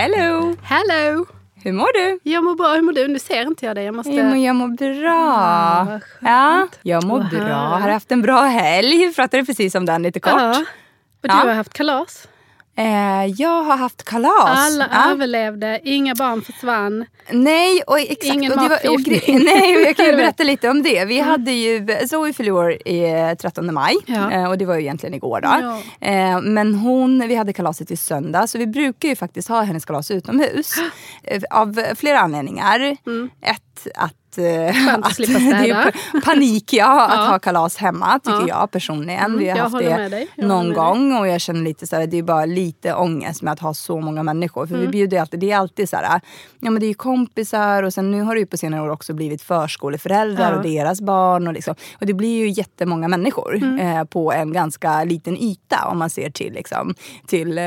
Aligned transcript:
Hello! 0.00 0.56
Hello! 0.62 1.26
Hur 1.54 1.72
mår 1.72 1.92
du? 1.92 2.18
Jag 2.30 2.44
mår 2.44 2.54
bra. 2.54 2.74
Hur 2.74 2.82
mår 2.82 2.92
du? 2.92 3.08
Nu 3.08 3.18
ser 3.18 3.42
inte 3.42 3.66
jag 3.66 3.76
dig. 3.76 3.84
Jag 3.84 3.94
måste... 3.94 4.10
Men 4.10 4.42
jag 4.42 4.56
mår 4.56 4.68
bra. 4.68 5.86
Skönt. 5.86 6.04
ja, 6.20 6.66
jag 6.82 7.04
mår 7.04 7.18
Vad 7.18 7.28
bra. 7.30 7.54
Har 7.54 7.88
haft 7.88 8.12
en 8.12 8.22
bra 8.22 8.40
helg. 8.42 9.06
Vi 9.06 9.14
pratade 9.14 9.44
precis 9.44 9.74
om 9.74 9.86
den 9.86 10.02
lite 10.02 10.20
kort. 10.20 10.32
Ja. 10.36 10.50
Och 11.22 11.28
du 11.28 11.28
Ja. 11.28 11.34
har 11.34 11.54
haft 11.54 11.72
kalas. 11.72 12.28
Eh, 12.80 13.26
jag 13.26 13.62
har 13.62 13.76
haft 13.76 14.04
kalas. 14.04 14.32
Alla 14.46 14.88
Ja. 14.92 15.10
överlevde. 15.10 15.80
Inga 15.84 16.14
barn 16.14 16.42
försvann. 16.42 17.04
Nej, 17.30 17.82
och 17.86 17.98
exakt. 18.00 18.24
Ingen 18.24 18.52
och 18.52 18.58
det 18.62 18.68
var, 18.68 18.76
och, 18.94 19.00
nej, 19.44 19.76
och 19.76 19.82
jag 19.82 19.96
kan 19.96 20.06
ju 20.06 20.12
berätta 20.16 20.42
lite 20.42 20.68
om 20.68 20.82
det. 20.82 21.04
Vi 21.04 21.20
hade 21.20 21.50
ju, 21.52 21.86
Zoe 22.08 22.50
år 22.50 22.72
i 22.72 23.34
13 23.40 23.74
maj 23.74 23.94
Ja. 24.06 24.30
eh, 24.32 24.44
och 24.50 24.58
det 24.58 24.64
var 24.66 24.74
ju 24.74 24.80
egentligen 24.80 25.14
igår 25.14 25.40
då. 25.40 25.48
Ja. 25.48 26.08
Eh, 26.08 26.40
Men 26.40 26.74
hon, 26.74 27.28
vi 27.28 27.34
hade 27.34 27.52
kalaset 27.52 27.90
i 27.90 27.96
söndag 27.96 28.46
så 28.46 28.58
vi 28.58 28.66
brukar 28.66 29.08
ju 29.08 29.16
faktiskt 29.16 29.48
ha 29.48 29.60
hennes 29.62 29.84
kalas 29.84 30.10
utomhus. 30.10 30.74
Eh, 31.22 31.42
Av 31.50 31.80
flera 31.96 32.20
anledningar. 32.20 32.80
Ett, 33.42 33.86
att 33.94 33.96
eh, 33.96 34.02
Mm. 34.02 34.10
Skönt 34.36 35.06
att 35.06 35.14
slippa 35.14 35.38
det 35.38 35.46
är 35.46 35.62
städa. 35.64 35.92
pa- 36.12 36.20
panik 36.24 36.72
ja, 36.72 37.06
att 37.06 37.14
Ja. 37.18 37.24
ha 37.32 37.38
kalas 37.38 37.76
hemma 37.76 38.18
tycker 38.18 38.38
Ja. 38.40 38.46
jag 38.48 38.70
personligen. 38.70 39.24
Mm, 39.24 39.38
Vi 39.38 39.48
har 39.48 39.56
jag 39.56 39.64
haft 39.64 39.78
det 39.78 40.46
någon 40.46 40.72
gång 40.72 41.16
och 41.18 41.28
jag 41.28 41.40
känner 41.40 41.62
lite 41.62 41.86
så 41.86 41.96
här, 41.96 42.06
det 42.06 42.18
är 42.18 42.22
bara 42.22 42.44
lite 42.46 42.94
ångest 42.94 43.42
med 43.42 43.52
att 43.52 43.60
ha 43.60 43.74
så 43.74 44.00
många 44.00 44.22
människor. 44.22 44.66
För 44.66 44.74
vi 44.74 44.80
Mm. 44.80 44.90
bjuder 44.90 45.16
ju 45.16 45.20
alltid, 45.20 45.40
det 45.40 45.50
är 45.50 45.56
alltid 45.56 45.88
så 45.88 45.96
här, 45.96 46.20
ja 46.60 46.70
men 46.70 46.80
det 46.80 46.86
är 46.86 46.94
kompisar 46.94 47.82
och 47.82 47.94
sen 47.94 48.10
nu 48.10 48.22
har 48.22 48.34
det 48.34 48.40
ju 48.40 48.46
på 48.46 48.56
senare 48.56 48.82
år 48.82 48.88
också 48.90 49.14
blivit 49.14 49.42
förskoleföräldrar 49.42 50.50
Ja. 50.52 50.56
och 50.56 50.62
deras 50.62 51.00
barn. 51.00 51.46
Och, 51.46 51.52
liksom, 51.52 51.74
och 52.00 52.06
det 52.06 52.14
blir 52.14 52.38
ju 52.38 52.48
jättemånga 52.48 53.08
människor 53.08 53.56
Mm. 53.56 53.78
eh, 53.98 54.04
på 54.04 54.32
en 54.32 54.52
ganska 54.52 55.04
liten 55.04 55.36
yta 55.36 55.86
om 55.88 55.98
man 55.98 56.10
ser 56.10 56.30
till, 56.30 56.52
liksom, 56.52 56.94
till 57.26 57.58
eh, 57.58 57.64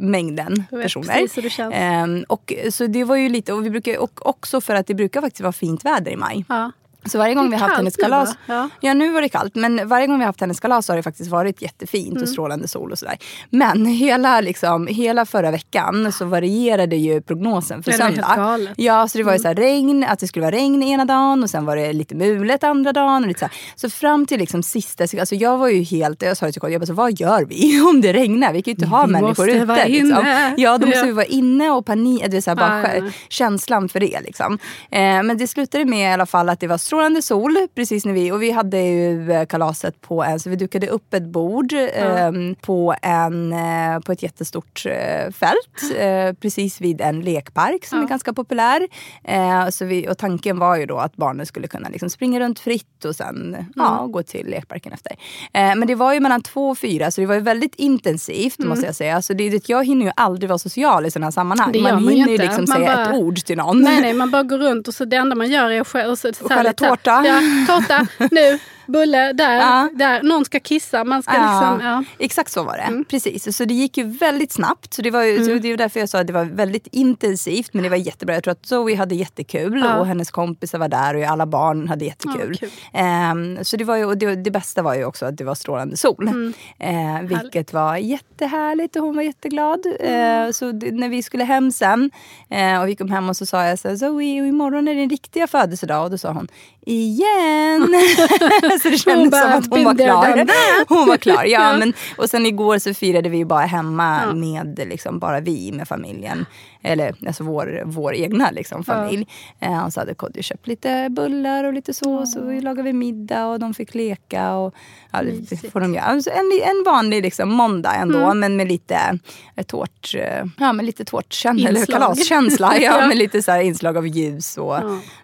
mängden 0.00 0.64
Jag 0.70 0.78
vet 0.78 0.84
personer. 0.84 1.06
precis 1.12 1.36
hur 1.38 1.42
det 1.42 1.50
känns. 1.50 1.74
Ehm, 1.76 2.24
och, 2.28 2.52
så 2.70 2.86
det 2.86 3.04
var 3.04 3.16
ju 3.16 3.28
lite, 3.28 3.52
och, 3.52 3.64
vi 3.66 3.70
brukar, 3.70 3.98
och 3.98 4.26
också 4.26 4.60
för 4.60 4.74
att 4.74 4.86
det 4.86 4.94
brukar 4.94 5.20
faktiskt 5.20 5.40
vara 5.40 5.52
fint 5.52 5.84
väder 5.84 5.95
i 6.04 6.16
maj. 6.16 6.44
Ja. 6.48 6.72
Så 7.08 7.18
varje 7.18 7.34
gång 7.34 7.50
vi 7.50 7.56
har 7.56 7.62
haft 7.66 7.76
hennes 7.76 7.98
nu, 7.98 8.02
kalas. 8.02 8.28
va? 8.30 8.36
Ja. 8.46 8.68
Ja. 8.80 8.94
nu 8.94 9.12
var 9.12 9.20
det 9.22 9.28
kallt. 9.28 9.54
Men 9.54 9.88
varje 9.88 10.06
gång 10.06 10.16
vi 10.18 10.22
har 10.22 10.26
haft 10.26 10.40
hennes 10.40 10.60
kalas 10.60 10.86
så 10.86 10.92
har 10.92 10.96
det 10.96 11.02
faktiskt 11.02 11.30
varit 11.30 11.62
jättefint 11.62 12.10
Mm. 12.10 12.22
och 12.22 12.28
strålande 12.28 12.68
sol 12.68 12.92
och 12.92 12.98
sådär. 12.98 13.16
Men 13.50 13.86
hela, 13.86 14.40
liksom, 14.40 14.86
hela 14.86 15.26
förra 15.26 15.50
veckan 15.50 16.12
så 16.12 16.24
varierade 16.24 16.96
ju 16.96 17.20
prognosen 17.20 17.82
för 17.82 17.90
det 17.90 17.96
söndag. 17.98 18.58
Ja, 18.76 19.08
så 19.08 19.18
det 19.18 19.24
var 19.24 19.32
Mm. 19.32 19.38
ju 19.38 19.42
så 19.42 19.48
här 19.48 19.54
regn, 19.54 20.04
att 20.08 20.18
det 20.18 20.26
skulle 20.28 20.44
vara 20.46 20.56
regn 20.56 20.82
ena 20.82 21.04
dagen 21.04 21.42
och 21.42 21.50
sen 21.50 21.64
var 21.64 21.76
det 21.76 21.92
lite 21.92 22.14
mulet 22.14 22.64
andra 22.64 22.92
dagen. 22.92 23.22
Och 23.22 23.28
lite 23.28 23.40
så, 23.40 23.44
här. 23.46 23.54
så 23.76 23.90
fram 23.90 24.26
till 24.26 24.38
liksom 24.38 24.62
sista 24.62 25.04
alltså 25.04 25.34
jag 25.34 25.58
var 25.58 25.68
ju 25.68 25.82
helt, 25.82 26.22
jag 26.22 26.36
sa 26.36 26.46
det 26.46 26.52
till 26.52 26.60
Kodjo, 26.60 26.72
jag 26.74 26.80
bara, 26.80 26.86
så 26.86 26.92
vad 26.92 27.20
gör 27.20 27.44
vi 27.44 27.80
om 27.90 28.00
det 28.00 28.12
regnar? 28.12 28.52
Vi 28.52 28.62
kan 28.62 28.70
ju 28.70 28.74
inte 28.74 28.86
ha 28.86 29.06
Vi 29.06 29.12
människor 29.12 29.28
måste 29.28 29.50
ute. 29.52 29.64
vara 29.64 29.84
Liksom. 29.84 30.08
inne. 30.08 30.54
Ja, 30.56 30.78
då 30.78 30.86
måste 30.86 30.98
Ja. 31.00 31.04
vi 31.06 31.12
vara 31.12 31.24
inne 31.26 31.70
och 31.70 31.86
panik, 31.86 32.24
det 32.30 32.36
är 32.36 32.40
så 32.40 32.50
här, 32.50 32.56
bara 32.56 32.82
Ja, 32.96 33.04
ja, 33.04 33.10
känslan 33.28 33.88
för 33.88 34.00
det. 34.00 34.20
Liksom. 34.24 34.58
Eh, 34.90 35.00
men 35.00 35.38
det 35.38 35.46
slutade 35.46 35.84
med 35.84 36.10
i 36.10 36.12
alla 36.12 36.26
fall 36.26 36.48
att 36.48 36.60
det 36.60 36.66
var 36.66 36.78
strålande 36.96 37.22
sol 37.22 37.56
precis 37.74 38.04
när 38.04 38.12
vi, 38.12 38.32
och 38.32 38.42
vi 38.42 38.50
hade 38.50 38.80
ju 38.80 39.32
eh, 39.32 39.46
kalaset 39.46 40.00
på 40.00 40.24
en, 40.24 40.40
så 40.40 40.50
vi 40.50 40.56
dukade 40.56 40.88
upp 40.88 41.14
ett 41.14 41.22
bord 41.26 41.72
eh, 41.72 42.30
på, 42.60 42.94
en, 43.02 43.52
eh, 43.52 44.00
på 44.00 44.12
ett 44.12 44.22
jättestort 44.22 44.86
eh, 44.86 45.32
fält 45.32 45.96
eh, 45.98 46.32
precis 46.40 46.80
vid 46.80 47.00
en 47.00 47.20
lekpark 47.20 47.84
som 47.84 48.02
är 48.02 48.06
ganska 48.08 48.32
populär. 48.32 48.88
Eh, 49.24 49.68
så 49.68 49.84
vi, 49.84 50.08
och 50.08 50.18
tanken 50.18 50.58
var 50.58 50.76
ju 50.76 50.86
då 50.86 50.98
att 50.98 51.16
barnen 51.16 51.46
skulle 51.46 51.68
kunna 51.68 51.88
liksom 51.88 52.10
springa 52.10 52.40
runt 52.40 52.58
fritt 52.58 53.04
och 53.04 53.16
sen 53.16 53.56
ja, 53.76 54.06
gå 54.10 54.22
till 54.22 54.46
lekparken 54.46 54.92
efter. 54.92 55.16
Men 55.52 55.86
det 55.86 55.94
var 55.94 56.14
ju 56.14 56.20
mellan 56.20 56.42
två 56.42 56.68
och 56.68 56.78
fyra 56.78 57.10
så 57.10 57.20
det 57.20 57.26
var 57.26 57.34
ju 57.34 57.40
väldigt 57.40 57.74
intensivt 57.74 58.58
måste 58.58 58.86
jag 58.86 58.94
säga. 58.94 59.22
Så 59.22 59.32
det, 59.32 59.68
jag 59.68 59.86
hinner 59.86 60.06
ju 60.06 60.12
aldrig 60.16 60.48
vara 60.48 60.58
social 60.58 61.06
i 61.06 61.10
sådana 61.10 61.26
här 61.26 61.30
sammanhang. 61.30 61.72
Det 61.72 61.80
man 61.80 61.94
man 61.94 62.08
hinner 62.08 62.26
ju 62.26 62.32
inte. 62.32 62.44
liksom 62.44 62.64
Man 62.68 62.76
säga 62.76 62.96
bara- 62.96 63.06
ett 63.10 63.14
ord 63.14 63.36
till 63.36 63.56
någon. 63.56 63.80
Nej, 63.82 64.00
nej, 64.00 64.14
man 64.14 64.30
bara 64.30 64.42
går 64.42 64.58
runt 64.58 64.88
och 64.88 64.94
så 64.94 65.04
det 65.04 65.16
enda 65.16 65.36
man 65.36 65.50
gör 65.50 65.70
är 65.70 65.80
att 65.80 65.88
skälla. 65.88 66.72
Tårta. 66.88 67.22
Ja, 67.26 67.40
tårta. 67.68 68.06
Nu, 68.30 68.58
bulle, 68.86 69.32
där, 69.32 69.56
Ja. 69.56 69.88
där. 69.94 70.22
Någon 70.22 70.44
ska 70.44 70.60
kissa. 70.60 71.04
Man 71.04 71.22
ska 71.22 71.34
Ja, 71.34 71.70
liksom... 71.78 72.04
Exakt 72.18 72.52
så 72.52 72.62
var 72.62 72.76
det. 72.76 72.82
Mm. 72.82 73.04
Precis. 73.04 73.56
Så 73.56 73.64
det 73.64 73.74
gick 73.74 73.96
ju 73.98 74.04
väldigt 74.04 74.52
snabbt. 74.52 74.94
Så 74.94 75.02
det 75.02 75.10
var 75.10 75.22
ju, 75.22 75.44
så 75.44 75.54
det 75.54 75.70
var 75.70 75.76
därför 75.76 76.00
jag 76.00 76.08
sa 76.08 76.20
att 76.20 76.26
det 76.26 76.32
var 76.32 76.44
väldigt 76.44 76.86
intensivt. 76.92 77.74
Men 77.74 77.82
det 77.82 77.88
var 77.88 77.96
jättebra. 77.96 78.34
Jag 78.34 78.44
tror 78.44 78.52
att 78.52 78.66
Zoe 78.66 78.96
hade 78.96 79.14
jättekul 79.14 79.84
och 79.98 80.06
hennes 80.06 80.30
kompisar 80.30 80.78
var 80.78 80.88
där 80.88 81.14
och 81.16 81.22
alla 81.22 81.46
barn 81.46 81.88
hade 81.88 82.04
jättekul. 82.04 82.58
Ehm, 82.92 83.64
så 83.64 83.76
det, 83.76 83.84
var 83.84 83.96
ju, 83.96 84.04
och 84.04 84.18
det, 84.18 84.36
det 84.36 84.50
bästa 84.50 84.82
var 84.82 84.94
ju 84.94 85.04
också 85.04 85.26
att 85.26 85.36
det 85.36 85.44
var 85.44 85.54
strålande 85.54 85.96
sol. 85.96 86.28
Mm. 86.28 86.52
Eh, 86.78 87.22
vilket 87.40 87.72
var 87.72 87.96
jättehärligt 87.96 88.96
och 88.96 89.02
hon 89.02 89.16
var 89.16 89.22
jätteglad. 89.22 89.86
Mm. 90.00 90.46
Eh, 90.46 90.52
så 90.52 90.72
det, 90.72 90.90
när 90.90 91.08
vi 91.08 91.22
skulle 91.22 91.44
hem 91.44 91.72
sen 91.72 92.10
eh, 92.50 92.80
och 92.80 92.88
vi 92.88 92.96
kom 92.96 93.10
hem 93.10 93.28
och 93.28 93.36
så 93.36 93.46
sa 93.46 93.64
jag 93.64 93.78
så 93.78 93.88
här, 93.88 93.96
Zoe 93.96 94.24
imorgon 94.24 94.88
är 94.88 94.94
din 94.94 95.10
riktiga 95.10 95.46
födelsedag. 95.46 96.04
Och 96.04 96.10
då 96.10 96.18
sa 96.18 96.32
hon 96.32 96.48
igen. 96.86 97.94
så 98.82 98.88
det 98.88 98.98
kändes 98.98 99.30
bara, 99.30 99.42
som 99.42 99.52
att 99.58 99.66
hon 99.70 99.84
var 99.84 99.94
"Been 99.94 99.96
there, 99.96 100.32
done 100.32 100.44
klar. 100.44 100.84
Hon 100.88 101.08
var 101.08 101.16
klar. 101.16 101.44
Ja. 101.44 101.78
Men, 101.78 101.92
och 102.16 102.30
sen 102.30 102.46
igår 102.46 102.78
så 102.78 102.94
firade 102.94 103.28
vi 103.28 103.44
bara 103.44 103.66
hemma 103.66 104.20
Ja. 104.26 104.32
med 104.34 104.88
liksom, 104.88 105.18
bara 105.18 105.40
vi 105.40 105.72
med 105.72 105.88
familjen. 105.88 106.46
Eller 106.82 107.14
alltså 107.26 107.44
vår, 107.44 107.82
vår 107.84 108.14
egna 108.14 108.50
liksom, 108.50 108.84
familj. 108.84 109.26
Eh, 109.60 109.84
och 109.84 109.92
så 109.92 110.00
hade 110.00 110.14
Kodjo 110.14 110.42
köpt 110.42 110.66
lite 110.66 111.08
bullar 111.10 111.64
och 111.64 111.72
lite 111.72 111.94
så. 111.94 112.26
Så 112.26 112.40
vi 112.44 112.60
lagade 112.60 112.82
vi 112.82 112.92
middag 112.92 113.46
och 113.46 113.58
de 113.60 113.74
fick 113.74 113.94
leka. 113.94 114.52
Och, 114.54 114.74
ja, 115.12 115.22
det 115.22 115.70
får 115.70 115.80
de 115.80 115.94
göra. 115.94 116.04
Alltså 116.04 116.30
en, 116.30 116.60
en 116.64 116.84
vanlig 116.86 117.22
liksom, 117.22 117.48
måndag 117.48 117.94
ändå. 117.94 118.18
Mm. 118.18 118.38
Men 118.40 118.56
med 118.56 118.68
lite 118.68 119.18
eh, 119.56 119.64
tårt, 119.64 120.14
eh, 120.14 120.44
ja, 120.58 120.72
med 120.72 120.84
lite 120.86 121.04
tårtkänsla. 121.04 121.68
Eller 121.68 121.86
kalaskänsla. 121.86 122.72
Ja, 122.80 123.00
Ja. 123.00 123.06
Med 123.08 123.16
lite 123.16 123.42
så 123.42 123.50
här 123.52 123.60
inslag 123.60 123.96
av 123.96 124.06
ljus 124.06 124.58
och 124.58 124.74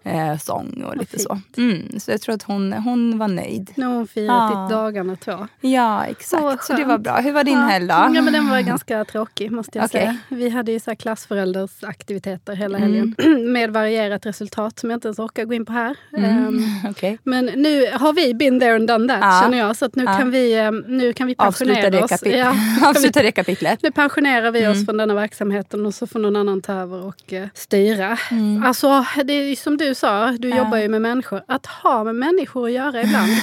Ja. 0.02 0.10
eh, 0.10 0.38
sång 0.38 0.84
och 0.86 0.96
lite 0.96 1.18
så. 1.18 1.40
Mm, 1.56 2.00
så 2.00 2.10
jag 2.10 2.20
tror 2.20 2.34
att 2.34 2.42
hon, 2.42 2.72
hon 2.72 3.18
var 3.18 3.28
nöjd. 3.28 3.70
Nu 3.74 3.86
har 3.86 3.94
hon 3.94 4.06
firat 4.06 4.52
Ja. 4.52 4.66
i 4.66 4.72
dagarna 4.72 5.16
två. 5.16 5.46
Ja, 5.60 6.04
Så 6.04 6.10
exakt. 6.10 6.64
Så, 6.64 6.72
det 6.72 6.84
var 6.84 6.98
bra. 6.98 7.16
Hur 7.20 7.32
var 7.32 7.44
din 7.44 7.58
ja. 7.58 7.60
helg 7.66 7.86
då? 7.86 7.92
Ja, 7.94 8.08
men 8.22 8.32
den 8.32 8.48
var 8.48 8.60
ganska 8.60 9.04
tråkig 9.04 9.52
måste 9.52 9.78
jag 9.78 9.84
Okej. 9.84 10.00
säga. 10.00 10.16
Vi 10.28 10.48
hade 10.48 10.72
ju 10.72 10.80
så 10.80 10.90
här 10.90 10.94
klassföräldersaktiviteter 11.42 12.54
hela 12.54 12.78
Mm. 12.78 12.92
helgen. 12.92 13.14
Med 13.52 13.70
varierat 13.70 14.26
resultat 14.26 14.78
som 14.78 14.90
jag 14.90 14.96
inte 14.96 15.08
ens 15.08 15.18
orkar 15.18 15.44
gå 15.44 15.54
in 15.54 15.66
på 15.66 15.72
här. 15.72 15.96
Mm. 16.16 16.30
Ehm, 16.48 16.64
Okej. 16.90 17.18
men 17.22 17.44
nu 17.44 17.86
har 17.92 18.12
vi 18.12 18.34
been 18.34 18.60
there 18.60 18.74
and 18.74 18.88
done 18.88 19.08
that 19.08 19.18
Ja. 19.22 19.40
känner 19.42 19.58
jag. 19.58 19.76
Så 19.76 19.84
att 19.84 19.94
nu, 19.94 20.04
Ja. 20.04 20.18
kan 20.18 20.30
vi, 20.30 20.54
ehm, 20.58 20.84
nu 20.88 21.12
kan 21.12 21.26
vi 21.26 21.34
Avsluta 21.38 21.74
pensionera 21.74 21.90
det, 21.90 22.02
oss. 22.14 22.22
Ja. 22.26 22.54
Avsluta 22.88 23.22
det 23.22 23.32
kapitlet. 23.32 23.82
Nu 23.82 23.90
pensionerar 23.90 24.50
vi 24.50 24.66
oss 24.66 24.74
Mm. 24.74 24.84
från 24.84 24.96
denna 24.96 25.14
verksamheten 25.14 25.86
och 25.86 25.94
så 25.94 26.06
får 26.06 26.18
någon 26.20 26.36
annan 26.36 26.62
ta 26.62 26.72
över 26.72 27.04
och 27.04 27.32
eh, 27.32 27.48
styra. 27.54 28.18
Mm. 28.30 28.62
Alltså, 28.64 29.04
det 29.24 29.32
är 29.32 29.56
som 29.56 29.76
du 29.76 29.94
sa, 29.94 30.32
du 30.38 30.48
jobbar 30.48 30.78
ju 30.78 30.88
med 30.88 31.02
människor. 31.02 31.42
Att 31.48 31.66
ha 31.66 32.04
med 32.04 32.14
människor 32.14 32.66
att 32.66 32.72
göra 32.72 33.02
ibland. 33.02 33.30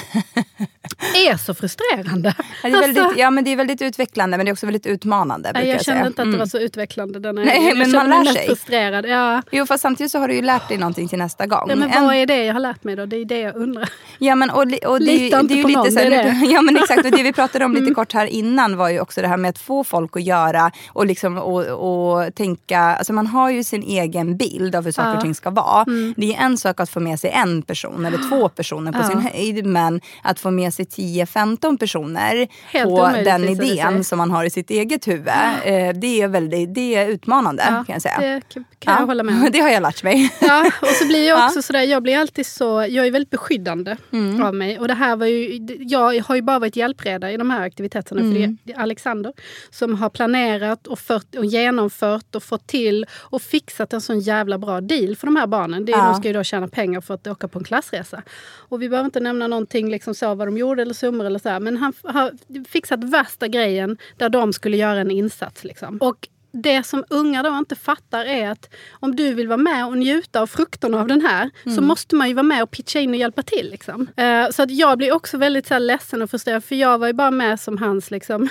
är 1.30 1.36
så 1.36 1.54
frustrerande. 1.54 2.34
Ja, 2.62 2.68
det 2.70 2.76
är 2.76 2.80
väldigt, 2.80 3.02
Alltså, 3.02 3.20
ja, 3.20 3.30
men 3.30 3.44
det 3.44 3.50
är 3.52 3.56
väldigt 3.56 3.82
utvecklande 3.82 4.36
men 4.36 4.46
det 4.46 4.50
är 4.50 4.52
också 4.52 4.66
väldigt 4.66 4.86
utmanande. 4.86 5.52
brukar 5.52 5.68
jag 5.68 5.84
kände 5.84 5.98
säga. 6.00 6.06
inte 6.06 6.22
att 6.22 6.26
det 6.26 6.30
Mm. 6.30 6.38
var 6.38 6.46
så 6.46 6.58
utvecklande 6.58 7.18
denna 7.20 7.42
Nej, 7.44 7.60
helgen. 7.60 7.89
Men 7.98 8.08
man 8.10 8.24
lär 8.24 8.32
sig. 8.32 8.46
frustrerad. 8.46 9.06
Ja. 9.06 9.42
Jo 9.52 9.66
fast 9.66 9.82
samtidigt 9.82 10.12
så 10.12 10.18
har 10.18 10.28
du 10.28 10.34
ju 10.34 10.42
lärt 10.42 10.68
dig 10.68 10.78
någonting 10.78 11.08
till 11.08 11.18
nästa 11.18 11.46
gång. 11.46 11.66
Ja, 11.68 11.76
men 11.76 11.90
En- 11.90 12.04
vad 12.06 12.14
är 12.14 12.26
det 12.26 12.44
jag 12.44 12.52
har 12.54 12.60
lärt 12.60 12.84
mig 12.84 12.96
då? 12.96 13.06
Det 13.06 13.16
är 13.16 13.24
det 13.24 13.38
jag 13.38 13.56
undrar. 13.56 13.88
Ja, 14.18 14.34
men, 14.34 14.50
och, 14.50 14.58
och 14.58 14.66
det, 15.00 15.04
Lita 15.04 15.40
inte 15.40 15.54
det 15.54 15.54
är 15.54 15.56
ju 15.56 15.62
på 15.62 15.68
lite 15.68 15.78
någon, 15.80 15.92
så 15.92 15.98
här, 15.98 16.10
det. 16.10 16.16
Mm. 16.22 16.50
Ja 16.50 16.62
men 16.62 16.76
exakt, 16.76 17.04
och 17.04 17.10
det 17.10 17.22
vi 17.22 17.32
pratade 17.32 17.64
om 17.64 17.74
lite 17.80 17.94
kort 17.94 18.12
här 18.12 18.26
innan 18.26 18.76
var 18.76 18.88
ju 18.88 19.00
också 19.00 19.22
det 19.22 19.28
här 19.28 19.36
med 19.36 19.48
att 19.48 19.58
få 19.58 19.84
folk 19.84 20.16
att 20.16 20.22
göra 20.22 20.70
och, 20.88 21.06
liksom, 21.06 21.38
och, 21.38 21.64
och 21.66 22.34
tänka, 22.34 22.80
alltså 22.80 23.12
man 23.12 23.26
har 23.26 23.50
ju 23.50 23.64
sin 23.64 23.82
egen 23.82 24.36
bild 24.36 24.74
av 24.76 24.84
hur 24.84 24.92
saker 24.92 25.06
Ja. 25.08 25.10
Mm. 25.10 25.18
och 25.18 25.24
ting 25.24 25.34
ska 25.34 25.50
vara. 25.50 25.84
Det 26.16 26.34
är 26.34 26.44
en 26.44 26.58
sak 26.58 26.80
att 26.80 26.90
få 26.90 27.00
med 27.00 27.20
sig 27.20 27.30
en 27.30 27.62
person 27.62 28.06
eller 28.06 28.18
två 28.28 28.48
personer 28.56 28.92
på 28.92 28.98
Ja. 28.98 29.08
sin 29.08 29.18
höjd 29.20 29.66
men 29.66 30.00
att 30.22 30.40
få 30.40 30.50
med 30.50 30.74
sig 30.74 30.84
10-15 30.84 31.78
personer 31.78 32.48
Helt 32.72 32.88
på 32.90 33.10
den 33.24 33.44
idén 33.48 34.04
som 34.04 34.18
man 34.18 34.30
har 34.30 34.44
i 34.44 34.50
sitt 34.50 34.70
eget 34.70 35.08
huvud. 35.08 35.28
Eh, 35.64 35.88
det, 35.94 36.22
är 36.22 36.28
väldigt, 36.28 36.74
det 36.74 36.94
är 36.94 37.08
utmanande 37.08 37.79
Ja, 37.80 37.84
kan 37.84 37.92
jag 37.92 38.02
säga. 38.02 38.18
Det 38.20 38.40
kan 38.54 38.64
kan 38.78 38.94
jag 39.00 39.06
hålla 39.06 39.22
med 39.22 39.34
om. 39.34 39.48
Det 39.52 39.58
har 39.60 39.68
jag 39.70 39.82
lärt 39.82 40.02
mig. 40.02 40.34
Ja, 40.40 40.70
och 40.82 40.88
så 40.88 41.06
blir 41.06 41.28
jag 41.28 41.38
Ja. 41.38 41.46
också 41.46 41.62
sådär, 41.62 41.82
jag 41.82 42.02
blir 42.02 42.18
alltid 42.18 42.46
så, 42.46 42.64
jag 42.88 43.06
är 43.06 43.10
väldigt 43.10 43.30
beskyddande 43.30 43.96
Mm. 44.12 44.42
av 44.42 44.54
mig. 44.54 44.78
Och 44.78 44.88
det 44.88 44.94
här 44.94 45.16
var 45.16 45.26
ju, 45.26 45.58
jag 45.80 46.20
har 46.22 46.34
ju 46.36 46.42
bara 46.42 46.58
varit 46.58 46.76
hjälpreda 46.76 47.32
i 47.32 47.36
de 47.36 47.50
här 47.50 47.60
aktiviteterna. 47.62 48.20
För 48.20 48.28
Mm. 48.36 48.58
det 48.64 48.72
är 48.72 48.78
Alexander 48.78 49.32
som 49.70 49.94
har 49.94 50.10
planerat 50.10 50.86
och, 50.86 50.98
fört, 50.98 51.34
och 51.34 51.44
genomfört 51.44 52.34
och 52.34 52.42
fått 52.42 52.66
till 52.66 53.06
och 53.12 53.42
fixat 53.42 53.92
en 53.92 54.00
sån 54.00 54.20
jävla 54.20 54.58
bra 54.58 54.80
deal 54.80 55.16
för 55.16 55.26
de 55.26 55.36
här 55.36 55.46
barnen. 55.46 55.84
Det 55.84 55.92
är, 55.92 55.96
Ja. 55.98 56.04
De 56.04 56.14
ska 56.14 56.28
ju 56.28 56.34
då 56.34 56.42
tjäna 56.44 56.68
pengar 56.68 57.00
för 57.00 57.14
att 57.14 57.26
åka 57.26 57.48
på 57.48 57.58
en 57.58 57.64
klassresa. 57.64 58.22
Och 58.52 58.82
vi 58.82 58.88
behöver 58.88 59.04
inte 59.04 59.20
nämna 59.20 59.46
någonting 59.46 59.90
liksom 59.90 60.14
så, 60.14 60.34
vad 60.34 60.46
de 60.48 60.56
gjorde 60.58 60.82
eller 60.82 60.94
summor 60.94 61.24
eller 61.26 61.38
så. 61.38 61.48
här, 61.48 61.60
Men 61.60 61.76
han 61.76 61.92
har 62.04 62.32
fixat 62.68 63.04
värsta 63.04 63.48
grejen 63.48 63.96
där 64.16 64.28
de 64.28 64.52
skulle 64.52 64.76
göra 64.76 65.00
en 65.00 65.10
insats. 65.10 65.64
Liksom. 65.64 65.98
Och 65.98 66.28
det 66.52 66.82
som 66.82 67.04
unga 67.10 67.42
då 67.42 67.56
inte 67.58 67.76
fattar 67.76 68.24
är 68.24 68.50
att 68.50 68.74
om 68.92 69.16
du 69.16 69.34
vill 69.34 69.48
vara 69.48 69.56
med 69.56 69.86
och 69.86 69.98
njuta 69.98 70.40
av 70.40 70.46
frukterna 70.46 71.00
av 71.00 71.06
den 71.06 71.20
här 71.20 71.50
så 71.76 71.82
måste 71.82 72.14
man 72.14 72.28
ju 72.28 72.34
vara 72.34 72.42
med 72.42 72.62
och 72.62 72.70
pitcha 72.70 72.98
in 72.98 73.10
och 73.10 73.16
hjälpa 73.16 73.42
till. 73.42 73.70
Liksom. 73.70 74.08
Eh, 74.16 74.50
så 74.50 74.62
att 74.62 74.70
jag 74.70 74.98
blir 74.98 75.12
också 75.12 75.38
väldigt 75.38 75.66
så 75.66 75.74
här, 75.74 75.80
ledsen 75.80 76.22
och 76.22 76.30
frustrerad 76.30 76.64
för 76.64 76.74
jag 76.74 76.98
var 76.98 77.06
ju 77.06 77.12
bara 77.12 77.30
med 77.30 77.60
som 77.60 77.78
hans 77.78 78.10
liksom, 78.10 78.48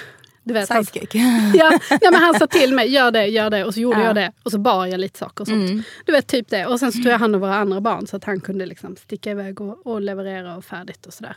du 0.49 0.53
vet, 0.53 0.67
Sidekick. 0.67 1.15
ja, 1.53 1.79
ja, 2.01 2.11
men 2.11 2.21
han 2.21 2.39
sa 2.39 2.47
till 2.47 2.73
mig, 2.73 2.89
gör 2.89 3.11
det, 3.11 3.25
gör 3.25 3.49
det. 3.49 3.65
Och 3.65 3.73
så 3.73 3.79
gjorde 3.79 3.99
Ja. 3.99 4.05
jag 4.05 4.15
det. 4.15 4.31
Och 4.43 4.51
så 4.51 4.57
bar 4.59 4.85
jag 4.85 4.99
lite 4.99 5.19
saker 5.19 5.41
och 5.41 5.47
sånt. 5.47 5.85
Du 6.05 6.11
vet, 6.11 6.27
typ 6.27 6.49
det. 6.49 6.65
Och 6.65 6.79
sen 6.79 6.91
så 6.91 6.97
tog 6.97 7.11
jag 7.11 7.19
hand 7.19 7.35
om 7.35 7.41
våra 7.41 7.55
andra 7.55 7.81
barn 7.81 8.07
så 8.07 8.15
att 8.15 8.23
han 8.23 8.39
kunde 8.39 8.65
liksom 8.65 8.95
sticka 8.95 9.31
iväg 9.31 9.61
och, 9.61 9.87
och 9.87 10.01
leverera 10.01 10.57
och 10.57 10.65
färdigt 10.65 11.05
och 11.05 11.13
sådär. 11.13 11.35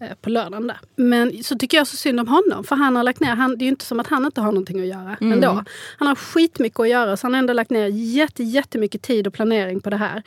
Eh, 0.00 0.08
på 0.20 0.30
lördagen 0.30 0.66
där. 0.66 0.78
Men 0.96 1.42
så 1.44 1.58
tycker 1.58 1.76
jag 1.76 1.86
så 1.86 1.96
synd 1.96 2.20
om 2.20 2.28
honom. 2.28 2.64
För 2.64 2.76
han 2.76 2.96
har 2.96 3.02
lagt 3.02 3.20
ner, 3.20 3.34
han, 3.34 3.50
det 3.58 3.62
är 3.62 3.66
ju 3.66 3.70
inte 3.70 3.84
som 3.84 4.00
att 4.00 4.06
han 4.06 4.24
inte 4.24 4.40
har 4.40 4.52
någonting 4.52 4.80
att 4.80 4.86
göra 4.86 5.16
ändå. 5.20 5.64
Han 5.98 6.08
har 6.08 6.14
skitmycket 6.14 6.80
att 6.80 6.88
göra 6.88 7.16
så 7.16 7.26
han 7.26 7.34
har 7.34 7.38
ändå 7.38 7.52
lagt 7.52 7.70
ner 7.70 7.86
jätte, 7.88 8.42
jättemycket 8.44 9.02
tid 9.02 9.26
och 9.26 9.34
planering 9.34 9.80
på 9.80 9.90
det 9.90 9.96
här. 9.96 10.22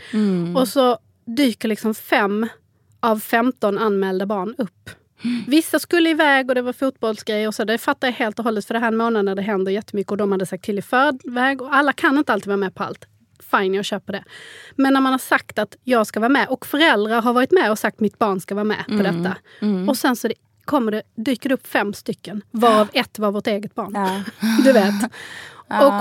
Och 0.55 0.67
så 0.67 0.97
dyker 1.25 1.67
liksom 1.67 1.95
fem 1.95 2.47
av 2.99 3.19
15 3.19 3.77
anmälda 3.77 4.25
barn 4.25 4.55
upp. 4.57 4.89
Vissa 5.47 5.79
skulle 5.79 6.09
iväg 6.09 6.49
och 6.49 6.55
det 6.55 6.61
var 6.61 6.73
fotbollsgrejer 6.73 7.47
och 7.47 7.55
så. 7.55 7.63
Det 7.63 7.77
fattar 7.77 8.07
jag 8.07 8.13
helt 8.13 8.39
och 8.39 8.45
hållet 8.45 8.65
för 8.65 8.73
det 8.73 8.79
här 8.79 8.87
är 8.87 8.91
en 8.91 8.97
månad 8.97 9.25
när 9.25 9.35
det 9.35 9.41
händer 9.41 9.71
jättemycket 9.71 10.11
och 10.11 10.17
de 10.17 10.31
hade 10.31 10.45
sagt 10.45 10.63
till 10.63 10.79
i 10.79 10.81
förväg 10.81 11.61
och 11.61 11.75
alla 11.75 11.93
kan 11.93 12.17
inte 12.17 12.33
alltid 12.33 12.47
vara 12.47 12.57
med 12.57 12.75
på 12.75 12.83
allt. 12.83 13.05
Fine, 13.51 13.73
jag 13.73 13.85
köper 13.85 14.13
det. 14.13 14.23
Men 14.75 14.93
när 14.93 15.01
man 15.01 15.11
har 15.11 15.19
sagt 15.19 15.59
att 15.59 15.75
jag 15.83 16.07
ska 16.07 16.19
vara 16.19 16.29
med 16.29 16.47
och 16.47 16.65
föräldrar 16.65 17.21
har 17.21 17.33
varit 17.33 17.51
med 17.51 17.71
och 17.71 17.79
sagt 17.79 17.95
att 17.95 17.99
mitt 17.99 18.19
barn 18.19 18.39
ska 18.39 18.55
vara 18.55 18.65
med 18.65 18.85
på 18.87 18.93
detta. 19.03 19.37
Och 19.89 19.97
sen 19.97 20.15
så 20.15 20.27
det, 20.27 20.33
kommer 20.65 20.91
det, 20.91 21.01
dyker 21.15 21.49
det 21.49 21.55
upp 21.55 21.67
fem 21.67 21.93
stycken, 21.93 22.41
varav 22.51 22.89
ett 22.93 23.19
var 23.19 23.31
vårt 23.31 23.47
eget 23.47 23.75
barn. 23.75 23.91
Ja. 23.93 24.23
Du 24.63 24.71
vet. 24.73 24.93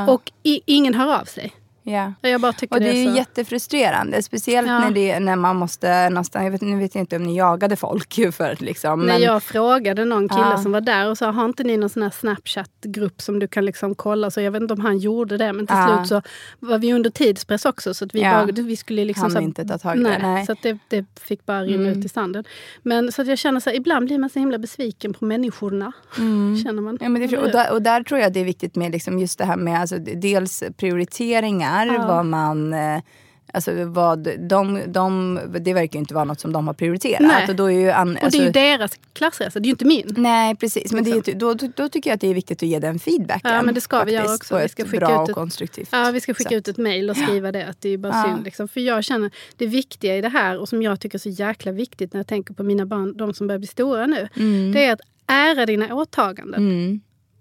Och, 0.08 0.14
och 0.14 0.32
i, 0.42 0.60
ingen 0.66 0.94
hör 0.94 1.20
av 1.20 1.24
sig. 1.24 1.54
Ja. 1.88 2.12
Jag 2.20 2.40
bara 2.40 2.52
tycker 2.52 2.74
Och 2.74 2.80
det 2.80 2.88
är 2.88 3.10
så... 3.10 3.16
jättefrustrerande. 3.16 4.22
Speciellt 4.22 4.68
Ja. 4.68 4.78
när, 4.78 4.90
det, 4.90 5.20
när 5.20 5.36
man 5.36 5.56
måste 5.56 6.08
någonstans, 6.08 6.44
jag 6.44 6.50
vet, 6.50 6.60
nu 6.60 6.78
vet 6.78 6.94
jag 6.94 7.02
inte 7.02 7.16
om 7.16 7.22
ni 7.22 7.36
jagade 7.36 7.76
folk 7.76 8.14
för 8.32 8.56
liksom. 8.64 9.00
Men, 9.00 9.22
jag 9.22 9.42
frågade 9.42 10.04
någon 10.04 10.28
kille 10.28 10.40
Ja. 10.50 10.58
som 10.58 10.72
var 10.72 10.80
där 10.80 11.10
och 11.10 11.18
sa, 11.18 11.30
har 11.30 11.44
inte 11.44 11.64
ni 11.64 11.76
någon 11.76 11.88
sån 11.90 12.02
här 12.02 12.10
Snapchat-grupp 12.10 13.20
som 13.22 13.38
du 13.38 13.48
kan 13.48 13.64
liksom 13.64 13.94
kolla? 13.94 14.30
Så 14.30 14.40
jag 14.40 14.50
vet 14.50 14.62
inte 14.62 14.74
om 14.74 14.80
han 14.80 14.98
gjorde 14.98 15.36
det, 15.36 15.52
men 15.52 15.66
till 15.66 15.76
Ja. 15.76 15.96
slut 15.96 16.08
så 16.08 16.22
var 16.66 16.78
vi 16.78 16.92
under 16.92 17.10
tidspress 17.10 17.64
också. 17.64 17.94
Så 17.94 18.04
att 18.04 18.14
vi, 18.14 18.22
bara, 18.22 18.44
vi 18.44 18.76
skulle 18.76 19.04
liksom... 19.04 19.30
Så 19.30 19.40
inte 19.40 19.64
ta 19.64 19.78
tag 19.78 19.96
i 19.96 20.02
det, 20.02 20.08
nej. 20.08 20.16
Mm. 20.20 20.46
Så 20.46 20.52
att 20.52 20.62
det, 20.62 20.78
det 20.88 21.04
fick 21.20 21.46
bara 21.46 21.62
rinna 21.62 21.90
ut 21.90 22.04
i 22.04 22.08
sanden. 22.08 22.44
Men 22.82 23.12
så 23.12 23.22
att 23.22 23.28
jag 23.28 23.38
känner 23.38 23.60
så 23.60 23.70
här, 23.70 23.76
ibland 23.76 24.06
blir 24.06 24.18
man 24.18 24.30
så 24.30 24.38
himla 24.38 24.58
besviken 24.58 25.12
på 25.14 25.24
människorna. 25.24 25.92
Känner 26.64 26.82
man. 26.82 26.96
Mm. 26.96 26.98
Ja, 27.00 27.08
men 27.08 27.28
det, 27.30 27.38
och, 27.38 27.50
där, 27.50 27.72
och 27.72 27.82
där 27.82 28.02
tror 28.02 28.20
jag 28.20 28.32
det 28.32 28.40
är 28.40 28.44
viktigt 28.44 28.74
med 28.76 28.92
liksom 28.92 29.18
just 29.18 29.38
det 29.38 29.44
här 29.44 29.56
med 29.56 29.80
alltså, 29.80 29.98
dels 29.98 30.62
prioriteringar. 30.76 31.75
Ja. 31.84 32.06
Vad 32.06 32.26
man, 32.26 32.73
eh, 32.75 33.00
alltså, 33.52 33.84
vad 33.84 34.28
de, 34.49 34.81
de, 34.87 35.40
det 35.61 35.73
verkar 35.75 35.99
inte 35.99 36.14
vara 36.14 36.25
något 36.25 36.40
som 36.40 36.52
de 36.52 36.67
har 36.67 36.75
prioriterat. 36.75 37.20
Nej. 37.20 37.46
Och, 37.49 37.56
då 37.56 37.67
är 37.70 37.78
ju 37.81 37.90
an, 37.90 38.08
Och 38.08 38.14
det 38.14 38.25
alltså, 38.25 38.40
är 38.40 38.44
ju 38.46 38.50
deras 38.52 38.93
klassresa, 39.12 39.61
det 39.61 39.64
är 39.64 39.67
ju 39.67 39.70
inte 39.73 39.84
min. 39.84 40.14
Nej 40.17 40.56
precis, 40.56 40.93
men 40.93 41.05
det 41.05 41.11
är, 41.11 41.14
Liksom. 41.14 41.38
då, 41.38 41.55
då, 41.55 41.69
då 41.76 41.88
tycker 41.88 42.11
jag 42.11 42.14
att 42.14 42.20
det 42.20 42.28
är 42.28 42.34
viktigt 42.34 42.62
att 42.62 42.69
ge 42.69 42.78
den 42.78 42.99
feedbacken. 42.99 43.55
Ja, 43.55 43.62
men 43.62 43.75
det 43.75 43.81
ska 43.81 44.05
vi 44.05 44.12
göra 44.12 44.23
faktiskt, 44.25 44.43
också. 44.43 44.55
På 44.55 44.58
Vi 44.58 44.64
ett 44.64 44.70
ska 44.70 44.84
skicka 44.84 44.99
bra 45.06 45.23
ut 45.23 45.28
ett- 45.28 45.28
och 45.28 45.34
konstruktivt 45.43 45.88
Ja, 45.93 46.11
vi 46.14 46.20
ska 46.20 46.34
skicka 46.34 46.49
sätt. 46.50 46.58
ut 46.58 46.69
ett 46.69 46.76
mejl 46.76 47.11
och 47.11 47.17
skriva 47.17 47.52
det. 47.52 47.67
Att 47.67 47.81
det 47.81 47.88
är 47.88 47.99
bara 47.99 48.12
Ja. 48.17 48.25
synd. 48.25 48.44
Liksom. 48.44 48.69
För 48.69 48.81
jag 48.81 49.05
känner 49.05 49.31
det 49.56 49.67
viktiga 49.67 50.17
i 50.17 50.20
det 50.20 50.29
här 50.29 50.58
och 50.58 50.69
som 50.69 50.82
jag 50.82 51.00
tycker 51.00 51.19
är 51.19 51.20
så 51.20 51.29
jäkla 51.29 51.72
viktigt 51.72 52.12
när 52.12 52.19
jag 52.19 52.26
tänker 52.26 52.55
på 52.55 52.62
mina 52.62 52.87
barn, 52.87 53.17
de 53.17 53.34
som 53.34 53.46
börjar 53.46 53.58
bli 53.58 53.67
stora 53.69 54.06
nu. 54.06 54.29
Det 54.72 54.84
är 54.84 54.93
att 54.93 55.00
ära 55.26 55.67
dina 55.67 55.94
åtaganden. 55.94 56.61
Mm. 56.70 57.00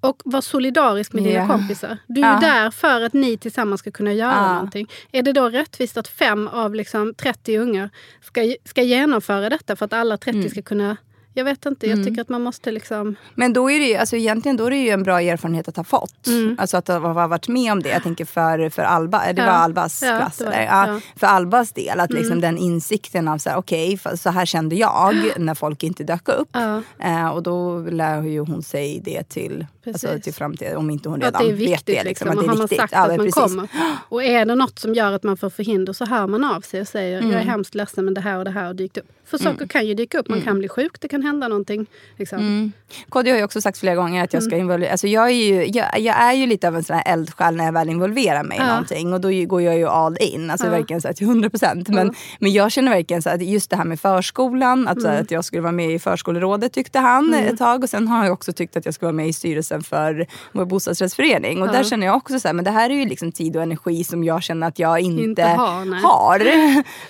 Och 0.09 0.21
vara 0.25 0.41
solidarisk 0.41 1.13
med 1.13 1.23
dina 1.23 1.35
Ja. 1.39 1.47
kompisar. 1.47 1.97
Du 2.07 2.21
är 2.21 2.33
Ja. 2.33 2.39
där 2.39 2.71
för 2.71 3.01
att 3.01 3.13
ni 3.13 3.37
tillsammans 3.37 3.79
ska 3.81 3.91
kunna 3.91 4.13
göra 4.13 4.31
Ja. 4.35 4.53
någonting. 4.53 4.87
Är 5.11 5.21
det 5.23 5.33
då 5.33 5.49
rättvist 5.49 5.97
att 5.97 6.07
fem 6.07 6.47
av 6.47 6.75
liksom 6.75 7.13
30 7.13 7.57
ungar 7.57 7.89
ska, 8.21 8.55
ska 8.65 8.81
genomföra 8.81 9.49
detta 9.49 9.75
för 9.75 9.85
att 9.85 9.93
alla 9.93 10.17
30 10.17 10.37
Mm. 10.39 10.49
ska 10.49 10.61
kunna... 10.61 10.97
Jag 11.37 11.45
vet 11.45 11.65
inte, 11.65 11.87
jag 11.89 12.03
tycker 12.05 12.21
att 12.21 12.29
man 12.29 12.41
måste 12.41 12.71
liksom... 12.71 13.15
Men 13.33 13.53
då 13.53 13.71
är 13.71 13.79
det 13.79 13.85
ju, 13.85 13.95
alltså 13.95 14.15
egentligen 14.15 14.57
då 14.57 14.65
är 14.65 14.69
det 14.71 14.77
ju 14.77 14.89
en 14.89 15.03
bra 15.03 15.21
erfarenhet 15.21 15.67
att 15.67 15.77
ha 15.77 15.83
fått. 15.83 16.27
Alltså 16.57 16.77
att 16.77 16.87
ha 16.87 17.27
varit 17.27 17.47
med 17.47 17.71
om 17.71 17.83
det. 17.83 17.89
Jag 17.89 18.03
tänker 18.03 18.25
för, 18.25 18.69
för 18.69 18.81
Alba, 18.81 19.17
det 19.19 19.29
Mm. 19.29 19.45
Ja. 19.45 19.51
var 19.51 19.59
Albas 19.59 20.01
Ja, 20.01 20.17
klass. 20.17 20.41
var. 20.41 20.51
Ja. 20.51 20.85
Mm. 20.87 21.01
För 21.15 21.27
Albas 21.27 21.71
del, 21.71 21.99
att 21.99 22.11
liksom 22.13 22.41
den 22.41 22.57
insikten 22.57 23.27
av 23.27 23.37
så 23.37 23.49
här, 23.49 23.57
okej, 23.57 23.97
för 23.97 24.15
så 24.15 24.29
här 24.29 24.45
kände 24.45 24.75
jag 24.75 25.15
när 25.37 25.55
folk 25.55 25.83
inte 25.83 26.03
dök 26.03 26.29
upp. 26.29 26.55
Eh, 26.99 27.27
och 27.27 27.43
då 27.43 27.79
lär 27.79 28.21
ju 28.21 28.39
hon 28.39 28.63
sig 28.63 29.01
det 29.05 29.23
till, 29.29 29.65
alltså, 29.87 30.19
till 30.23 30.33
framtiden, 30.33 30.77
om 30.77 30.89
inte 30.89 31.09
hon 31.09 31.19
Att 31.23 31.25
redan 31.27 31.41
det 31.43 31.49
är 31.49 31.53
vet 31.53 31.61
viktigt. 31.61 31.85
det. 31.85 32.03
Liksom. 32.03 32.29
att 32.29 32.35
och 32.35 32.41
det 32.43 32.49
har 32.49 32.55
man 32.55 32.61
viktigt. 32.63 32.79
sagt 32.79 32.93
Ja, 32.93 32.99
att 33.01 33.07
man 33.07 33.17
precis. 33.17 33.33
kommer. 33.35 33.67
Och 34.09 34.23
är 34.23 34.45
det 34.45 34.55
något 34.55 34.79
som 34.79 34.93
gör 34.93 35.11
att 35.11 35.23
man 35.23 35.37
får 35.37 35.49
förhinder 35.49 35.93
så 35.93 36.05
hör 36.05 36.27
man 36.27 36.43
av 36.43 36.61
sig 36.61 36.81
och 36.81 36.87
säger 36.87 37.15
jag 37.15 37.23
är 37.29 37.33
Mm. 37.33 37.47
hemskt 37.47 37.75
ledsen 37.75 38.05
men 38.05 38.13
det 38.13 38.21
här 38.21 38.37
och 38.37 38.45
det 38.45 38.51
här 38.51 38.65
har 38.65 38.73
dykt 38.73 38.97
upp. 38.97 39.05
För 39.27 39.37
saker 39.37 39.67
kan 39.67 39.87
ju 39.87 39.93
dyka 39.93 40.19
upp. 40.19 40.29
Man 40.29 40.41
kan 40.41 40.59
bli 40.59 40.67
sjuk, 40.69 40.91
det 41.01 41.07
kan 41.07 41.21
hända 41.21 41.47
någonting. 41.47 41.85
Liksom. 42.17 42.39
Mm. 42.39 42.71
KD 43.09 43.31
har 43.31 43.37
ju 43.37 43.43
också 43.43 43.61
sagt 43.61 43.77
flera 43.77 43.95
gånger 43.95 44.23
att 44.23 44.33
jag 44.33 44.41
Mm. 44.41 44.49
ska 44.51 44.57
involvera 44.57 44.91
alltså 44.91 45.07
jag, 45.07 45.25
är 45.25 45.29
ju, 45.33 45.65
jag, 45.65 45.99
jag 45.99 46.21
är 46.21 46.33
ju 46.33 46.45
lite 46.45 46.67
av 46.67 46.75
en 46.75 46.83
sån 46.83 46.95
här 46.95 47.13
eldsjäl 47.13 47.55
när 47.55 47.65
jag 47.65 47.71
väl 47.71 47.89
involverar 47.89 48.43
mig 48.43 48.57
i 48.57 48.61
Ja. 48.61 48.67
någonting. 48.67 49.13
Och 49.13 49.21
då 49.21 49.29
går 49.45 49.61
jag 49.61 49.77
ju 49.77 49.87
all 49.87 50.17
in, 50.19 50.51
alltså 50.51 50.67
Ja. 50.67 50.71
verkligen 50.71 51.01
så 51.01 51.07
här 51.07 51.15
till 51.15 51.27
100 51.27 51.49
procent. 51.49 51.87
Men, 51.89 52.13
men 52.39 52.51
jag 52.53 52.71
känner 52.71 52.91
verkligen 52.91 53.21
så 53.21 53.29
att 53.29 53.41
just 53.45 53.69
det 53.69 53.75
här 53.75 53.85
med 53.85 53.99
förskolan, 53.99 54.87
att, 54.87 55.01
så 55.01 55.07
Mm. 55.07 55.15
här, 55.15 55.21
att 55.23 55.31
jag 55.31 55.45
skulle 55.45 55.61
vara 55.61 55.71
med 55.71 55.91
i 55.91 55.99
förskolerådet 55.99 56.73
tyckte 56.73 56.99
han 56.99 57.33
ett 57.33 57.57
tag. 57.57 57.83
Och 57.83 57.89
sen 57.89 58.07
har 58.07 58.23
jag 58.23 58.33
också 58.33 58.53
tyckt 58.53 58.77
att 58.77 58.85
jag 58.85 58.93
ska 58.93 59.05
vara 59.05 59.13
med 59.13 59.27
i 59.27 59.33
styrelsen 59.33 59.74
för 59.83 60.27
vår 60.51 60.65
bostadsrättsförening. 60.65 61.61
Och 61.61 61.67
Ja. 61.67 61.71
där 61.71 61.83
känner 61.83 62.07
jag 62.07 62.15
också 62.15 62.39
så 62.39 62.47
här, 62.47 62.53
men 62.53 62.65
det 62.65 62.71
här 62.71 62.89
är 62.89 62.93
ju 62.93 63.05
liksom 63.05 63.31
tid 63.31 63.55
och 63.57 63.63
energi 63.63 64.03
som 64.03 64.23
jag 64.23 64.43
känner 64.43 64.67
att 64.67 64.79
jag 64.79 64.99
inte, 64.99 65.23
Inte 65.23 65.43
har, 65.43 65.85
nej. 65.85 66.01
har. 66.03 66.41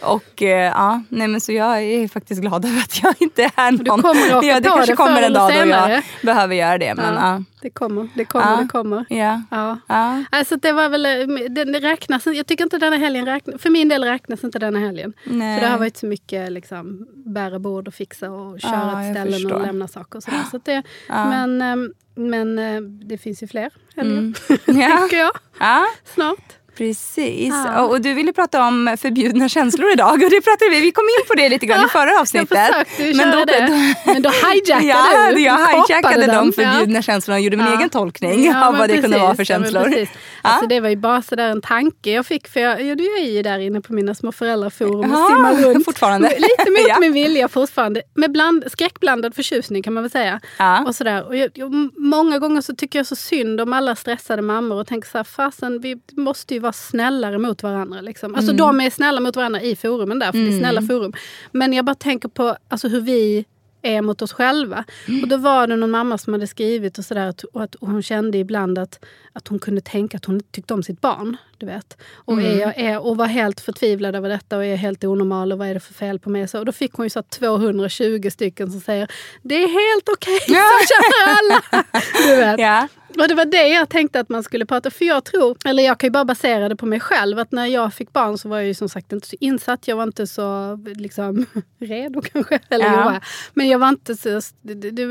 Och 0.14 0.42
eh, 0.44 0.72
ja, 0.76 1.02
nej 1.10 1.28
men 1.28 1.42
så 1.42 1.52
jag 1.52 1.84
är 1.84 2.08
faktiskt 2.08 2.42
glad 2.42 2.66
över 2.70 2.80
att 2.80 3.04
jag 3.04 3.14
inte 3.20 3.44
är 3.56 3.72
någon. 3.72 3.78
du 3.78 4.02
kommer 4.02 4.38
åka 4.38 4.48
ja, 4.48 4.60
det 4.60 4.70
kanske 4.70 4.96
kommer 4.96 5.22
en 5.22 5.34
dag 5.34 5.52
då 5.54 5.70
jag 5.70 6.02
behöver 6.24 6.56
göra 6.56 6.78
det. 6.78 6.96
Men, 6.96 7.14
ja. 7.16 7.44
Det 7.66 7.70
kommer, 7.70 8.10
det 8.16 8.26
kommer, 8.26 8.52
Ja. 8.52 8.58
det 8.62 8.68
kommer. 8.68 9.06
Ja. 9.10 9.42
Ja. 9.52 9.78
Ja. 9.88 10.24
Alltså 10.30 10.56
det 10.56 10.72
var 10.72 10.90
väl, 10.90 11.06
eh, 11.06 11.50
den 11.50 11.76
räknas, 11.76 12.26
jag 12.26 12.48
tycker 12.48 12.64
inte 12.64 12.78
denna 12.78 12.98
helgen 12.98 13.26
räknas, 13.26 13.62
för 13.62 13.70
min 13.70 13.88
del 13.90 14.04
räknas 14.04 14.44
inte 14.44 14.60
denna 14.60 14.80
helgen. 14.80 15.14
Nej. 15.24 15.60
För 15.60 15.66
det 15.66 15.72
har 15.72 15.80
varit 15.80 15.98
så 15.98 16.06
mycket 16.06 16.52
liksom, 16.52 17.08
bära 17.26 17.60
bord 17.60 17.88
och 17.88 17.94
fixa 17.94 18.32
och 18.32 18.60
köra 18.60 18.72
Ja, 18.94 19.00
till 19.02 19.12
ställen 19.14 19.34
förstår. 19.34 19.54
och 19.54 19.62
lämna 19.62 19.88
saker. 19.88 20.18
Och 20.18 20.24
sådär. 20.24 20.44
Så 20.52 20.58
det, 20.58 20.84
Ja. 21.08 21.30
Men, 21.30 21.62
ehm, 21.62 21.94
men 22.16 22.60
eh, 22.60 22.82
det 22.82 23.18
finns 23.18 23.44
ju 23.44 23.48
fler 23.48 23.70
helger, 23.96 24.12
Mm. 24.18 24.34
Ja. 24.82 24.98
tycker 25.04 25.18
jag. 25.18 25.32
Ja. 25.60 25.86
Snart. 26.04 26.54
Precis. 26.78 27.54
Ja. 27.66 27.82
Och, 27.82 27.90
och 27.90 28.02
du 28.02 28.14
ville 28.14 28.34
prata 28.34 28.68
om 28.68 28.98
förbjudna 29.02 29.50
känslor 29.50 29.92
idag. 29.92 30.12
Och 30.14 30.20
det 30.30 30.42
pratade 30.42 30.72
vi, 30.72 30.82
vi 30.82 30.92
kom 30.92 31.04
in 31.04 31.28
på 31.28 31.34
det 31.34 31.50
lite 31.50 31.66
grann 31.66 31.86
i 31.86 31.90
förra 31.90 32.20
avsnittet. 32.22 32.58
Jag 32.58 32.68
försökte 32.88 33.04
ju 33.04 33.14
köra 33.14 33.46
det. 33.46 33.96
Men 34.06 34.22
då 34.22 34.30
hijackade 34.30 34.86
ja, 34.86 35.32
du. 35.36 35.42
Jag 35.42 35.58
hijackade 35.88 36.28
de 36.28 36.54
förbjudna 36.54 36.96
Ja. 36.98 37.02
känslorna 37.02 37.36
och 37.38 37.42
gjorde 37.42 37.58
min 37.58 37.66
Ja. 37.66 37.78
egen 37.78 37.90
tolkning 37.90 38.46
Ja, 38.46 38.66
av 38.66 38.72
men 38.72 38.80
vad 38.80 38.90
det 38.90 38.94
kunde 38.94 39.08
precis, 39.08 39.22
vara 39.22 39.32
för 39.32 39.38
men 39.38 39.46
känslor. 39.46 39.84
precis. 39.84 40.10
Ja. 40.44 40.50
Alltså, 40.50 40.68
det 40.68 40.80
var 40.80 40.90
ju 40.90 40.96
bara 40.96 41.22
sådär 41.22 41.50
en 41.50 41.62
tanke 41.62 42.12
jag 42.12 42.26
fick. 42.26 42.48
För 42.48 42.60
jag, 42.60 42.82
ja, 42.82 42.96
du 42.96 43.04
är 43.18 43.32
ju 43.32 43.42
där 43.42 43.60
inne 43.60 43.82
på 43.82 43.94
mina 43.94 44.16
små 44.16 44.32
föräldraforum 44.32 45.12
och 45.14 45.28
simmar 45.28 45.54
runt. 45.56 45.86
fortfarande. 45.86 46.30
Lite 46.38 46.72
mot 46.72 47.00
min 47.00 47.14
vilja 47.14 47.48
fortfarande. 47.48 48.02
Med 48.14 48.32
bland, 48.32 48.64
skräckblandad 48.72 49.36
förtjusning 49.36 49.84
kan 49.84 49.94
man 49.94 50.04
väl 50.04 50.12
säga. 50.12 50.40
Och 50.88 50.96
sådär. 50.96 51.28
Och 51.28 51.36
jag, 51.36 51.50
jag, 51.54 51.90
många 51.98 52.40
gånger 52.40 52.62
så 52.62 52.76
tycker 52.76 53.00
jag 53.00 53.06
så 53.08 53.16
synd 53.16 53.62
om 53.62 53.74
alla 53.74 53.96
stressade 53.96 54.42
mammor 54.42 54.80
och 54.80 54.88
tänker 54.88 55.10
så 55.10 55.18
här, 55.18 55.24
fasen 55.24 55.80
vi 55.82 55.96
måste 56.12 56.54
ju 56.54 56.60
vara 56.66 56.74
snällare 56.74 57.38
mot 57.38 57.64
varandra. 57.64 58.02
Liksom. 58.02 58.36
Alltså 58.36 58.54
de 58.54 58.82
är 58.82 58.90
snälla 58.90 59.20
mot 59.22 59.36
varandra 59.36 59.62
i 59.62 59.76
forumen 59.76 60.20
där, 60.20 60.32
för 60.32 60.40
det 60.40 60.48
är 60.56 60.60
snälla 60.60 60.82
forum. 60.82 61.14
Men 61.52 61.74
jag 61.74 61.86
bara 61.86 61.96
tänker 61.96 62.30
på 62.30 62.58
alltså, 62.68 62.88
hur 62.88 63.02
vi 63.02 63.46
är 63.82 64.02
mot 64.02 64.22
oss 64.22 64.34
själva. 64.34 64.84
Och 65.22 65.28
då 65.28 65.38
var 65.38 65.68
det 65.68 65.76
någon 65.76 65.92
mamma 65.92 66.18
som 66.18 66.34
hade 66.34 66.48
skrivit 66.48 66.98
och 66.98 67.06
sådär 67.06 67.28
att, 67.28 67.44
och 67.44 67.64
att 67.64 67.76
hon 67.80 68.04
kände 68.04 68.38
ibland 68.38 68.78
att, 68.78 69.06
att 69.34 69.48
hon 69.48 69.60
kunde 69.60 69.82
tänka 69.82 70.18
att 70.18 70.26
hon 70.26 70.36
inte 70.36 70.52
tyckte 70.52 70.74
om 70.74 70.84
sitt 70.84 71.02
barn. 71.02 71.38
Du 71.58 71.66
vet. 71.66 71.98
Och, 72.16 72.42
är, 72.42 72.60
jag- 72.60 72.78
är, 72.78 73.06
och 73.06 73.18
var 73.18 73.26
helt 73.26 73.60
förtvivlad 73.60 74.16
över 74.16 74.30
detta 74.30 74.58
och 74.58 74.66
är 74.66 74.76
helt 74.76 75.04
onormal 75.04 75.52
och 75.52 75.58
vad 75.58 75.68
är 75.68 75.74
det 75.74 75.80
för 75.80 75.94
fel 75.94 76.20
på 76.20 76.30
mig? 76.30 76.48
Så, 76.48 76.60
och 76.60 76.66
då 76.66 76.72
fick 76.72 76.94
hon 76.94 77.06
ju 77.06 77.10
så 77.10 77.20
här 77.20 77.24
220 77.30 78.30
stycken 78.32 78.72
som 78.72 78.82
säger 78.82 79.08
det 79.42 79.56
är 79.56 79.68
helt 79.94 80.10
okej, 80.10 80.40
så 80.40 80.54
känner 80.94 81.38
alla. 81.38 81.62
Du 82.28 82.36
vet. 82.36 82.60
Ja. 82.60 82.88
Och 83.18 83.28
det 83.28 83.36
var 83.36 83.46
det 83.46 83.68
jag 83.68 83.90
tänkte 83.90 84.20
att 84.20 84.30
man 84.30 84.44
skulle 84.44 84.66
prata 84.66 84.92
För 84.92 85.06
jag 85.06 85.24
tror, 85.24 85.58
eller 85.66 85.84
jag 85.84 86.00
kan 86.00 86.08
ju 86.08 86.12
bara 86.12 86.26
basera 86.26 86.70
det 86.70 86.76
på 86.76 86.86
mig 86.86 87.00
själv, 87.00 87.40
att 87.40 87.52
när 87.52 87.66
jag 87.66 87.94
fick 87.94 88.14
barn 88.14 88.38
så 88.38 88.50
var 88.50 88.58
jag 88.58 88.68
ju 88.68 88.74
som 88.74 88.90
sagt 88.90 89.12
inte 89.12 89.28
så 89.28 89.36
insatt. 89.40 89.88
Jag 89.88 89.96
var 89.96 90.04
inte 90.04 90.28
så 90.28 90.76
liksom, 90.96 91.46
redo 91.80 92.22
kanske. 92.22 92.60
Eller 92.70 92.86
Ja. 92.86 93.14
jag. 93.14 93.24
Men 93.54 93.68
jag 93.68 93.80
var 93.80 93.90
inte 93.90 94.16
så... 94.16 94.40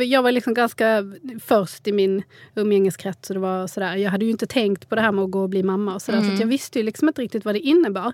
Jag 0.07 0.23
var 0.23 0.33
liksom 0.33 0.55
ganska 0.55 1.05
först 1.45 1.89
i 1.89 1.93
min 1.93 2.23
umgängeskrets. 2.55 3.31
Och 3.31 3.35
det 3.35 3.41
var 3.41 3.67
sådär. 3.67 3.97
Jag 3.97 4.11
hade 4.11 4.25
ju 4.25 4.31
inte 4.31 4.47
tänkt 4.47 4.89
på 4.89 4.95
det 4.95 5.01
här 5.01 5.13
med 5.13 5.25
att 5.25 5.31
gå 5.31 5.43
och 5.43 5.49
bli 5.49 5.63
mamma 5.63 5.95
och 5.95 6.03
sådär. 6.03 6.21
Så 6.21 6.33
att 6.33 6.41
jag 6.41 6.47
visste 6.47 6.79
ju 6.79 6.83
liksom 6.85 7.09
inte 7.09 7.23
riktigt 7.23 7.45
vad 7.45 7.55
det 7.55 7.61
innebar. 7.61 8.13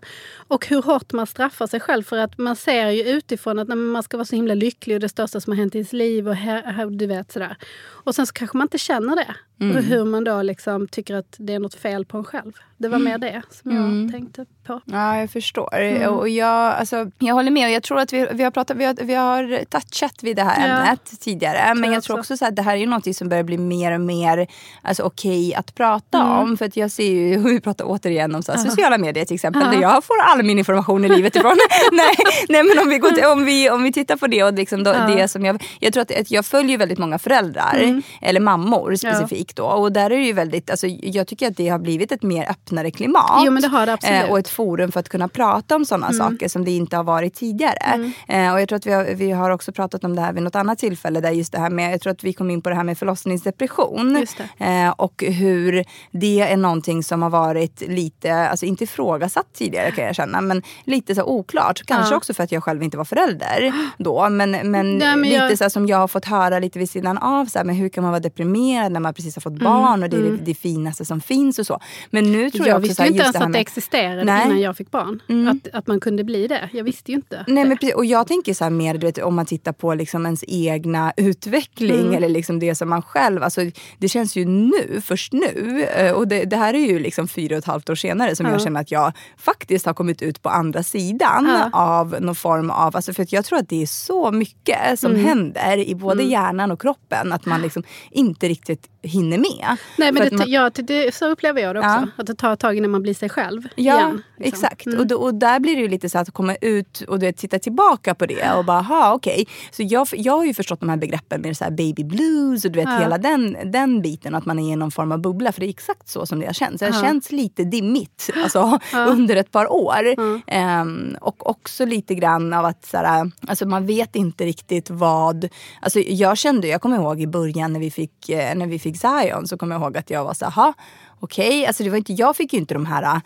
Och 0.48 0.66
hur 0.66 0.82
hårt 0.82 1.12
man 1.12 1.26
straffar 1.26 1.66
sig 1.66 1.80
själv. 1.80 2.02
För 2.02 2.16
att 2.18 2.38
man 2.38 2.56
ser 2.56 2.90
ju 2.90 3.02
utifrån 3.02 3.58
att 3.58 3.68
nej, 3.68 3.76
man 3.76 4.02
ska 4.02 4.16
vara 4.16 4.24
så 4.24 4.36
himla 4.36 4.54
lycklig 4.54 4.96
och 4.96 5.00
det 5.00 5.08
största 5.08 5.40
som 5.40 5.50
har 5.52 5.56
hänt 5.58 5.74
i 5.74 5.78
ens 5.78 5.92
liv. 5.92 6.28
Och 6.28 6.34
här, 6.34 6.62
här, 6.62 6.86
du 6.86 7.06
vet 7.06 7.32
sådär. 7.32 7.56
Och 8.04 8.14
sen 8.14 8.26
så 8.26 8.32
kanske 8.32 8.56
man 8.56 8.64
inte 8.64 8.78
känner 8.78 9.16
det. 9.16 9.34
Och 9.60 9.82
hur 9.82 10.04
man 10.04 10.24
då 10.24 10.42
liksom 10.42 10.88
tycker 10.88 11.14
att 11.14 11.36
det 11.38 11.54
är 11.54 11.58
något 11.58 11.74
fel 11.74 12.04
på 12.04 12.18
en 12.18 12.24
själv. 12.24 12.52
Det 12.76 12.88
var 12.88 12.98
mer 12.98 13.18
det 13.18 13.42
som 13.50 13.72
jag 13.72 14.12
tänkte 14.12 14.46
på. 14.72 14.80
Ja, 14.84 15.18
jag 15.20 15.30
förstår. 15.30 15.74
Mm. 15.76 16.08
Och 16.14 16.28
jag, 16.28 16.48
alltså, 16.74 17.10
jag 17.18 17.34
håller 17.34 17.50
med. 17.50 17.66
Och 17.66 17.72
jag 17.72 17.82
tror 17.82 17.98
att 17.98 18.12
vi, 18.12 18.26
vi, 18.32 18.42
har 18.44 18.50
pratat, 18.50 18.76
vi, 18.76 18.84
har, 18.84 18.94
vi 18.94 19.14
har 19.14 19.64
touchat 19.64 20.22
vid 20.22 20.36
det 20.36 20.42
här 20.42 20.68
Ja. 20.68 20.74
ämnet 20.76 21.20
tidigare. 21.20 21.74
Men 21.74 21.92
jag 21.92 22.02
tror 22.02 22.18
också. 22.18 22.32
också 22.34 22.36
så 22.36 22.46
att 22.46 22.56
det 22.56 22.62
här 22.62 22.76
är 22.76 22.86
något 22.86 23.16
som 23.16 23.28
börjar 23.28 23.42
bli 23.42 23.58
mer 23.58 23.92
och 23.92 24.00
mer 24.00 24.46
alltså, 24.82 25.02
okej 25.02 25.54
att 25.54 25.74
prata 25.74 26.18
Mm. 26.20 26.32
om. 26.38 26.56
För 26.56 26.64
att 26.64 26.76
jag 26.76 26.90
ser 26.90 27.10
ju, 27.12 27.38
vi 27.54 27.60
pratar 27.60 27.84
återigen 27.88 28.34
om 28.34 28.42
så 28.42 28.52
här, 28.52 28.58
sociala 28.58 28.98
medier 28.98 29.24
till 29.24 29.34
exempel. 29.34 29.62
Ja. 29.64 29.70
Där 29.70 29.80
jag 29.82 30.04
får 30.04 30.14
all 30.20 30.42
min 30.42 30.58
information 30.58 31.04
i 31.04 31.08
livet 31.08 31.36
ifrån. 31.36 31.56
nej, 31.92 32.14
nej, 32.48 32.62
men 32.62 32.78
om 32.78 32.88
vi, 32.88 32.98
går 32.98 33.10
till, 33.10 33.24
om, 33.24 33.44
vi, 33.44 33.70
om 33.70 33.82
vi 33.82 33.92
tittar 33.92 34.16
på 34.16 34.26
det 34.26 34.44
och 34.44 34.52
liksom 34.54 34.84
då, 34.84 34.90
Ja. 34.90 35.06
det 35.14 35.28
som 35.28 35.44
jag... 35.44 35.62
Jag 35.80 35.92
tror 35.92 36.02
att, 36.02 36.20
att 36.20 36.30
jag 36.30 36.46
följer 36.46 36.78
väldigt 36.78 36.98
många 36.98 37.18
föräldrar. 37.18 38.02
Eller 38.22 38.40
mammor 38.40 38.94
specifikt 38.96 39.56
då. 39.56 39.64
Och 39.64 39.92
där 39.92 40.04
är 40.10 40.10
det 40.18 40.24
ju 40.24 40.32
väldigt, 40.32 40.70
alltså, 40.70 40.86
jag 40.86 41.26
tycker 41.26 41.46
att 41.48 41.56
det 41.56 41.68
har 41.68 41.78
blivit 41.78 42.12
ett 42.12 42.22
mer 42.22 42.50
öppnare 42.50 42.90
klimat. 42.90 43.40
Jo, 43.44 43.52
men 43.52 43.62
det 43.62 43.68
har 43.68 43.86
det 43.86 43.92
absolut. 43.92 44.22
Eh, 44.24 44.30
och 44.30 44.38
ett 44.38 44.48
forum 44.60 44.92
för 44.92 45.00
att 45.00 45.08
kunna 45.08 45.28
prata 45.28 45.76
om 45.76 45.84
sådana 45.84 46.12
saker 46.12 46.48
som 46.48 46.64
det 46.64 46.70
inte 46.70 46.96
har 46.96 47.04
varit 47.04 47.34
tidigare. 47.34 48.12
Eh, 48.28 48.52
och 48.52 48.60
jag 48.60 48.68
tror 48.68 48.76
att 48.76 48.86
vi 48.86 48.92
har, 48.92 49.04
vi 49.14 49.30
har 49.30 49.50
också 49.50 49.72
pratat 49.72 50.04
om 50.04 50.16
det 50.16 50.22
här 50.22 50.32
vid 50.32 50.42
något 50.42 50.54
annat 50.54 50.78
tillfälle. 50.78 51.20
Där 51.20 51.30
just 51.30 51.52
det 51.52 51.58
här 51.58 51.70
med, 51.70 51.92
jag 51.92 52.00
tror 52.00 52.10
att 52.12 52.24
vi 52.24 52.32
kom 52.32 52.50
in 52.50 52.62
på 52.62 52.68
det 52.68 52.74
här 52.76 52.84
med 52.84 52.98
förlossningsdepression. 52.98 54.26
Eh, 54.58 54.90
och 54.96 55.24
hur 55.26 55.84
det 56.10 56.40
är 56.40 56.56
någonting 56.56 57.02
som 57.02 57.22
har 57.22 57.30
varit 57.30 57.80
lite, 57.88 58.34
alltså 58.34 58.66
inte 58.66 58.84
ifrågasatt 58.84 59.46
tidigare 59.54 59.90
kan 59.90 60.04
jag 60.04 60.14
känna. 60.14 60.40
Men 60.40 60.62
lite 60.84 61.14
så 61.14 61.24
oklart. 61.24 61.82
Kanske 61.86 62.12
Ja. 62.14 62.16
också 62.16 62.34
för 62.34 62.44
att 62.44 62.52
jag 62.52 62.64
själv 62.64 62.82
inte 62.82 62.96
var 62.96 63.04
förälder 63.04 63.72
då. 63.98 64.28
Men, 64.28 64.50
men, 64.50 64.70
Nej, 64.98 65.16
men 65.16 65.22
lite 65.22 65.34
jag- 65.36 65.58
så 65.58 65.70
som 65.70 65.86
jag 65.86 65.96
har 65.98 66.08
fått 66.08 66.24
höra 66.24 66.58
lite 66.58 66.78
vid 66.78 66.90
sidan 66.90 67.18
av. 67.18 67.46
Så 67.46 67.58
här, 67.58 67.64
men 67.64 67.74
hur 67.74 67.88
kan 67.88 68.02
man 68.02 68.10
vara 68.12 68.20
deprimerad 68.20 68.92
när 68.92 69.00
man 69.00 69.14
precis 69.14 69.36
har 69.36 69.40
fått 69.40 69.58
barn 69.58 70.02
och 70.02 70.08
det 70.10 70.16
är 70.16 70.22
det, 70.22 70.36
det 70.36 70.54
finaste 70.54 71.04
som 71.04 71.20
finns 71.20 71.58
och 71.58 71.66
så. 71.66 71.80
Men 72.10 72.32
nu 72.32 72.50
tror 72.50 72.66
jag, 72.66 72.74
Jag 72.74 72.78
också 72.80 72.94
så 72.94 73.02
visste 73.02 73.06
inte 73.06 73.22
ens 73.22 73.36
att 73.36 73.52
det 73.52 73.58
existerade 73.58 74.24
Nej. 74.24 74.49
Innan 74.50 74.60
jag 74.60 74.76
fick 74.76 74.90
barn. 74.90 75.22
Att, 75.48 75.74
att 75.74 75.86
man 75.86 76.00
kunde 76.00 76.24
bli 76.24 76.46
det. 76.46 76.68
Jag 76.72 76.84
visste 76.84 77.10
ju 77.12 77.16
inte. 77.16 77.44
Nej, 77.48 77.62
det. 77.64 77.68
men 77.68 77.78
precis, 77.78 77.94
och 77.94 78.04
jag 78.04 78.26
tänker 78.26 78.54
så 78.54 78.64
här 78.64 78.70
mer 78.70 78.94
du 78.98 79.06
vet, 79.06 79.18
om 79.18 79.34
man 79.34 79.46
tittar 79.46 79.72
på 79.72 79.94
liksom 79.94 80.26
ens 80.26 80.44
egna 80.48 81.12
utveckling 81.16 82.00
Mm. 82.00 82.14
eller 82.14 82.28
liksom 82.28 82.58
det 82.58 82.74
som 82.74 82.88
man 82.88 83.02
själv, 83.02 83.42
alltså, 83.42 83.60
det 83.98 84.08
känns 84.08 84.36
ju 84.36 84.44
nu, 84.44 85.00
först 85.04 85.32
nu. 85.32 85.84
eh, 85.96 86.12
Och 86.12 86.28
det, 86.28 86.44
det 86.44 86.56
här 86.56 86.74
är 86.74 86.86
ju 86.86 86.98
liksom 86.98 87.28
fyra 87.28 87.54
och 87.54 87.58
ett 87.58 87.64
halvt 87.64 87.90
år 87.90 87.94
senare 87.94 88.36
som 88.36 88.46
Ja. 88.46 88.52
jag 88.52 88.62
känner 88.62 88.80
att 88.80 88.90
jag 88.90 89.12
faktiskt 89.38 89.86
har 89.86 89.94
kommit 89.94 90.22
ut 90.22 90.42
på 90.42 90.48
andra 90.48 90.82
sidan 90.82 91.46
Ja. 91.48 91.70
av 91.72 92.16
någon 92.20 92.34
form 92.34 92.70
av, 92.70 92.96
alltså 92.96 93.12
för 93.12 93.26
jag 93.30 93.44
tror 93.44 93.58
att 93.58 93.68
det 93.68 93.82
är 93.82 93.86
så 93.86 94.30
mycket 94.32 95.00
som 95.00 95.12
Mm. 95.12 95.24
händer 95.24 95.76
i 95.76 95.94
både 95.94 96.22
hjärnan 96.22 96.70
och 96.70 96.80
kroppen 96.80 97.32
att 97.32 97.46
man 97.46 97.62
liksom 97.62 97.82
inte 98.10 98.48
riktigt 98.48 98.88
hinner 99.02 99.38
med. 99.38 99.76
Nej, 99.98 100.12
men 100.12 100.28
det, 100.28 100.36
man- 100.36 100.50
ja, 100.50 100.70
det, 100.74 101.14
så 101.14 101.26
upplever 101.28 101.60
jag 101.62 101.74
det 101.74 101.78
också. 101.80 101.88
Ja. 101.90 102.06
Att 102.16 102.26
det 102.26 102.34
tar 102.34 102.52
ett 102.52 102.60
tag 102.60 102.76
innan 102.76 102.90
man 102.90 103.02
blir 103.02 103.14
sig 103.14 103.28
själv 103.28 103.62
Ja, 103.76 103.96
igen. 103.96 104.22
liksom. 104.38 104.64
exakt. 104.64 104.86
Och, 104.86 105.06
då, 105.06 105.16
och 105.16 105.34
där 105.34 105.60
blir 105.60 105.76
det 105.76 105.82
ju 105.82 105.88
lite 105.88 106.08
så 106.08 106.18
att 106.18 106.30
komma 106.30 106.56
ut 106.60 107.00
och 107.08 107.18
du 107.18 107.26
vet, 107.26 107.36
titta 107.36 107.58
tillbaka 107.58 108.14
på 108.14 108.26
det 108.26 108.50
och 108.52 108.64
bara, 108.64 108.78
aha, 108.78 109.12
okej. 109.14 109.46
Så 109.70 109.82
jag, 109.82 110.08
jag 110.12 110.36
har 110.36 110.44
ju 110.44 110.54
förstått 110.54 110.80
de 110.80 110.88
här 110.88 110.96
begreppen 110.96 111.40
med 111.40 111.56
så 111.56 111.64
här 111.64 111.70
baby 111.70 112.04
blues 112.04 112.64
och 112.64 112.70
du 112.70 112.78
vet 112.78 112.88
Ja. 112.88 112.98
hela 112.98 113.18
den, 113.18 113.56
den 113.64 114.02
biten. 114.02 114.34
Att 114.34 114.46
man 114.46 114.58
är 114.58 114.72
i 114.72 114.76
någon 114.76 114.90
form 114.90 115.12
av 115.12 115.18
bubbla. 115.20 115.52
För 115.52 115.60
det 115.60 115.66
är 115.66 115.70
exakt 115.70 116.08
så 116.08 116.26
som 116.26 116.40
det 116.40 116.46
har 116.46 116.52
känts. 116.52 116.78
Det 116.80 116.86
har 116.86 116.94
Ja. 117.02 117.08
känts 117.08 117.32
lite 117.32 117.64
dimmigt 117.64 118.30
alltså, 118.44 118.78
under 119.08 119.36
ett 119.36 119.50
par 119.50 119.72
år. 119.72 120.14
Ehm, 120.46 121.16
och 121.20 121.50
också 121.50 121.84
lite 121.84 122.14
grann 122.14 122.52
av 122.52 122.64
att 122.64 122.84
så 122.86 122.96
här, 122.96 123.30
alltså, 123.48 123.66
man 123.66 123.86
vet 123.86 124.16
inte 124.16 124.44
riktigt 124.44 124.90
vad... 124.90 125.48
Alltså, 125.82 126.00
jag 126.00 126.38
kände, 126.38 126.68
jag 126.68 126.80
kommer 126.80 126.96
ihåg 126.96 127.20
i 127.20 127.26
början 127.26 127.72
när 127.72 127.80
vi 127.80 127.90
fick, 127.90 128.28
eh, 128.28 128.54
när 128.54 128.66
vi 128.66 128.78
fick 128.78 128.89
Zion 128.98 129.46
så 129.48 129.56
kommer 129.56 129.74
jag 129.74 129.82
ihåg 129.82 129.96
att 129.96 130.10
jag 130.10 130.24
var 130.24 130.34
så 130.34 130.44
här, 130.44 130.52
"Ha, 130.52 130.72
okej. 131.20 131.66
Alltså, 131.66 131.82
det 131.82 131.90
var 131.90 131.96
inte, 131.96 132.12
jag 132.12 132.36
fick 132.36 132.52
ju 132.52 132.58
inte 132.58 132.74
de 132.74 132.86
här 132.86 133.20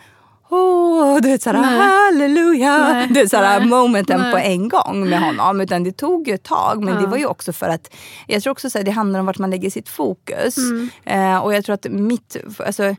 Åh, 0.50 1.20
du 1.20 1.28
vet 1.28 1.42
såhär 1.42 1.60
Nej. 1.60 1.78
halleluja. 1.78 2.78
Nej. 2.78 3.06
Du 3.08 3.14
vet 3.14 3.30
såhär 3.30 3.60
Nej. 3.60 3.68
momenten 3.68 4.20
Nej. 4.20 4.32
på 4.32 4.38
en 4.38 4.68
gång 4.68 5.08
med 5.08 5.20
honom. 5.20 5.60
Utan 5.60 5.84
det 5.84 5.92
tog 5.92 6.28
ju 6.28 6.34
ett 6.34 6.42
tag. 6.42 6.84
Men 6.84 6.94
det 6.96 7.02
Ja. 7.02 7.08
var 7.08 7.16
ju 7.16 7.26
också 7.26 7.52
för 7.52 7.68
att 7.68 7.94
jag 8.26 8.42
tror 8.42 8.50
också 8.50 8.66
att 8.66 8.84
det 8.84 8.90
handlar 8.90 9.20
om 9.20 9.26
vart 9.26 9.38
man 9.38 9.50
lägger 9.50 9.70
sitt 9.70 9.88
fokus. 9.88 10.56
Mm. 10.56 10.88
Eh, 11.04 11.38
och 11.38 11.54
jag 11.54 11.64
tror 11.64 11.74
att 11.74 11.86
mitt, 11.90 12.36
alltså 12.66 12.96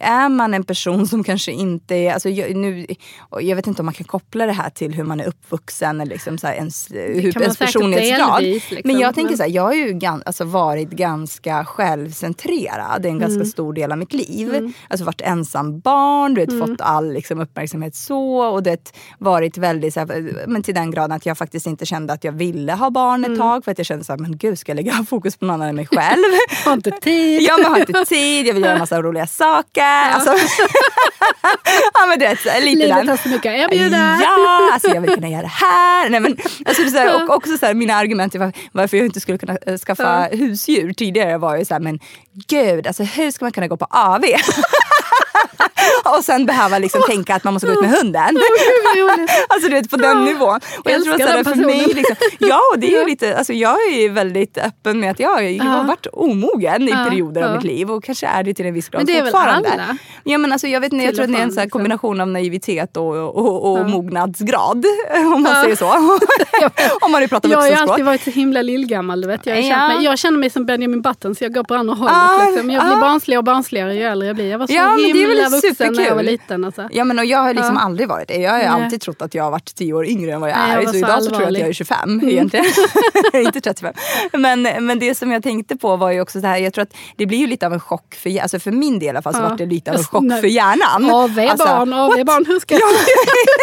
är 0.00 0.28
man 0.28 0.54
en 0.54 0.64
person 0.64 1.06
som 1.06 1.24
kanske 1.24 1.52
inte 1.52 1.94
är, 1.94 2.12
alltså 2.12 2.28
jag, 2.28 2.56
nu, 2.56 2.86
jag 3.40 3.56
vet 3.56 3.66
inte 3.66 3.82
om 3.82 3.86
man 3.86 3.94
kan 3.94 4.04
koppla 4.06 4.46
det 4.46 4.52
här 4.52 4.70
till 4.70 4.94
hur 4.94 5.04
man 5.04 5.20
är 5.20 5.26
uppvuxen 5.26 6.00
eller 6.00 6.12
liksom 6.12 6.38
så 6.38 6.46
här 6.46 6.54
ens, 6.54 6.90
hur, 6.90 7.42
ens 7.42 7.58
personlighetsgrad. 7.58 8.42
delvis, 8.42 8.70
liksom, 8.70 8.90
men 8.92 9.00
jag 9.00 9.14
tänker 9.14 9.30
men- 9.30 9.36
så 9.36 9.42
här, 9.42 9.50
jag 9.50 9.62
har 9.62 9.72
ju 9.74 9.92
gan, 9.92 10.22
alltså 10.26 10.44
varit 10.44 10.90
ganska 10.90 11.64
självcentrerad 11.64 13.06
en 13.06 13.18
ganska 13.18 13.34
Mm. 13.34 13.46
stor 13.46 13.72
del 13.72 13.92
av 13.92 13.98
mitt 13.98 14.12
liv. 14.12 14.72
Alltså 14.88 15.04
varit 15.04 15.20
ensam 15.20 15.80
barn, 15.80 16.34
du 16.34 16.40
vet, 16.40 16.50
Mm. 16.52 16.66
fått 16.68 16.80
all 16.80 17.12
liksom, 17.12 17.40
uppmärksamhet 17.40 17.94
så 17.94 18.38
och 18.38 18.62
det 18.62 18.92
varit 19.18 19.58
väldigt 19.58 19.94
så 19.94 20.00
här, 20.00 20.44
men 20.46 20.62
till 20.62 20.74
den 20.74 20.90
graden 20.90 21.12
att 21.12 21.26
jag 21.26 21.38
faktiskt 21.38 21.66
inte 21.66 21.86
kände 21.86 22.12
att 22.12 22.24
jag 22.24 22.32
ville 22.32 22.72
ha 22.72 22.90
barn 22.90 23.20
ett 23.24 23.26
Mm. 23.28 23.38
tag 23.40 23.64
för 23.64 23.72
att 23.72 23.78
jag 23.78 23.86
kände 23.86 24.04
så 24.04 24.12
här, 24.12 24.18
men 24.18 24.36
gud 24.36 24.58
ska 24.58 24.70
jag 24.72 24.76
lägga 24.76 24.92
fokus 25.08 25.36
på 25.36 25.44
någon 25.44 25.54
annan 25.54 25.68
än 25.68 25.76
mig 25.76 25.86
själv? 25.86 26.22
Har 26.64 26.72
inte 26.72 26.90
tid. 26.90 27.42
Jag 27.42 27.58
har 27.58 27.78
inte 27.78 28.04
tid, 28.04 28.46
jag 28.46 28.54
vill 28.54 28.62
göra 28.62 28.72
en 28.72 28.78
massa 28.78 29.02
roliga 29.02 29.26
saker. 29.26 29.83
Alltså, 29.86 30.30
ja 31.94 32.06
men 32.06 32.18
du 32.18 32.24
vet, 32.26 32.44
lite 32.44 32.60
Livet 32.60 32.88
den. 32.96 33.08
har 33.08 33.16
så 33.16 33.28
mycket 33.28 33.50
att 33.50 33.72
erbjuda. 33.72 34.18
Ja, 34.22 34.68
alltså 34.72 34.88
jag 34.94 35.00
vill 35.00 35.14
kunna 35.14 35.28
göra 35.28 35.42
det 35.42 35.48
här. 35.48 36.08
Nej, 36.08 36.20
men, 36.20 36.36
alltså, 36.66 36.90
så 36.90 36.98
här, 36.98 37.24
och 37.24 37.34
också 37.36 37.58
så 37.58 37.66
här, 37.66 37.74
mina 37.74 37.94
argument 37.94 38.32
till 38.32 38.40
var- 38.40 38.52
varför 38.72 38.96
jag 38.96 39.06
inte 39.06 39.20
skulle 39.20 39.38
kunna 39.38 39.56
äh, 39.66 39.76
skaffa 39.78 40.28
husdjur 40.32 40.92
tidigare 40.92 41.38
var 41.38 41.56
ju 41.56 41.64
så 41.64 41.74
här, 41.74 41.80
men 41.80 41.98
gud, 42.48 42.86
alltså, 42.86 43.02
hur 43.02 43.30
ska 43.30 43.44
man 43.44 43.52
kunna 43.52 43.66
gå 43.68 43.76
på 43.76 43.86
AV? 43.90 44.24
och 46.04 46.24
sen 46.24 46.46
behöva 46.46 46.78
liksom 46.78 47.02
tänka 47.06 47.34
att 47.34 47.44
man 47.44 47.52
måste 47.52 47.66
gå 47.66 47.72
ut 47.72 47.80
med 47.80 47.90
hunden. 47.90 48.24
alltså 49.48 49.68
du 49.68 49.74
vet 49.74 49.90
på 49.90 49.96
den 49.96 50.24
nivån. 50.24 50.60
Och 50.84 50.90
jag 50.90 51.04
tror 51.04 51.14
att 51.14 51.20
Älskar 51.20 51.26
så 51.26 51.32
här, 51.32 51.44
den 51.44 51.44
för 51.44 51.64
mig, 51.64 51.94
liksom, 51.94 52.16
ja 52.38 52.60
det 52.76 52.94
är 52.94 53.00
ju 53.00 53.06
lite, 53.06 53.36
alltså 53.38 53.52
jag 53.52 53.76
är 53.92 54.10
väldigt 54.10 54.58
öppen 54.58 55.00
med 55.00 55.10
att 55.10 55.20
jag, 55.20 55.52
jag 55.52 55.64
har 55.64 55.84
varit 55.84 56.06
omogen 56.12 56.88
i 56.88 56.92
perioder 56.92 57.42
av 57.42 57.54
mitt 57.54 57.64
liv 57.64 57.90
och 57.90 58.04
kanske 58.04 58.26
är 58.26 58.42
det 58.42 58.54
till 58.54 58.66
en 58.66 58.74
viss 58.74 58.88
grad 58.88 59.00
Men 59.00 59.06
det 59.06 59.18
är 59.18 59.22
väl 59.22 59.32
fortfarande. 59.32 59.72
alla? 59.72 59.98
Ja 60.24 60.38
men 60.38 60.52
alltså 60.52 60.66
jag 60.66 60.80
vet 60.80 60.92
inte, 60.92 61.04
jag 61.04 61.14
tror 61.14 61.24
att 61.24 61.32
det 61.32 61.38
är 61.38 61.42
en 61.42 61.48
från, 61.48 61.54
så 61.54 61.60
här 61.60 61.66
liksom. 61.66 61.78
kombination 61.78 62.20
av 62.20 62.28
naivitet 62.28 62.96
och, 62.96 63.16
och, 63.16 63.72
och 63.72 63.90
mognadsgrad. 63.90 64.84
Om 65.34 65.42
man 65.42 65.62
säger 65.62 65.76
så. 65.76 65.86
om 67.00 67.12
man 67.12 67.20
nu 67.20 67.28
pratar 67.28 67.48
Jag 67.48 67.58
har 67.58 67.62
vuxenspråk. 67.62 67.90
alltid 67.90 68.04
varit 68.04 68.22
så 68.24 68.30
himla 68.30 68.62
lillgammal. 68.62 69.20
Du 69.20 69.28
vet. 69.28 69.46
Jag, 69.46 69.62
Ja. 69.62 70.00
jag 70.00 70.18
känner 70.18 70.38
mig 70.38 70.50
som 70.50 70.66
Benjamin 70.66 71.02
Button 71.02 71.34
så 71.34 71.44
jag 71.44 71.54
går 71.54 71.64
på 71.64 71.74
andra 71.74 71.94
hållet. 71.94 72.14
Ah, 72.16 72.46
liksom. 72.46 72.70
Jag 72.70 72.84
blir 72.84 72.96
ah. 72.96 73.00
barnsligare 73.00 73.38
och 73.38 73.44
barnsligare 73.44 73.94
ju 73.94 74.02
äldre 74.02 74.26
jag 74.26 74.36
blir. 74.36 74.50
Jag 74.50 74.58
var 74.58 74.66
så 74.66 74.72
Ja 74.72 74.96
himla 74.96 75.42
väl 75.42 75.50
vuxen 75.50 75.73
vuxen 75.80 75.94
när 76.02 76.08
jag 76.08 76.14
var 76.14 76.22
liten. 76.22 76.64
Alltså. 76.64 76.88
Ja 76.92 77.04
men 77.04 77.18
och 77.18 77.24
jag 77.24 77.38
har 77.38 77.54
liksom 77.54 77.74
Ja. 77.74 77.80
aldrig 77.82 78.08
varit 78.08 78.28
det. 78.28 78.36
Jag 78.36 78.50
har 78.52 78.60
alltid 78.60 79.00
trott 79.00 79.22
att 79.22 79.34
jag 79.34 79.44
har 79.44 79.50
varit 79.50 79.74
tio 79.74 79.92
år 79.92 80.06
yngre 80.06 80.32
än 80.32 80.40
vad 80.40 80.50
jag 80.50 80.56
Nej, 80.58 80.70
är. 80.70 80.76
jag 80.76 80.84
så 80.86 80.90
så 80.92 80.96
idag 80.98 81.22
så 81.22 81.28
tror 81.30 81.42
jag 81.42 81.50
att 81.52 81.58
jag 81.58 81.68
är 81.68 81.72
25 81.72 82.20
egentligen. 82.28 82.66
Inte 83.34 83.60
35. 83.60 83.94
Men, 84.32 84.62
men 84.62 84.98
det 84.98 85.14
som 85.14 85.32
jag 85.32 85.42
tänkte 85.42 85.76
på 85.76 85.96
var 85.96 86.10
ju 86.10 86.20
också 86.20 86.40
så 86.40 86.46
här, 86.46 86.58
jag 86.58 86.72
tror 86.74 86.82
att 86.82 86.94
det 87.16 87.26
blir 87.26 87.38
ju 87.38 87.46
lite 87.46 87.66
av 87.66 87.72
en 87.72 87.80
chock 87.80 88.14
för, 88.14 88.40
alltså 88.42 88.58
för 88.58 88.70
min 88.70 88.98
del 88.98 89.06
i 89.06 89.08
alla 89.08 89.22
fall 89.22 89.34
så 89.34 89.40
Ja. 89.40 89.48
var 89.48 89.56
det 89.56 89.66
lite 89.66 89.90
av 89.90 89.94
en 89.94 89.98
Alltså, 89.98 90.10
chock 90.16 90.40
för 90.40 90.48
hjärnan. 90.48 91.10
AV-barn, 91.10 91.90
what? 91.90 92.12
AV-barn, 92.18 92.44
hur 92.46 92.60
ska 92.60 92.74
Ja, 92.78 92.80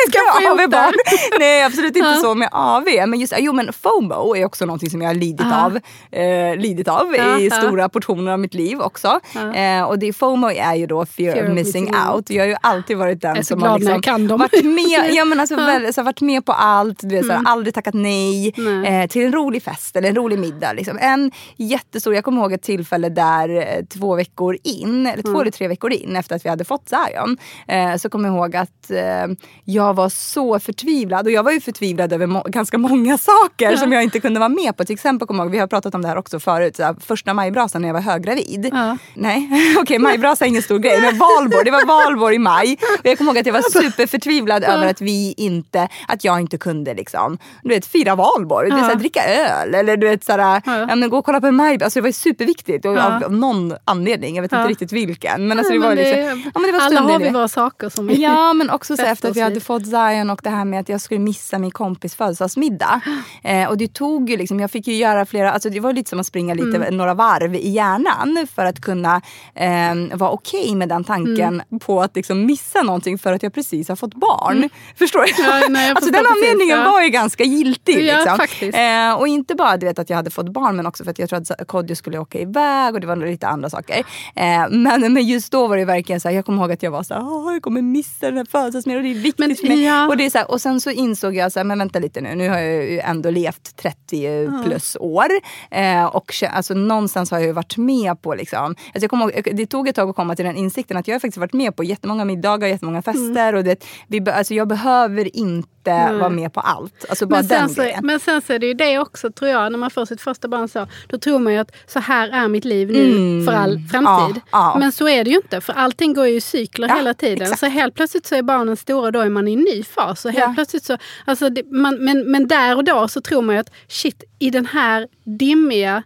ska 0.10 0.18
jag 0.20 0.36
få 0.36 0.42
ihop? 0.42 0.60
AV-barn. 0.60 0.94
Nej 1.40 1.64
absolut 1.64 1.96
inte 1.96 2.14
så 2.16 2.36
med 2.36 2.50
AV. 2.52 2.86
Men 3.08 3.20
just 3.20 3.34
jo, 3.38 3.54
men 3.54 3.74
FOMO 3.74 4.36
är 4.36 4.46
också 4.46 4.66
någonting 4.66 4.90
som 4.90 5.02
jag 5.02 5.10
har 5.10 5.14
lidit 5.16 5.42
Ja. 5.52 5.66
av, 5.66 5.80
eh, 6.22 6.56
lidit 6.56 6.88
av 6.88 7.16
i 7.16 7.48
ja. 7.52 7.58
stora 7.58 7.90
portioner 7.90 8.32
av 8.32 8.40
mitt 8.40 8.54
liv 8.54 8.82
också. 8.82 9.20
Eh, 9.56 9.84
och 9.84 10.00
det, 10.00 10.14
FOMO 10.14 10.50
är 10.52 10.76
ju 10.76 10.86
då 10.88 11.06
fear, 11.06 11.34
Fear 11.34 11.44
of 11.50 11.54
missing 11.56 11.84
missing 11.84 11.96
out. 12.08 12.16
out. 12.16 12.30
Jag 12.30 12.44
har 12.44 12.48
ju 12.48 12.56
alltid 12.62 12.98
varit 12.98 13.22
den 13.22 13.44
som 13.44 13.62
har 13.64 13.80
liksom 13.80 14.38
varit 14.38 14.66
med, 14.66 15.10
ja, 15.14 15.26
men 15.26 15.40
alltså, 15.40 15.56
väl, 15.56 15.94
så 15.94 16.04
varit 16.04 16.22
med 16.22 16.46
på 16.46 16.52
allt. 16.54 17.00
Du 17.02 17.08
vet, 17.16 17.26
så 17.26 17.32
här, 17.32 17.40
Mm. 17.40 17.52
aldrig 17.52 17.74
tackat 17.74 17.94
nej, 17.94 18.54
Nej. 18.58 19.02
eh, 19.04 19.08
till 19.08 19.26
en 19.26 19.34
rolig 19.34 19.64
fest 19.64 19.96
eller 19.96 20.10
en 20.10 20.16
rolig 20.16 20.40
middag. 20.40 20.74
Liksom. 20.74 20.98
En 21.02 21.32
jättestor, 21.58 22.16
jag 22.16 22.24
kommer 22.24 22.42
ihåg 22.42 22.54
ett 22.54 22.62
tillfälle 22.64 23.10
där 23.10 23.50
eh, 23.50 23.86
två 23.86 24.16
veckor 24.16 24.58
in, 24.64 25.08
eller 25.08 25.24
två 25.24 25.30
Mm. 25.30 25.42
eller 25.42 25.52
tre 25.52 25.68
veckor 25.68 25.92
in 25.92 26.16
efter 26.16 26.36
att 26.36 26.46
vi 26.46 26.50
hade 26.50 26.64
fått 26.66 26.90
Zion, 26.90 27.38
eh, 27.68 27.96
så 27.96 28.10
kommer 28.10 28.30
jag 28.30 28.36
ihåg 28.38 28.56
att 28.56 28.92
eh, 28.92 29.28
jag 29.66 29.94
var 29.94 30.10
så 30.10 30.60
förtvivlad. 30.60 31.26
Och 31.26 31.32
jag 31.32 31.44
var 31.44 31.52
ju 31.52 31.62
förtvivlad 31.62 32.14
över 32.14 32.26
må- 32.28 32.44
ganska 32.48 32.78
många 32.78 33.18
saker 33.18 33.76
som 33.76 33.92
jag 33.92 34.04
inte 34.04 34.20
kunde 34.20 34.40
vara 34.40 34.50
med 34.50 34.78
på. 34.78 34.86
Till 34.86 34.94
exempel, 34.94 35.28
kommer 35.28 35.40
jag 35.44 35.46
ihåg, 35.46 35.52
vi 35.52 35.60
har 35.60 35.68
pratat 35.68 35.96
om 35.96 36.02
det 36.02 36.08
här 36.08 36.18
också 36.18 36.40
förut, 36.40 36.76
så 36.76 36.84
här, 36.84 36.96
första 37.00 37.34
majbrasan 37.34 37.82
när 37.82 37.90
jag 37.90 37.94
var 37.94 38.02
höggravid. 38.02 38.70
Nej, 39.14 39.50
okej 39.80 40.00
majbrasa 40.00 40.46
är 40.46 40.50
ingen 40.50 40.62
stor 40.62 40.80
grej, 40.80 41.02
men 41.02 41.18
valborg, 41.18 41.66
det 41.66 41.72
var 41.72 41.86
valborg 41.96 42.36
i 42.36 42.40
maj. 42.40 42.78
Och 43.00 43.06
jag 43.06 43.18
kommer 43.18 43.32
ihåg 43.32 43.38
att 43.38 43.46
jag 43.46 43.54
var 43.54 43.62
superförtvivlad 43.82 44.64
över 44.64 44.88
att 44.88 45.02
vi 45.02 45.34
inte, 45.38 45.88
att 46.08 46.24
jag 46.24 46.40
inte 46.42 46.58
kunde 46.58 46.94
liksom, 46.94 47.38
du 47.64 47.70
vet, 47.70 47.86
fira 47.86 48.16
valborg, 48.16 48.70
Ja. 48.70 48.78
så 48.78 48.84
här, 48.84 48.96
dricka 48.96 49.24
öl 49.26 49.76
eller 49.76 49.98
du 49.98 50.08
vet 50.10 50.24
såhär, 50.24 50.62
Ja. 50.66 50.78
ja. 50.90 50.96
men 50.96 51.10
gå 51.10 51.18
och 51.18 51.26
kolla 51.26 51.42
på 51.42 51.48
en 51.48 51.56
majbrasa. 51.56 51.86
Alltså 51.86 52.00
det 52.00 52.02
var 52.02 52.10
ju 52.10 52.14
superviktigt 52.14 52.86
och 52.86 52.98
av, 52.98 53.24
av 53.24 53.34
någon 53.34 53.74
anledning, 53.86 54.36
jag 54.36 54.42
vet 54.42 54.52
inte 54.52 54.68
riktigt 54.68 54.92
vilken. 54.92 55.48
Men 55.48 55.58
alltså 55.60 55.74
det 55.74 55.80
var 55.80 55.96
liksom, 55.96 56.42
ja, 56.54 56.60
men 56.60 56.64
det 56.64 56.72
var 56.72 56.80
alla 56.86 57.02
har 57.02 57.20
vi 57.20 57.26
det. 57.26 57.32
våra 57.32 57.48
saker 57.48 57.90
som 57.90 58.08
vi... 58.08 58.16
Ja 58.24 58.54
men 58.54 58.70
också 58.70 58.98
så 58.98 59.04
efter 59.06 59.30
att 59.30 59.36
vi 59.36 59.42
hade 59.42 59.60
fått 59.60 59.86
Zion 59.86 60.30
och 60.30 60.40
det 60.44 60.50
här 60.50 60.66
med 60.66 60.80
att 60.80 60.90
jag 60.90 61.02
skulle 61.02 61.20
missa 61.20 61.60
min 61.60 61.72
kompis 61.72 62.16
födelsedagsmiddag. 62.16 63.02
Eh, 63.44 63.70
och 63.70 63.78
det 63.78 63.94
tog 63.94 64.30
ju 64.30 64.38
liksom, 64.38 64.60
jag 64.60 64.72
fick 64.72 64.88
ju 64.88 64.94
göra 64.96 65.26
flera, 65.26 65.52
alltså 65.52 65.70
det 65.70 65.80
var 65.80 65.94
lite 65.94 66.10
som 66.10 66.20
att 66.20 66.26
springa 66.26 66.54
lite 66.54 66.78
Mm. 66.78 66.98
några 66.98 67.14
varv 67.14 67.56
i 67.56 67.70
hjärnan 67.70 68.48
för 68.56 68.66
att 68.66 68.82
kunna 68.82 69.22
eh, 69.56 69.96
vara 70.14 70.30
okej 70.32 70.76
med 70.76 70.90
den 70.90 71.04
tanken 71.04 71.42
Mm. 71.42 71.80
På 71.86 72.02
att 72.02 72.16
liksom 72.16 72.46
missa 72.46 72.82
någonting 72.82 73.18
för 73.18 73.34
att 73.34 73.44
jag 73.44 73.54
precis 73.54 73.90
har 73.90 73.96
fått 73.96 74.14
barn. 74.14 74.70
Förstår 74.96 75.22
du? 75.22 75.44
Ja, 75.44 75.68
nej, 75.70 75.88
jag 75.88 75.96
alltså 75.96 76.12
den 76.12 76.26
anledningen 76.26 76.78
ja. 76.78 76.92
var 76.92 77.02
ju 77.02 77.10
ganska 77.10 77.44
giltig. 77.44 78.08
Ja, 78.08 78.18
liksom. 78.18 78.38
faktiskt. 78.38 78.78
Eh, 78.78 79.14
och 79.14 79.28
inte 79.28 79.56
bara 79.56 79.78
du 79.78 79.86
vet, 79.86 80.00
att 80.00 80.10
jag 80.10 80.18
hade 80.18 80.32
fått 80.32 80.50
barn 80.50 80.76
men 80.76 80.86
också 80.86 81.04
för 81.04 81.12
att 81.12 81.20
jag 81.20 81.30
tror 81.30 81.40
att 81.40 81.68
Kodjo 81.68 81.96
skulle 81.96 82.20
åka 82.20 82.40
iväg 82.40 82.94
och 82.94 83.02
det 83.02 83.08
var 83.08 83.16
lite 83.16 83.48
andra 83.48 83.70
saker. 83.70 84.00
Eh, 84.36 84.70
men, 84.70 85.14
men 85.14 85.24
just 85.24 85.52
då 85.52 85.68
var 85.68 85.78
det 85.78 85.86
verkligen 85.86 86.22
så 86.22 86.28
här, 86.28 86.36
jag 86.36 86.46
kommer 86.46 86.62
ihåg 86.62 86.72
att 86.72 86.84
jag 86.84 86.92
var 86.92 87.04
så 87.04 87.14
här, 87.14 87.22
"Åh, 87.24 87.54
jag 87.54 87.62
kommer 87.62 87.82
missa 87.82 88.26
den 88.26 88.38
här 88.38 88.46
födelsedagsmiddagen 88.46 89.06
och 89.08 89.14
det 89.14 89.20
är 89.20 89.24
viktigt 89.24 89.70
Men, 89.70 89.82
ja. 89.82 90.08
Och, 90.08 90.18
det 90.18 90.26
är 90.26 90.30
så 90.30 90.38
här, 90.38 90.52
och 90.52 90.62
sen 90.62 90.82
så 90.82 90.90
insåg 90.90 91.36
jag 91.36 91.52
så 91.52 91.60
här, 91.60 91.64
men 91.64 91.80
vänta 91.80 92.00
lite 92.00 92.22
nu, 92.22 92.36
nu 92.36 92.50
har 92.50 92.58
jag 92.58 92.84
ju 92.84 93.00
ändå 93.00 93.30
levt 93.30 93.76
30 93.76 94.64
plus 94.66 94.98
år. 95.00 95.28
Eh, 95.72 96.06
och 96.06 96.34
alltså, 96.52 96.74
någonstans 96.74 97.32
har 97.32 97.38
jag 97.38 97.48
ju 97.48 97.54
varit 97.54 97.78
med 97.78 98.22
på 98.22 98.36
liksom, 98.36 98.66
alltså, 98.66 98.78
jag 98.94 99.10
kommer 99.10 99.32
ihåg, 99.32 99.50
det 99.54 99.66
tog 99.66 99.88
ett 99.88 99.96
tag 99.96 100.10
att 100.10 100.16
komma 100.16 100.36
till 100.36 100.46
den 100.46 100.56
insikten 100.56 100.98
att 100.98 101.08
jag 101.08 101.16
har 101.16 101.20
faktiskt 101.20 101.38
varit 101.38 101.54
med 101.54 101.61
på 101.72 101.84
jättemånga 101.84 102.26
middagar, 102.26 102.68
jättemånga 102.68 103.02
fester. 103.02 103.56
Och 103.56 103.64
det, 103.64 103.84
vi, 104.08 104.30
alltså, 104.30 104.54
jag 104.54 104.68
behöver 104.68 105.38
inte 105.38 106.14
vara 106.20 106.30
med 106.30 106.54
på 106.54 106.60
allt. 106.60 107.06
Alltså 107.10 107.26
bara 107.26 107.36
Men 107.40 107.48
sen, 107.50 107.60
den 107.60 107.70
så, 107.70 107.82
grejen. 107.82 108.00
men 108.06 108.20
sen 108.20 108.42
så 108.42 108.54
är 108.54 108.60
det 108.60 108.66
ju 108.66 108.74
det 108.74 109.00
också 109.00 109.32
tror 109.32 109.52
jag, 109.52 109.72
när 109.72 109.80
man 109.80 109.90
får 109.92 110.06
sitt 110.06 110.22
första 110.22 110.48
barn 110.48 110.68
så, 110.68 110.88
då 111.08 111.18
tror 111.18 111.40
man 111.40 111.54
ju 111.54 111.60
att 111.60 111.72
så 111.88 112.00
här 112.00 112.30
är 112.30 112.48
mitt 112.48 112.66
liv 112.66 112.88
nu 112.92 113.46
för 113.46 113.54
all 113.54 113.80
framtid. 113.92 114.42
Ja, 114.52 114.72
ja. 114.74 114.76
Men 114.80 114.92
så 114.92 115.08
är 115.08 115.24
det 115.24 115.30
ju 115.30 115.36
inte, 115.36 115.62
för 115.62 115.74
allting 115.74 116.14
går 116.14 116.28
ju 116.28 116.36
i 116.36 116.42
cykler 116.42 116.88
Ja, 116.88 116.96
hela 116.96 117.14
tiden. 117.14 117.42
exakt. 117.42 117.60
Så 117.60 117.66
helt 117.66 117.96
plötsligt 117.96 118.26
så 118.26 118.36
är 118.36 118.42
barnen 118.42 118.78
stora, 118.78 119.12
då 119.12 119.20
är 119.20 119.30
man 119.30 119.48
i 119.48 119.54
en 119.54 119.60
ny 119.60 119.84
fas. 119.84 120.26
Och 120.26 120.32
helt 120.32 120.56
plötsligt 120.56 120.84
så, 120.84 120.98
alltså 121.26 121.50
det, 121.50 121.72
man, 121.72 121.96
men, 122.06 122.32
men 122.32 122.48
där 122.48 122.76
och 122.76 122.84
då 122.84 123.08
så 123.08 123.22
tror 123.22 123.42
man 123.42 123.56
ju 123.56 123.62
att 123.62 123.72
shit, 123.88 124.24
i 124.40 124.50
den 124.50 124.66
här 124.66 125.08
dimmiga 125.40 126.04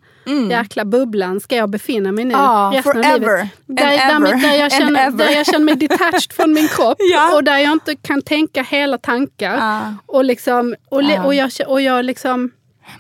jäkla 0.50 0.86
bubblan 0.86 1.40
ska 1.40 1.56
jag 1.56 1.70
befinna 1.70 2.12
mig 2.12 2.26
nu 2.26 2.34
Mm. 2.34 2.46
Ja, 2.46 2.72
resten 2.76 2.98
av 2.98 3.04
forever. 3.04 3.20
livet. 3.20 3.50
Där, 3.66 4.20
där, 4.20 4.42
där, 4.42 4.56
jag 4.60 4.72
känner, 4.80 5.12
där 5.12 5.30
jag 5.30 5.46
känner 5.46 5.66
mig 5.66 5.76
detached 5.76 6.32
från 6.34 6.54
min 6.54 6.68
kropp 6.68 6.98
Ja. 7.14 7.36
och 7.36 7.44
där 7.44 7.58
jag 7.58 7.72
inte 7.72 7.96
kan 7.96 8.22
tänka 8.22 8.64
hela 8.64 8.98
tankar. 8.98 9.58
Ja. 9.58 9.94
Och, 10.06 10.26
liksom, 10.26 10.76
och, 10.90 11.04
le, 11.04 11.20
och, 11.20 11.36
jag, 11.36 11.52
och 11.68 11.82
jag 11.82 12.06
liksom... 12.06 12.52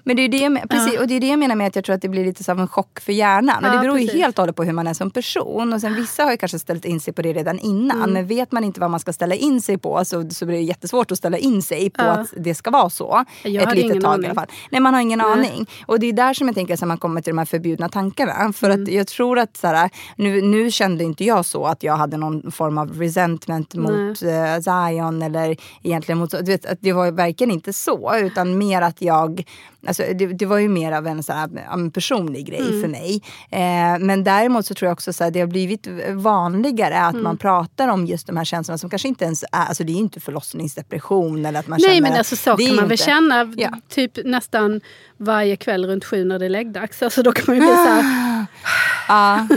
Men 0.03 0.15
det 0.15 0.21
är 0.21 0.29
det, 0.29 0.37
jag 0.37 0.51
men- 0.51 0.67
precis, 0.67 0.99
och 0.99 1.07
det 1.07 1.13
är 1.13 1.19
det 1.19 1.27
jag 1.27 1.39
menar 1.39 1.55
med 1.55 1.67
att 1.67 1.75
jag 1.75 1.85
tror 1.85 1.95
att 1.95 2.01
det 2.01 2.09
blir 2.09 2.25
lite 2.25 2.43
som 2.43 2.59
en 2.59 2.67
chock 2.67 2.99
för 2.99 3.13
hjärnan. 3.13 3.63
Och 3.63 3.69
Ja, 3.69 3.73
det 3.73 3.79
beror 3.79 3.99
ju 3.99 4.05
precis. 4.07 4.21
helt 4.21 4.37
och 4.39 4.41
hållet 4.41 4.55
på 4.55 4.63
hur 4.63 4.71
man 4.73 4.87
är 4.87 4.93
som 4.93 5.11
person. 5.11 5.73
Och 5.73 5.81
sen 5.81 5.95
vissa 5.95 6.23
har 6.23 6.31
ju 6.31 6.37
kanske 6.37 6.59
ställt 6.59 6.85
in 6.85 6.99
sig 6.99 7.13
på 7.13 7.21
det 7.21 7.33
redan 7.33 7.59
innan. 7.59 7.97
Mm. 7.97 8.11
Men 8.13 8.27
vet 8.27 8.51
man 8.51 8.63
inte 8.63 8.79
vad 8.79 8.91
man 8.91 8.99
ska 8.99 9.13
ställa 9.13 9.35
in 9.35 9.61
sig 9.61 9.77
på 9.77 10.05
så, 10.05 10.29
så 10.29 10.45
blir 10.45 10.55
det 10.55 10.61
jättesvårt 10.63 11.11
att 11.11 11.17
ställa 11.17 11.37
in 11.37 11.61
sig 11.61 11.89
på 11.89 12.03
Ja. 12.03 12.09
att 12.11 12.33
det 12.37 12.55
ska 12.55 12.71
vara 12.71 12.89
så. 12.89 13.25
Jag 13.43 13.63
ett 13.63 13.75
litet 13.83 14.01
tag 14.03 14.11
i 14.11 14.13
aning. 14.13 14.25
alla 14.25 14.35
fall. 14.35 14.47
Nej, 14.71 14.81
man 14.81 14.93
har 14.93 15.01
ingen 15.01 15.19
Nej. 15.19 15.27
aning. 15.31 15.69
Och 15.85 15.99
det 15.99 16.07
är 16.07 16.13
där 16.13 16.33
som 16.33 16.47
jag 16.47 16.55
tänker 16.55 16.73
att 16.73 16.81
man 16.81 16.97
kommer 16.97 17.21
till 17.21 17.31
de 17.31 17.37
här 17.37 17.45
förbjudna 17.45 17.89
tankarna. 17.89 18.53
För 18.53 18.69
Mm. 18.69 18.83
att 18.83 18.89
jag 18.91 19.07
tror 19.07 19.39
att 19.39 19.57
så 19.57 19.67
här, 19.67 19.89
nu, 20.15 20.41
nu 20.41 20.71
kände 20.71 21.03
inte 21.03 21.23
jag 21.23 21.45
så 21.45 21.65
att 21.65 21.83
jag 21.83 21.95
hade 21.95 22.17
någon 22.17 22.51
form 22.51 22.77
av 22.77 22.99
resentment 22.99 23.75
mot 23.75 24.21
eh, 24.23 24.59
Zion 24.61 25.21
eller 25.21 25.57
egentligen 25.83 26.19
mot, 26.19 26.31
du 26.31 26.51
vet, 26.51 26.65
att 26.65 26.77
det 26.81 26.93
var 26.93 27.11
verkligen 27.11 27.51
inte 27.51 27.73
så 27.73 28.15
utan 28.17 28.57
mer 28.57 28.81
att 28.81 29.01
jag 29.01 29.43
Alltså, 29.87 30.03
det, 30.15 30.25
det 30.27 30.45
var 30.45 30.57
ju 30.57 30.69
mer 30.69 30.91
av 30.91 31.07
en, 31.07 31.23
så 31.23 31.33
här, 31.33 31.89
personlig 31.89 32.45
grej 32.47 32.59
Mm. 32.67 32.81
för 32.81 32.87
mig. 32.87 33.21
Eh, 33.51 33.99
men 33.99 34.23
däremot 34.23 34.65
så 34.65 34.73
tror 34.73 34.87
jag 34.87 34.93
också 34.93 35.23
att 35.23 35.33
det 35.33 35.39
har 35.39 35.47
blivit 35.47 35.87
vanligare 36.13 36.99
att 37.01 37.13
Mm. 37.13 37.23
man 37.23 37.37
pratar 37.37 37.87
om 37.87 38.05
just 38.05 38.27
de 38.27 38.37
här 38.37 38.45
känslorna 38.45 38.77
som 38.77 38.89
kanske 38.89 39.07
inte 39.07 39.25
ens 39.25 39.43
är, 39.43 39.47
alltså 39.51 39.83
det 39.83 39.91
är 39.93 39.97
inte 39.97 40.19
förlossningsdepression 40.19 41.45
eller 41.45 41.59
att 41.59 41.67
man 41.67 41.79
Nej 41.81 41.95
känner 41.95 42.09
men 42.09 42.17
alltså 42.17 42.35
så 42.35 42.57
kan 42.57 42.75
man 42.75 42.87
väl 42.87 42.97
känna 42.97 43.53
Ja. 43.57 43.69
typ 43.89 44.11
nästan 44.25 44.81
varje 45.17 45.55
kväll 45.55 45.85
runt 45.85 46.05
sju 46.05 46.25
när 46.25 46.39
det 46.39 46.45
är 46.45 46.49
läggdags. 46.49 47.01
Alltså 47.03 47.23
då 47.23 47.31
kan 47.31 47.43
man 47.47 47.55
ju 47.55 47.61
bli 47.61 47.69
så 47.75 47.83
här, 47.89 48.45
Ja. 49.07 49.47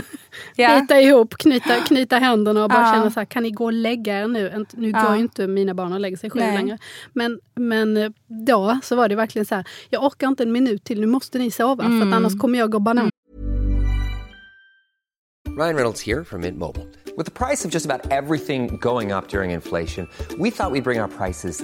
Ja. 0.55 0.79
bita 0.81 1.01
ihop, 1.01 1.37
knyta, 1.37 1.75
knyta 1.75 2.17
händerna 2.17 2.63
och 2.63 2.69
bara 2.69 2.87
Ja. 2.87 2.93
känna 2.93 3.11
så 3.11 3.19
här, 3.19 3.25
kan 3.25 3.43
ni 3.43 3.51
gå 3.51 3.65
och 3.65 3.73
lägga 3.73 4.19
er 4.23 4.27
nu? 4.27 4.65
Nu 4.73 4.89
Ja. 4.89 5.01
går 5.03 5.15
ju 5.15 5.21
inte 5.21 5.47
mina 5.47 5.73
barn 5.73 5.93
och 5.93 5.99
lägger 5.99 6.17
sig 6.17 6.29
Nej. 6.33 6.53
längre. 6.57 6.77
Men, 7.13 7.39
men 7.55 7.97
eh, 7.97 8.09
då 8.47 8.79
så 8.83 8.95
var 8.95 9.09
det 9.09 9.15
verkligen 9.15 9.45
så 9.45 9.55
här, 9.55 9.65
jag 9.89 10.03
orkar 10.03 10.27
inte 10.27 10.43
en 10.43 10.51
minut 10.51 10.83
till, 10.83 11.01
nu 11.01 11.07
måste 11.07 11.39
ni 11.39 11.51
sova 11.51 11.83
för 11.83 11.89
Mm. 11.91 12.07
att 12.09 12.15
annars 12.15 12.39
kommer 12.39 12.59
jag 12.59 12.71
gå 12.71 12.79
banan. 12.79 13.09
Ryan 15.57 15.75
Reynolds 15.75 16.01
here 16.01 16.23
from 16.23 16.41
Mint 16.41 16.57
Mobile. 16.57 16.85
With 17.17 17.25
the 17.25 17.31
price 17.45 17.65
of 17.67 17.73
just 17.73 17.85
about 17.85 18.11
everything 18.11 18.77
going 18.81 19.11
up 19.11 19.27
during 19.29 19.51
inflation, 19.51 20.07
we 20.37 20.51
thought 20.51 20.71
we'd 20.71 20.83
bring 20.83 21.01
our 21.01 21.07
prices 21.07 21.63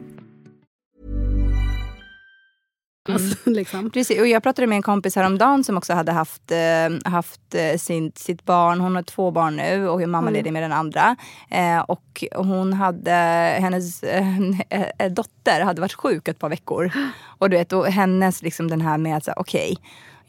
Alltså, 3.09 3.37
liksom. 3.49 3.89
Precis, 3.89 4.19
och 4.19 4.27
jag 4.27 4.43
pratade 4.43 4.67
med 4.67 4.75
en 4.75 4.81
kompis 4.81 5.15
häromdagen 5.15 5.63
som 5.63 5.77
också 5.77 5.93
hade 5.93 6.11
haft, 6.11 6.51
eh, 6.51 7.11
haft 7.11 7.55
eh, 7.55 7.77
sin, 7.77 8.11
sitt 8.15 8.45
barn. 8.45 8.79
Hon 8.79 8.95
har 8.95 9.03
två 9.03 9.31
barn 9.31 9.55
nu 9.55 9.87
och 9.89 10.01
är 10.01 10.07
mammaledig 10.07 10.49
Mm. 10.49 10.53
med 10.53 10.63
den 10.63 10.71
andra. 10.79 11.15
Eh, 11.49 11.79
och 11.79 12.23
hon 12.35 12.73
hade, 12.73 13.11
hennes 13.59 14.03
eh, 14.03 14.25
dotter 15.11 15.61
hade 15.61 15.81
varit 15.81 15.93
sjuk 15.93 16.27
ett 16.27 16.39
par 16.39 16.49
veckor. 16.49 16.91
Och 17.37 17.49
du 17.49 17.57
vet, 17.57 17.73
och 17.73 17.85
hennes 17.87 18.41
liksom 18.41 18.67
den 18.69 18.81
här 18.81 18.97
med 18.97 19.17
att 19.17 19.25
säga 19.25 19.35
okej. 19.37 19.77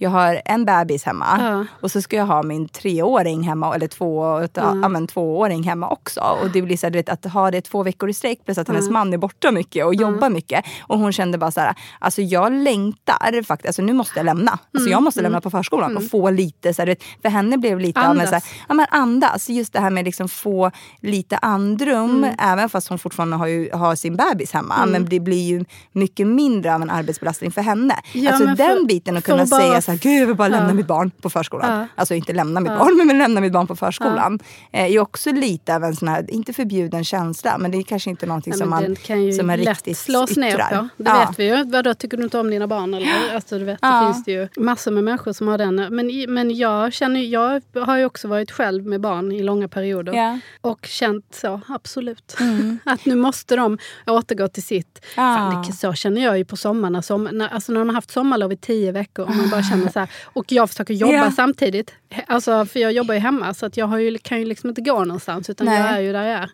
Jag 0.03 0.11
har 0.11 0.43
en 0.45 0.65
bebis 0.65 1.05
hemma 1.05 1.27
Ja. 1.41 1.67
och 1.81 1.91
så 1.91 2.03
ska 2.03 2.17
jag 2.17 2.27
ha 2.27 2.43
min 2.43 2.69
treåring 2.69 3.43
hemma 3.43 3.75
eller 3.75 3.88
två, 3.88 4.43
ja. 4.55 4.88
men, 4.88 5.07
tvååring 5.07 5.62
hemma 5.62 5.88
också. 5.88 6.21
Och 6.21 6.51
det 6.51 6.62
blir 6.62 6.77
så 6.77 6.87
här, 6.87 6.91
du 6.91 6.99
vet, 6.99 7.09
att 7.09 7.25
ha 7.25 7.51
det 7.51 7.61
två 7.61 7.83
veckor 7.83 8.09
i 8.09 8.12
sträck 8.15 8.45
plus 8.45 8.59
att 8.59 8.69
hennes 8.69 8.91
man 8.91 9.12
är 9.12 9.19
borta 9.19 9.51
mycket 9.53 9.85
och 9.87 9.95
jobbar 9.95 10.31
mycket. 10.31 10.65
Och 10.83 10.99
hon 10.99 11.12
kände 11.12 11.38
bara 11.38 11.51
så 11.51 11.61
här, 11.61 11.75
alltså 11.99 12.23
jag 12.23 12.53
längtar 12.53 13.43
faktiskt, 13.43 13.67
alltså 13.69 13.83
nu 13.83 13.93
måste 13.93 14.19
jag 14.19 14.25
lämna. 14.27 14.59
Alltså 14.75 14.91
jag 14.91 15.03
måste 15.03 15.23
lämna 15.23 15.41
på 15.41 15.51
förskolan 15.51 15.97
och 15.97 16.11
få 16.11 16.31
lite, 16.31 16.75
så 16.75 16.83
här, 16.83 16.87
vet, 16.87 17.03
för 17.23 17.29
henne 17.29 17.59
blev 17.59 17.81
lite 17.81 18.09
av 18.09 18.19
en 18.21 18.27
så 18.27 18.35
här, 18.35 18.35
Andas. 18.35 18.45
ja, 18.69 18.75
men 18.75 18.87
andas. 18.91 19.49
Just 19.49 19.73
det 19.73 19.81
här 19.81 19.91
med 19.91 20.05
liksom 20.05 20.29
få 20.29 20.71
lite 21.01 21.37
andrum, 21.37 22.03
Mm. 22.25 22.35
även 22.38 22.69
fast 22.69 22.88
hon 22.88 22.99
fortfarande 22.99 23.37
har, 23.37 23.47
ju, 23.47 23.71
har 23.73 23.95
sin 23.95 24.17
bebis 24.17 24.53
hemma. 24.53 24.87
Men 24.87 25.05
det 25.05 25.21
blir 25.21 25.43
ju 25.49 25.65
mycket 25.93 26.27
mindre 26.27 26.75
av 26.75 26.83
en 26.83 26.91
arbetsbelastning 26.91 27.51
för 27.53 27.61
henne. 27.62 27.95
Ja, 28.12 28.31
alltså 28.31 28.45
men 28.45 28.57
den 28.57 28.77
för- 28.79 28.85
biten 28.87 29.17
att 29.17 29.25
kunna 29.25 29.47
säga 29.47 29.83
så 29.83 29.91
här, 29.92 29.98
gud 29.98 30.22
jag 30.22 30.26
vill 30.26 30.37
bara 30.37 30.48
lämna 30.48 30.68
Ja. 30.68 30.74
mitt 30.74 30.87
barn 30.87 31.11
på 31.11 31.31
förskolan. 31.31 31.81
Ja. 31.81 31.87
Alltså 31.94 32.14
inte 32.14 32.33
lämna 32.33 32.61
mitt 32.61 32.72
barn, 32.78 33.07
men 33.07 33.18
lämna 33.18 33.40
mitt 33.40 33.52
barn 33.52 33.66
på 33.66 33.76
förskolan. 33.76 34.38
Eh, 34.72 34.92
är 34.94 34.98
också 34.98 35.33
lite 35.33 35.76
av 35.76 35.85
en 35.85 35.96
sån 35.96 36.09
här, 36.09 36.31
inte 36.31 36.52
förbjuden 36.52 37.05
känsla, 37.05 37.59
men 37.59 37.70
det 37.70 37.78
är 37.78 37.83
kanske 37.83 38.11
inte 38.11 38.26
någonting 38.26 38.50
Nej, 38.50 38.59
som 38.59 38.70
man, 38.70 38.96
kan 38.96 39.22
ju 39.24 39.33
som 39.33 39.46
man 39.46 39.57
riktigt 39.57 39.98
slås 39.98 40.37
ner 40.37 40.59
på. 40.59 40.88
Det 40.96 41.11
Ja. 41.11 41.26
vet 41.28 41.38
vi 41.38 41.44
ju. 41.57 41.64
Vadå, 41.64 41.94
tycker 41.94 42.16
du 42.16 42.22
inte 42.22 42.38
om 42.38 42.50
dina 42.50 42.66
barn? 42.66 42.94
Eller? 42.94 43.35
Alltså, 43.35 43.59
du 43.59 43.64
vet, 43.64 43.78
Ja. 43.83 44.00
Det 44.00 44.07
finns 44.12 44.24
det 44.24 44.33
ju 44.33 44.48
massor 44.57 44.90
med 44.90 45.05
människor 45.05 45.33
som 45.33 45.48
har 45.48 45.59
den. 45.59 45.74
Men, 45.76 46.24
men 46.35 46.57
jag, 46.57 46.92
känner, 46.92 47.20
jag 47.20 47.62
har 47.74 47.96
ju 47.96 48.05
också 48.05 48.28
varit 48.28 48.50
själv 48.50 48.87
med 48.87 49.00
barn 49.00 49.33
i 49.33 49.42
långa 49.42 49.68
perioder. 49.68 50.12
Ja. 50.12 50.38
Och 50.61 50.87
känt 50.87 51.24
så, 51.35 51.61
absolut. 51.68 52.37
att 52.85 53.07
nu 53.07 53.14
måste 53.14 53.57
de 53.57 53.78
återgå 54.07 54.48
till 54.48 54.62
sitt. 54.62 54.98
Ja. 55.05 55.22
Fan, 55.22 55.64
det, 55.66 55.72
så 55.72 55.92
känner 55.92 56.22
jag 56.24 56.38
ju 56.38 56.44
på 56.44 56.57
sommarna. 56.57 57.02
Som, 57.02 57.28
när, 57.33 57.48
alltså 57.48 57.72
när 57.72 57.81
man 57.81 57.88
har 57.88 57.94
haft 57.94 58.11
sommarlov 58.11 58.52
i 58.52 58.57
tio 58.57 58.92
veckor 58.92 59.24
och 59.24 59.37
man 59.37 59.50
bara 59.50 59.62
känner 59.73 59.93
så 59.93 59.99
här. 59.99 60.09
Och 60.25 60.53
jag 60.53 60.71
försöker 60.71 60.95
jobba 60.95 61.13
Ja. 61.13 61.31
samtidigt. 61.37 61.93
Alltså, 62.27 62.66
för 62.66 62.81
jag 62.81 62.92
jobbar 62.92 63.14
ju 63.14 63.20
hemma 63.20 63.55
så 63.55 63.66
att 63.66 63.77
jag 63.77 63.87
har 63.87 63.98
ju, 63.98 64.18
kan 64.18 64.38
ju 64.38 64.44
liksom 64.44 64.68
inte 64.68 64.81
gå 64.81 65.05
någonstans 65.05 65.51
utan 65.51 65.66
Nej. 65.66 65.79
jag 65.81 65.88
är 65.90 66.01
ju 66.01 66.12
där 66.12 66.22
jag 66.25 66.38
är. 66.38 66.51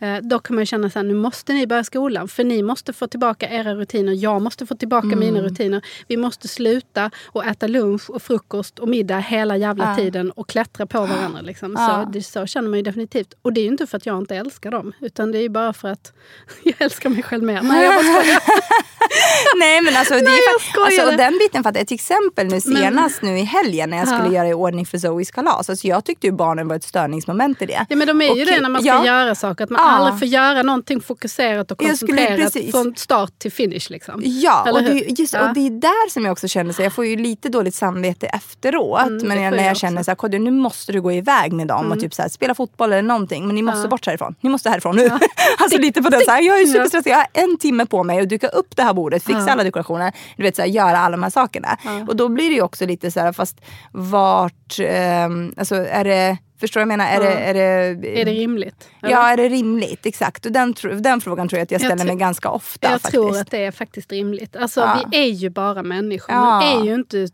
Eh, 0.00 0.22
då 0.22 0.38
kan 0.38 0.56
man 0.56 0.62
ju 0.62 0.66
känna 0.66 0.90
så 0.90 0.98
här, 0.98 1.06
nu 1.06 1.14
måste 1.14 1.52
ni 1.52 1.66
börja 1.66 1.84
skolan 1.84 2.28
för 2.28 2.44
ni 2.44 2.62
måste 2.62 2.92
få 2.92 3.06
tillbaka 3.06 3.48
era 3.48 3.74
rutiner. 3.74 4.12
Jag 4.12 4.42
måste 4.42 4.66
få 4.66 4.74
tillbaka 4.74 5.06
Mm. 5.06 5.18
mina 5.18 5.40
rutiner. 5.40 5.82
Vi 6.08 6.16
måste 6.16 6.48
sluta 6.48 7.10
och 7.26 7.44
äta 7.46 7.66
lunch 7.66 8.10
och 8.10 8.22
frukost 8.22 8.78
och 8.78 8.88
middag 8.88 9.18
hela 9.18 9.56
jävla 9.56 9.84
Ja. 9.84 9.96
tiden 9.96 10.30
och 10.30 10.48
klättra 10.48 10.86
på 10.86 11.00
varandra. 11.06 11.40
Liksom. 11.40 11.74
Ja. 11.78 12.04
Så, 12.06 12.10
det, 12.12 12.22
så 12.22 12.46
känner 12.46 12.68
man 12.68 12.76
ju 12.78 12.82
definitivt. 12.82 13.34
Och 13.42 13.52
det 13.52 13.60
är 13.60 13.62
ju 13.62 13.68
inte 13.68 13.86
för 13.86 13.96
att 13.96 14.06
jag 14.06 14.18
inte 14.18 14.36
älskar 14.36 14.70
dem 14.70 14.92
utan 15.00 15.32
det 15.32 15.38
är 15.38 15.42
ju 15.42 15.48
bara 15.48 15.72
för 15.72 15.88
att 15.88 16.12
jag 16.62 16.74
älskar 16.78 17.10
mig 17.10 17.22
själv 17.22 17.44
mer. 17.44 17.62
Nej, 17.62 17.84
jag 17.84 17.94
bara 17.94 18.02
skojar. 18.22 18.40
Nej 19.58 19.80
men 19.80 19.96
alltså, 19.96 20.14
det 20.14 20.22
Nej, 20.22 20.38
är, 20.38 20.80
alltså 20.84 21.02
och 21.06 21.16
den 21.16 21.38
biten 21.38 21.62
fattar 21.62 21.80
jag. 21.80 21.86
Till 21.86 21.94
exempel 21.94 22.46
nu 22.46 22.60
senast 22.60 23.22
nu 23.22 23.38
i 23.38 23.42
helgen 23.42 23.90
när 23.90 23.96
jag 23.96 24.08
skulle 24.08 24.26
Ja. 24.28 24.32
göra 24.34 24.48
i 24.48 24.54
ordning 24.54 24.86
för 24.86 24.97
Zoes 25.00 25.30
kalas. 25.30 25.70
Alltså, 25.70 25.86
jag 25.86 26.04
tyckte 26.04 26.26
ju 26.26 26.32
barnen 26.32 26.68
var 26.68 26.76
ett 26.76 26.84
störningsmoment 26.84 27.62
i 27.62 27.66
det. 27.66 27.86
Ja, 27.88 27.96
men 27.96 28.06
de 28.06 28.20
är 28.22 28.24
ju 28.24 28.30
Och- 28.30 28.36
det 28.46 28.60
när 28.60 28.68
man 28.68 28.80
ska 28.82 28.90
ja. 28.90 29.06
göra 29.06 29.34
saker. 29.34 29.64
Att 29.64 29.70
man 29.70 29.80
Ja. 29.84 29.90
aldrig 29.90 30.18
får 30.18 30.28
göra 30.28 30.62
någonting 30.62 31.00
fokuserat 31.00 31.70
och 31.70 31.78
koncentrerat 31.78 32.52
från 32.70 32.94
start 32.96 33.38
till 33.38 33.52
finish. 33.52 33.90
Liksom. 33.90 34.20
Ja, 34.24 34.72
och 34.72 34.82
det, 34.82 35.20
just, 35.20 35.34
Ja. 35.34 35.48
och 35.48 35.54
det 35.54 35.60
är 35.66 35.70
där 35.70 36.10
som 36.10 36.24
jag 36.24 36.32
också 36.32 36.48
känner 36.48 36.72
så 36.72 36.82
jag 36.82 36.92
får 36.92 37.06
ju 37.06 37.16
lite 37.16 37.48
dåligt 37.48 37.74
samvete 37.74 38.26
efteråt. 38.26 39.00
Mm, 39.06 39.28
men 39.28 39.42
jag, 39.42 39.50
när 39.50 39.58
jag 39.62 39.68
jag 39.70 39.76
känner 39.76 40.02
så 40.02 40.10
här, 40.10 40.16
"Kodjo, 40.16 40.40
nu 40.40 40.50
måste 40.50 40.92
du 40.92 41.00
gå 41.02 41.12
iväg 41.12 41.52
med 41.52 41.66
dem 41.66 41.92
och 41.92 42.00
typ 42.00 42.14
så 42.14 42.22
här, 42.22 42.28
spela 42.28 42.54
fotboll 42.54 42.92
eller 42.92 43.02
någonting. 43.02 43.46
Men 43.46 43.54
ni 43.56 43.62
måste 43.62 43.88
bort 43.88 44.06
härifrån. 44.06 44.34
Ni 44.40 44.50
måste 44.50 44.70
härifrån 44.70 44.96
nu. 44.96 45.10
alltså 45.58 45.78
lite 45.78 46.02
på 46.02 46.08
den 46.10 46.20
så 46.20 46.30
här, 46.30 46.42
jag 46.42 46.60
är 46.60 46.66
superstressad, 46.66 47.12
jag 47.12 47.16
har 47.16 47.26
en 47.32 47.58
timme 47.58 47.86
på 47.86 48.04
mig 48.04 48.20
att 48.20 48.28
duka 48.28 48.48
upp 48.48 48.76
det 48.76 48.82
här 48.82 48.94
bordet, 48.94 49.24
fixa 49.24 49.40
Ja. 49.46 49.52
alla 49.52 49.64
dekorationer, 49.64 50.12
du 50.36 50.42
vet 50.42 50.56
så 50.56 50.62
här, 50.62 50.68
göra 50.68 50.98
alla 50.98 51.10
de 51.16 51.22
här 51.22 51.30
sakerna. 51.30 51.78
Och 52.08 52.16
då 52.16 52.28
blir 52.28 52.48
det 52.48 52.54
ju 52.54 52.62
också 52.62 52.86
lite 52.86 53.10
så 53.10 53.20
här, 53.20 53.32
fast 53.32 53.60
vart, 53.92 54.78
ehm, 54.88 55.54
alltså 55.56 55.74
är 55.74 56.04
det, 56.04 56.38
förstår 56.60 56.80
du 56.80 56.84
vad 56.86 56.92
jag 56.92 56.98
menar? 56.98 57.10
Är, 57.12 57.20
det, 57.20 57.32
är 57.32 57.54
det, 57.54 58.20
Är 58.20 58.24
det 58.24 58.32
rimligt? 58.32 58.88
eller? 59.02 59.12
Ja, 59.12 59.28
är 59.32 59.36
det 59.36 59.48
rimligt? 59.48 60.06
Exakt. 60.06 60.46
Och 60.46 60.52
den, 60.52 60.74
den 61.00 61.20
frågan 61.20 61.48
tror 61.48 61.58
jag 61.58 61.62
att 61.64 61.70
jag 61.70 61.80
Jag 61.80 61.86
ställer 61.86 61.96
tror- 62.04 62.06
mig 62.06 62.16
ganska 62.16 62.50
ofta. 62.50 62.86
Jag 62.90 62.92
faktiskt. 63.00 63.12
tror 63.12 63.38
att 63.38 63.50
det 63.50 63.58
är 63.64 63.70
faktiskt 63.70 64.12
rimligt. 64.12 64.56
Alltså, 64.56 64.80
Ja. 64.80 65.04
Vi 65.12 65.18
är 65.18 65.26
ju 65.30 65.50
bara 65.50 65.82
människor. 65.82 66.34
Ja. 66.34 66.40
Man 66.44 66.62
är 66.62 66.84
ju 66.84 66.94
inte, 66.94 67.28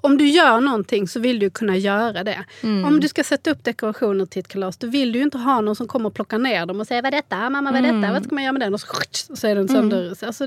om 0.00 0.18
du 0.18 0.28
gör 0.28 0.60
någonting 0.60 1.08
så 1.08 1.20
vill 1.20 1.38
du 1.38 1.50
kunna 1.50 1.76
göra 1.76 2.24
det. 2.24 2.44
Mm. 2.62 2.84
Om 2.84 3.00
du 3.00 3.08
ska 3.08 3.24
sätta 3.24 3.50
upp 3.50 3.64
dekorationer 3.64 4.26
till 4.26 4.40
ett 4.40 4.48
kalas 4.48 4.76
då 4.76 4.86
vill 4.86 5.12
du 5.12 5.18
ju 5.18 5.24
inte 5.24 5.38
ha 5.38 5.60
någon 5.60 5.76
som 5.76 5.88
kommer 5.88 6.06
och 6.08 6.14
plockar 6.14 6.38
ner 6.38 6.66
dem 6.66 6.80
och 6.80 6.86
säger 6.86 7.02
vad 7.02 7.14
är 7.14 7.16
detta? 7.16 7.50
Mamma 7.50 7.72
vad 7.72 7.80
är 7.80 7.88
Mm. 7.88 8.00
detta? 8.00 8.12
Vad 8.12 8.24
ska 8.24 8.34
man 8.34 8.44
göra 8.44 8.52
med 8.52 8.60
den? 8.62 8.74
Och 8.74 8.80
så, 8.80 8.86
så 9.34 9.46
är 9.46 9.54
den 9.54 9.68
sönder. 9.68 10.14
Alltså, 10.26 10.46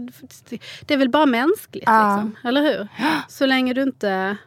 det 0.85 0.93
är 0.93 0.97
väl 0.97 1.09
bara 1.09 1.25
mänskligt. 1.25 1.83
Ja. 1.87 2.15
Liksom, 2.15 2.35
eller 2.49 2.61
hur? 2.61 2.87
Så 3.29 3.45
länge 3.45 3.73
du 3.73 3.81
inte 3.83 4.37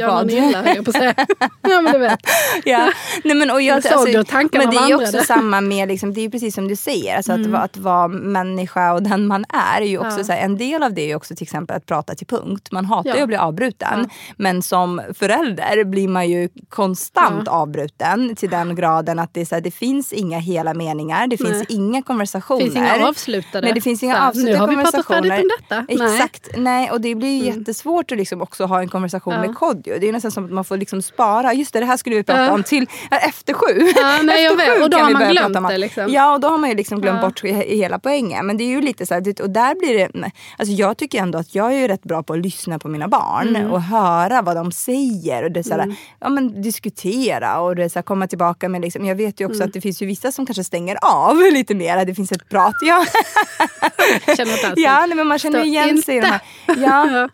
gör 0.00 0.06
någon 0.16 0.30
illa 0.30 0.62
höll 0.62 0.76
jag 0.76 0.84
på 0.84 0.90
att 0.90 0.96
säga. 0.96 1.14
ja 1.62 1.80
men 1.80 1.92
du 1.92 1.98
vet. 1.98 2.18
ja. 2.64 2.92
Nej, 3.24 3.36
men, 3.36 3.50
och 3.50 3.62
jag, 3.62 3.82
såg 3.84 4.26
tankarna 4.26 4.64
men 4.64 4.74
det 4.74 4.80
är 4.80 4.88
ju 4.88 4.94
också 4.94 5.18
samma 5.24 5.60
med, 5.60 5.88
liksom, 5.88 6.14
det 6.14 6.20
är 6.20 6.22
ju 6.22 6.30
precis 6.30 6.54
som 6.54 6.68
du 6.68 6.76
säger, 6.76 7.16
alltså 7.16 7.32
Mm. 7.32 7.54
att, 7.54 7.64
att 7.64 7.76
vara 7.76 8.08
människa 8.08 8.92
och 8.92 9.02
den 9.02 9.26
man 9.26 9.44
är. 9.76 9.80
är 9.80 9.86
ju 9.86 9.98
också 9.98 10.18
Ja. 10.18 10.24
så 10.24 10.32
här, 10.32 10.40
en 10.40 10.56
del 10.58 10.82
av 10.82 10.94
det 10.94 11.02
är 11.02 11.06
ju 11.06 11.14
också 11.14 11.34
till 11.36 11.42
exempel 11.44 11.76
att 11.76 11.86
prata 11.86 12.14
till 12.14 12.26
punkt. 12.26 12.68
Man 12.72 12.84
hatar 12.84 13.10
Ja. 13.10 13.16
ju 13.16 13.22
att 13.22 13.28
bli 13.28 13.36
avbruten. 13.36 14.08
Men 14.36 14.62
som 14.62 15.00
förälder 15.18 15.84
blir 15.84 16.08
man 16.08 16.28
ju 16.30 16.48
konstant 16.68 17.42
Ja. 17.46 17.52
avbruten 17.52 18.36
till 18.36 18.50
den 18.50 18.74
graden 18.76 19.18
att 19.18 19.34
det, 19.34 19.40
är 19.40 19.44
så 19.44 19.54
här, 19.54 19.62
det 19.62 19.70
finns 19.70 20.12
inga 20.12 20.38
hela 20.38 20.74
meningar, 20.74 21.26
det 21.26 21.36
finns 21.36 21.50
Nej. 21.50 21.66
inga 21.68 22.02
konversationer. 22.02 22.64
Det 22.64 22.70
finns 22.70 22.76
inga 22.96 23.08
avslutade. 23.08 23.64
Nej, 23.66 23.74
det 23.74 23.80
finns 23.80 24.02
inga 24.02 24.16
Så 24.16 24.22
avslutade 24.22 24.52
nu 24.52 24.58
har 24.58 24.68
vi 24.68 24.76
pratat 24.76 25.06
färdigt 25.06 25.32
om 25.32 25.48
detta. 25.60 25.84
Nej. 25.88 25.96
Mm. 26.00 26.14
Exakt. 26.14 26.48
Nej. 26.56 26.90
och 26.90 27.00
det 27.00 27.14
blir 27.14 27.28
ju 27.38 27.44
jättesvårt 27.44 28.12
att 28.12 28.18
liksom 28.18 28.42
också 28.42 28.65
ha 28.68 28.80
en 28.80 28.88
konversation 28.88 29.34
Ja. 29.34 29.40
med 29.40 29.54
Kodjo. 29.54 29.98
Det 30.00 30.08
är 30.08 30.12
nästan 30.12 30.30
som 30.30 30.44
att 30.44 30.50
man 30.52 30.64
får 30.64 30.76
liksom 30.76 31.02
spara. 31.02 31.52
Just 31.54 31.72
det, 31.72 31.80
det 31.80 31.86
här 31.86 31.96
skulle 31.96 32.16
vi 32.16 32.22
prata 32.24 32.44
Ja. 32.44 32.52
om 32.52 32.62
till 32.62 32.86
efter 33.10 33.52
sju. 33.54 33.92
Ja, 33.96 34.18
nej, 34.22 34.46
efter 34.46 34.76
sju 34.76 34.82
Och 34.82 34.90
då 34.90 34.98
har 34.98 35.10
man 35.10 35.30
glömt 35.30 35.56
om- 35.56 35.62
det, 35.62 35.78
liksom. 35.78 36.06
Ja, 36.08 36.32
och 36.34 36.40
då 36.40 36.48
har 36.48 36.58
man 36.58 36.70
ju 36.70 36.76
liksom 36.76 37.00
glömt 37.00 37.20
bort 37.20 37.42
he- 37.42 37.76
hela 37.76 37.98
poängen. 37.98 38.46
Men 38.46 38.56
det 38.56 38.64
är 38.64 38.68
ju 38.68 38.80
lite 38.80 39.06
så 39.06 39.14
här, 39.14 39.42
och 39.42 39.50
där 39.50 39.74
blir 39.74 39.98
det, 39.98 40.30
alltså 40.58 40.74
jag 40.74 40.96
tycker 40.98 41.18
ändå 41.22 41.38
att 41.38 41.54
jag 41.54 41.72
är 41.74 41.78
ju 41.78 41.88
rätt 41.88 42.02
bra 42.02 42.22
på 42.22 42.32
att 42.32 42.38
lyssna 42.38 42.78
på 42.78 42.88
mina 42.88 43.08
barn 43.08 43.56
Mm. 43.56 43.70
och 43.72 43.82
höra 43.82 44.42
vad 44.42 44.56
de 44.56 44.72
säger. 44.72 45.42
Och 45.42 45.50
det 45.50 45.64
så 45.64 45.74
här, 45.74 45.94
ja, 46.20 46.28
men 46.28 46.62
diskutera 46.62 47.60
och 47.60 47.76
det 47.76 47.90
så 47.90 47.98
här, 47.98 48.02
komma 48.02 48.26
tillbaka 48.26 48.68
med 48.68 48.80
liksom, 48.80 49.04
jag 49.04 49.14
vet 49.14 49.40
ju 49.40 49.44
också 49.44 49.56
Mm. 49.56 49.66
att 49.68 49.72
det 49.72 49.80
finns 49.80 50.02
ju 50.02 50.06
vissa 50.06 50.32
som 50.32 50.46
kanske 50.46 50.64
stänger 50.64 50.98
av 51.02 51.36
lite 51.52 51.74
mer. 51.74 52.04
Det 52.04 52.14
finns 52.14 52.32
ett 52.32 52.48
prat. 52.48 52.74
Ja, 52.82 53.04
Känner 54.36 54.52
inte 54.68 54.80
ja 54.80 55.06
nej, 55.06 55.16
men 55.16 55.26
man 55.26 55.38
känner 55.38 55.64
igen 55.64 56.02
sig 56.02 56.16
i 56.16 56.20
de 56.20 56.26
här. 56.26 56.40
Ja, 56.66 56.74
Ja 57.10 57.28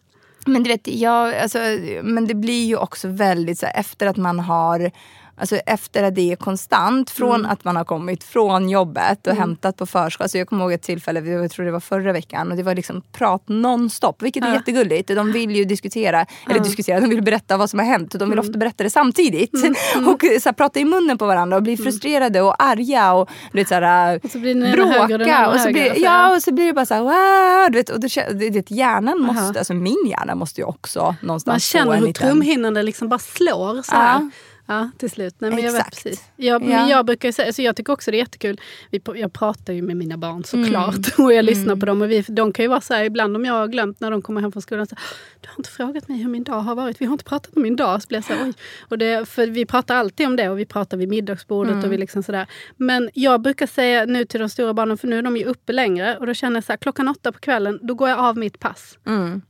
men 0.47 0.63
du 0.63 0.71
vet, 0.71 0.89
jag, 0.89 1.35
alltså, 1.35 1.59
men 2.03 2.27
det 2.27 2.35
blir 2.35 2.65
ju 2.65 2.77
också 2.77 3.09
väldigt 3.09 3.59
så 3.59 3.67
här, 3.67 3.81
efter 3.81 4.07
att 4.07 4.17
man 4.17 4.41
har 4.41 4.91
Alltså 5.37 5.57
efter 5.57 6.03
att 6.03 6.15
det 6.15 6.33
är 6.33 6.37
konstant, 6.37 7.11
från 7.11 7.35
Mm. 7.41 7.51
att 7.51 7.65
man 7.65 7.77
har 7.77 7.85
kommit 7.85 8.25
från 8.25 8.69
jobbet 8.69 9.27
och 9.27 9.35
hämtat 9.35 9.77
på 9.77 9.87
förskola. 9.87 10.25
Alltså 10.25 10.39
jag 10.39 10.49
kommer 10.49 10.63
ihåg 10.65 10.73
ett 10.73 10.83
tillfälle, 10.83 11.21
jag 11.21 11.51
tror 11.51 11.67
det 11.67 11.73
var 11.73 11.81
förra 11.81 12.13
veckan, 12.13 12.51
och 12.51 12.57
det 12.57 12.63
var 12.63 12.75
liksom 12.75 13.03
prat 13.13 13.43
nonstop. 13.49 14.23
Vilket 14.23 14.45
är 14.45 14.49
Ja. 14.49 14.55
jättegulligt. 14.55 15.09
De 15.09 15.33
vill 15.33 15.51
ju 15.57 15.65
diskutera, 15.65 16.27
eller 16.51 16.61
diskutera, 16.61 17.01
de 17.01 17.07
vill 17.11 17.23
berätta 17.23 17.57
vad 17.57 17.71
som 17.71 17.79
har 17.79 17.87
hänt. 17.87 18.15
Och 18.15 18.19
de 18.21 18.29
vill 18.29 18.39
Mm. 18.39 18.49
ofta 18.49 18.59
berätta 18.59 18.85
det 18.85 18.91
samtidigt. 18.91 19.53
Och 19.55 20.21
så 20.43 20.49
här, 20.49 20.53
prata 20.53 20.81
i 20.81 20.85
munnen 20.85 21.19
på 21.19 21.27
varandra 21.27 21.57
och 21.57 21.63
bli 21.63 21.77
frustrerade 21.77 22.41
och 22.43 22.63
arga. 22.63 23.13
Och, 23.13 23.31
vet, 23.53 23.69
så 23.69 23.75
här, 23.75 23.83
Mm. 24.09 24.21
Och 24.25 24.31
så 24.31 24.39
blir 24.39 24.55
den 24.55 25.49
och 25.55 25.61
så 25.61 25.69
blir, 25.73 26.03
ja, 26.03 26.37
och 26.37 26.43
så 26.43 26.53
blir 26.53 26.67
det 26.67 26.73
bara 26.73 26.87
så 26.87 26.95
här, 26.95 27.03
wow, 27.03 27.71
du 27.73 27.79
vet, 27.79 27.89
och 27.91 28.01
då, 28.01 28.09
vet, 28.51 28.71
hjärnan 28.71 29.21
måste, 29.23 29.59
alltså 29.59 29.75
min 29.75 30.07
hjärna 30.07 30.35
måste 30.35 30.61
ju 30.61 30.65
också 30.67 31.15
någonstans 31.23 31.53
Man 31.53 31.61
känner 31.61 31.97
hur 31.97 32.07
liten... 32.07 32.29
trumhinnan 32.29 32.75
liksom 32.75 33.09
bara 33.09 33.19
slår. 33.19 33.83
Så 33.83 33.93
här. 33.95 34.15
Ja. 34.21 34.31
Ja, 34.67 34.91
till 34.99 35.11
slut. 35.11 35.35
Nej, 35.39 35.51
men 35.51 35.65
jag 35.65 35.73
vet 35.73 35.81
Exakt. 35.81 36.05
precis. 36.05 36.25
Jag, 36.37 36.63
Ja. 36.63 36.67
men 36.67 36.89
jag 36.89 37.07
brukar 37.07 37.33
säga, 37.33 37.47
alltså 37.47 37.63
jag 37.63 37.77
tycker 37.77 37.93
också 37.93 38.11
det 38.11 38.17
är 38.17 38.19
jättekul. 38.19 38.61
Vi, 38.91 39.01
jag 39.15 39.33
pratar 39.33 39.73
ju 39.73 39.83
med 39.83 39.97
mina 39.97 40.17
barn 40.17 40.45
såklart. 40.45 40.95
Mm. 40.95 41.05
Och 41.27 41.33
jag 41.33 41.45
lyssnar 41.45 41.77
på 41.77 41.87
dem. 41.87 42.03
Och 42.03 42.11
vi, 42.11 42.21
de 42.29 42.53
kan 42.53 42.65
ju 42.65 42.69
vara 42.69 42.81
så 42.81 42.95
här, 42.95 43.05
ibland 43.05 43.37
om 43.37 43.45
jag 43.45 43.55
har 43.55 43.69
glömt 43.69 44.01
när 44.01 44.11
de 44.11 44.23
kommer 44.23 44.41
hem 44.41 44.53
från 44.53 44.63
skolan. 44.63 44.87
Så, 44.87 44.95
du 45.41 45.49
har 45.49 45.55
inte 45.59 45.71
frågat 45.71 46.09
mig 46.09 46.19
hur 46.19 46.29
min 46.31 46.45
dag 46.45 46.61
har 46.61 46.75
varit. 46.75 47.01
Vi 47.01 47.05
har 47.05 47.13
inte 47.13 47.25
pratat 47.25 47.57
om 47.57 47.63
min 47.63 47.77
dag. 47.77 48.03
Så 48.03 48.09
blir 48.09 48.17
jag 48.19 48.25
så 48.25 48.33
här, 48.33 48.45
oj. 48.45 48.53
Och 48.89 48.99
det, 48.99 49.29
för 49.29 49.47
vi 49.47 49.67
pratar 49.67 49.97
alltid 49.97 50.27
om 50.27 50.37
det 50.37 50.49
och 50.49 50.59
vi 50.59 50.67
pratar 50.67 50.97
vid 50.97 51.09
middagsbordet. 51.09 51.73
Mm. 51.73 51.85
Och 51.85 51.93
vi 51.93 51.99
liksom 51.99 52.23
sådär. 52.23 52.47
Men 52.77 53.11
jag 53.15 53.41
brukar 53.43 53.67
säga 53.67 54.05
nu 54.05 54.25
till 54.25 54.41
de 54.41 54.49
stora 54.49 54.75
barnen, 54.75 54.99
för 54.99 55.09
nu 55.09 55.19
är 55.19 55.23
de 55.23 55.37
ju 55.37 55.45
uppe 55.45 55.73
längre. 55.73 56.17
Och 56.19 56.27
då 56.27 56.35
känner 56.35 56.57
jag 56.57 56.65
så 56.65 56.73
här, 56.73 56.77
klockan 56.77 57.09
åtta 57.09 57.33
på 57.33 57.39
kvällen, 57.39 57.79
då 57.83 57.95
går 57.95 58.09
jag 58.09 58.19
av 58.19 58.37
mitt 58.39 58.59
pass. 58.61 58.99
Mm. 59.07 59.43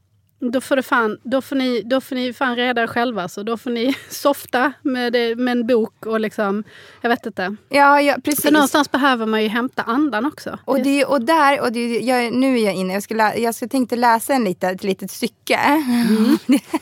Då 0.50 0.61
får, 0.61 0.76
det 0.76 0.83
fan, 0.83 1.18
då, 1.22 1.42
får 1.42 1.57
ni, 1.57 1.83
då 1.85 2.00
får 2.00 2.14
ni 2.14 2.33
fan 2.33 2.57
reda 2.57 2.83
er 2.83 2.87
själva. 2.87 3.28
Så 3.28 3.42
då 3.42 3.57
får 3.57 3.70
ni 3.70 3.94
softa 4.09 4.72
med, 4.83 5.12
det, 5.12 5.37
med 5.37 5.52
en 5.52 5.66
bok 5.66 6.07
och 6.07 6.20
liksom... 6.20 6.64
Jag 7.00 7.11
vet 7.11 7.26
inte. 7.26 7.57
Ja, 7.68 8.00
ja 8.00 8.16
precis. 8.24 8.42
För 8.42 8.50
någonstans 8.50 8.90
behöver 8.90 9.26
man 9.26 9.42
ju 9.42 9.48
hämta 9.48 9.83
andan 9.83 10.26
också. 10.26 10.59
Och, 10.64 10.83
det, 10.83 11.05
och 11.05 11.22
där, 11.22 11.61
och 11.61 11.72
det, 11.72 11.98
jag, 11.98 12.33
nu 12.33 12.59
är 12.59 12.64
jag 12.64 12.74
inne, 12.74 12.92
jag, 12.92 13.02
ska 13.02 13.14
lä, 13.14 13.37
jag 13.37 13.55
ska 13.55 13.68
tänkte 13.68 13.96
läsa 13.96 14.35
en 14.35 14.44
lite, 14.44 14.68
ett 14.68 14.85
litet 14.85 15.11
stycke. 15.11 15.59